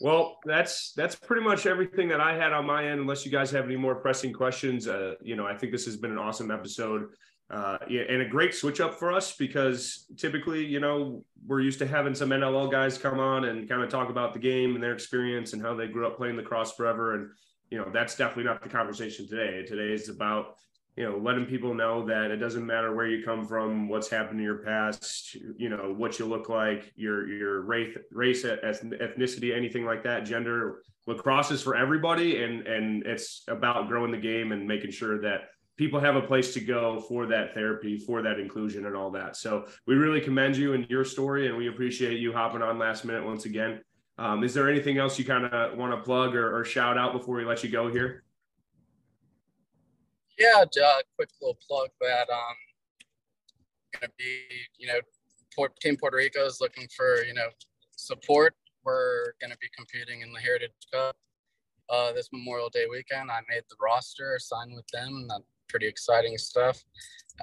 Well, 0.00 0.38
that's 0.44 0.92
that's 0.92 1.16
pretty 1.16 1.42
much 1.42 1.66
everything 1.66 2.06
that 2.10 2.20
I 2.20 2.32
had 2.32 2.52
on 2.52 2.64
my 2.64 2.86
end. 2.86 3.00
Unless 3.00 3.26
you 3.26 3.32
guys 3.32 3.50
have 3.50 3.64
any 3.64 3.74
more 3.74 3.96
pressing 3.96 4.32
questions, 4.32 4.86
uh, 4.86 5.14
you 5.20 5.34
know, 5.34 5.44
I 5.44 5.56
think 5.56 5.72
this 5.72 5.86
has 5.86 5.96
been 5.96 6.12
an 6.12 6.18
awesome 6.18 6.52
episode 6.52 7.08
uh, 7.50 7.78
yeah, 7.88 8.02
and 8.08 8.20
a 8.20 8.28
great 8.28 8.54
switch 8.54 8.80
up 8.80 8.98
for 8.98 9.10
us 9.10 9.34
because 9.36 10.06
typically, 10.18 10.64
you 10.64 10.80
know, 10.80 11.24
we're 11.46 11.60
used 11.60 11.78
to 11.78 11.86
having 11.86 12.14
some 12.14 12.28
NLL 12.28 12.70
guys 12.70 12.98
come 12.98 13.18
on 13.18 13.46
and 13.46 13.66
kind 13.66 13.82
of 13.82 13.88
talk 13.88 14.10
about 14.10 14.34
the 14.34 14.38
game 14.38 14.74
and 14.74 14.82
their 14.82 14.92
experience 14.92 15.54
and 15.54 15.62
how 15.62 15.74
they 15.74 15.86
grew 15.86 16.06
up 16.06 16.18
playing 16.18 16.36
lacrosse 16.36 16.72
forever. 16.72 17.14
And 17.14 17.30
you 17.70 17.78
know, 17.78 17.88
that's 17.90 18.16
definitely 18.16 18.44
not 18.44 18.62
the 18.62 18.68
conversation 18.68 19.26
today. 19.26 19.64
Today 19.64 19.94
is 19.94 20.10
about 20.10 20.56
you 20.98 21.04
know, 21.04 21.16
letting 21.16 21.46
people 21.46 21.74
know 21.74 22.04
that 22.06 22.32
it 22.32 22.38
doesn't 22.38 22.66
matter 22.66 22.92
where 22.92 23.06
you 23.06 23.24
come 23.24 23.46
from, 23.46 23.88
what's 23.88 24.08
happened 24.08 24.40
in 24.40 24.44
your 24.44 24.58
past, 24.58 25.36
you 25.56 25.68
know, 25.68 25.94
what 25.96 26.18
you 26.18 26.26
look 26.26 26.48
like, 26.48 26.92
your 26.96 27.28
your 27.28 27.60
race, 27.60 27.96
race, 28.10 28.44
ethnicity, 28.44 29.56
anything 29.56 29.84
like 29.84 30.02
that, 30.02 30.24
gender. 30.24 30.82
Lacrosse 31.06 31.52
is 31.52 31.62
for 31.62 31.76
everybody, 31.76 32.42
and 32.42 32.66
and 32.66 33.06
it's 33.06 33.44
about 33.46 33.86
growing 33.86 34.10
the 34.10 34.18
game 34.18 34.50
and 34.50 34.66
making 34.66 34.90
sure 34.90 35.20
that 35.20 35.42
people 35.76 36.00
have 36.00 36.16
a 36.16 36.20
place 36.20 36.52
to 36.54 36.60
go 36.60 36.98
for 36.98 37.26
that 37.26 37.54
therapy, 37.54 37.96
for 37.96 38.20
that 38.20 38.40
inclusion, 38.40 38.84
and 38.86 38.96
all 38.96 39.12
that. 39.12 39.36
So 39.36 39.66
we 39.86 39.94
really 39.94 40.20
commend 40.20 40.56
you 40.56 40.72
and 40.74 40.84
your 40.90 41.04
story, 41.04 41.46
and 41.46 41.56
we 41.56 41.68
appreciate 41.68 42.18
you 42.18 42.32
hopping 42.32 42.60
on 42.60 42.76
last 42.76 43.04
minute 43.04 43.24
once 43.24 43.44
again. 43.44 43.80
Um, 44.18 44.42
is 44.42 44.52
there 44.52 44.68
anything 44.68 44.98
else 44.98 45.16
you 45.16 45.24
kind 45.24 45.44
of 45.44 45.78
want 45.78 45.92
to 45.92 46.02
plug 46.02 46.34
or, 46.34 46.58
or 46.58 46.64
shout 46.64 46.98
out 46.98 47.12
before 47.12 47.36
we 47.36 47.44
let 47.44 47.62
you 47.62 47.70
go 47.70 47.88
here? 47.88 48.24
Yeah, 50.38 50.62
uh, 50.62 50.98
quick 51.16 51.30
little 51.40 51.58
plug 51.68 51.88
that 52.00 52.30
um, 52.30 52.54
gonna 53.92 54.12
be 54.16 54.44
you 54.78 54.86
know, 54.86 55.00
Port, 55.54 55.74
Team 55.80 55.96
Puerto 55.96 56.16
Rico 56.16 56.44
is 56.46 56.60
looking 56.60 56.86
for 56.96 57.24
you 57.24 57.34
know 57.34 57.48
support. 57.96 58.54
We're 58.84 59.32
gonna 59.40 59.56
be 59.60 59.68
competing 59.76 60.20
in 60.20 60.32
the 60.32 60.40
Heritage 60.40 60.70
Cup 60.92 61.16
uh, 61.90 62.12
this 62.12 62.28
Memorial 62.32 62.68
Day 62.68 62.86
weekend. 62.88 63.30
I 63.30 63.40
made 63.48 63.62
the 63.68 63.76
roster, 63.82 64.36
signed 64.38 64.72
with 64.74 64.86
them. 64.92 65.26
That's 65.28 65.42
pretty 65.68 65.88
exciting 65.88 66.38
stuff. 66.38 66.82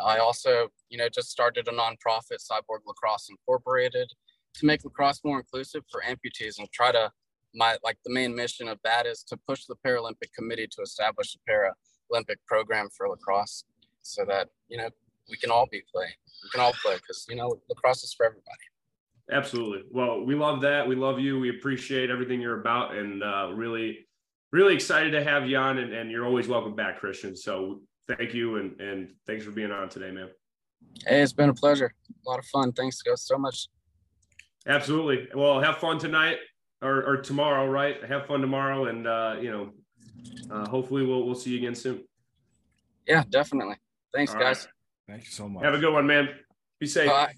I 0.03 0.17
also, 0.19 0.69
you 0.89 0.97
know, 0.97 1.09
just 1.09 1.29
started 1.29 1.67
a 1.67 1.71
nonprofit, 1.71 2.39
Cyborg 2.39 2.79
Lacrosse 2.85 3.29
Incorporated, 3.29 4.09
to 4.55 4.65
make 4.65 4.83
lacrosse 4.83 5.21
more 5.23 5.39
inclusive 5.39 5.83
for 5.91 6.01
amputees 6.01 6.59
and 6.59 6.71
try 6.71 6.91
to 6.91 7.11
my 7.53 7.77
like 7.83 7.97
the 8.05 8.13
main 8.13 8.35
mission 8.35 8.67
of 8.67 8.79
that 8.83 9.05
is 9.05 9.23
to 9.23 9.37
push 9.47 9.65
the 9.65 9.75
Paralympic 9.85 10.31
Committee 10.33 10.67
to 10.71 10.81
establish 10.81 11.35
a 11.35 11.39
para 11.49 11.73
Olympic 12.11 12.39
program 12.45 12.89
for 12.95 13.09
lacrosse 13.09 13.65
so 14.01 14.25
that, 14.25 14.49
you 14.67 14.77
know, 14.77 14.89
we 15.29 15.37
can 15.37 15.51
all 15.51 15.67
be 15.71 15.81
play. 15.91 16.07
We 16.43 16.49
can 16.49 16.61
all 16.61 16.73
play 16.73 16.95
because, 16.95 17.25
you 17.29 17.35
know, 17.35 17.59
lacrosse 17.69 18.03
is 18.03 18.13
for 18.13 18.25
everybody. 18.25 18.45
Absolutely. 19.31 19.83
Well, 19.91 20.23
we 20.23 20.35
love 20.35 20.61
that. 20.61 20.87
We 20.87 20.95
love 20.95 21.19
you. 21.19 21.39
We 21.39 21.49
appreciate 21.49 22.11
everything 22.11 22.39
you're 22.39 22.59
about 22.59 22.95
and 22.95 23.23
uh, 23.23 23.49
really, 23.53 24.07
really 24.51 24.75
excited 24.75 25.11
to 25.11 25.23
have 25.23 25.49
you 25.49 25.57
on. 25.57 25.79
And, 25.79 25.91
and 25.93 26.11
you're 26.11 26.25
always 26.25 26.47
welcome 26.47 26.75
back, 26.75 26.99
Christian. 26.99 27.35
So 27.35 27.81
thank 28.07 28.35
you. 28.35 28.57
And, 28.57 28.79
and 28.79 29.13
thanks 29.25 29.43
for 29.43 29.51
being 29.51 29.71
on 29.71 29.89
today, 29.89 30.11
man. 30.11 30.29
Hey, 31.07 31.21
it's 31.21 31.33
been 31.33 31.49
a 31.49 31.53
pleasure. 31.55 31.91
A 32.07 32.29
lot 32.29 32.37
of 32.37 32.45
fun. 32.45 32.71
Thanks 32.71 33.01
guys 33.01 33.23
so 33.23 33.37
much. 33.39 33.67
Absolutely. 34.67 35.27
Well, 35.33 35.59
have 35.59 35.77
fun 35.77 35.97
tonight 35.97 36.37
or, 36.83 37.03
or 37.03 37.17
tomorrow, 37.17 37.67
right? 37.67 38.03
Have 38.03 38.27
fun 38.27 38.41
tomorrow. 38.41 38.85
And, 38.85 39.07
uh, 39.07 39.37
you 39.41 39.49
know, 39.49 39.71
uh, 40.49 40.67
hopefully 40.67 41.05
we'll 41.05 41.25
we'll 41.25 41.35
see 41.35 41.51
you 41.51 41.57
again 41.57 41.75
soon. 41.75 42.03
Yeah, 43.07 43.23
definitely. 43.29 43.75
Thanks, 44.13 44.33
All 44.33 44.39
guys. 44.39 44.65
Right. 44.65 45.15
Thank 45.15 45.25
you 45.25 45.31
so 45.31 45.47
much. 45.47 45.63
Have 45.63 45.73
a 45.73 45.79
good 45.79 45.93
one, 45.93 46.07
man. 46.07 46.29
Be 46.79 46.87
safe. 46.87 47.09
Bye. 47.09 47.33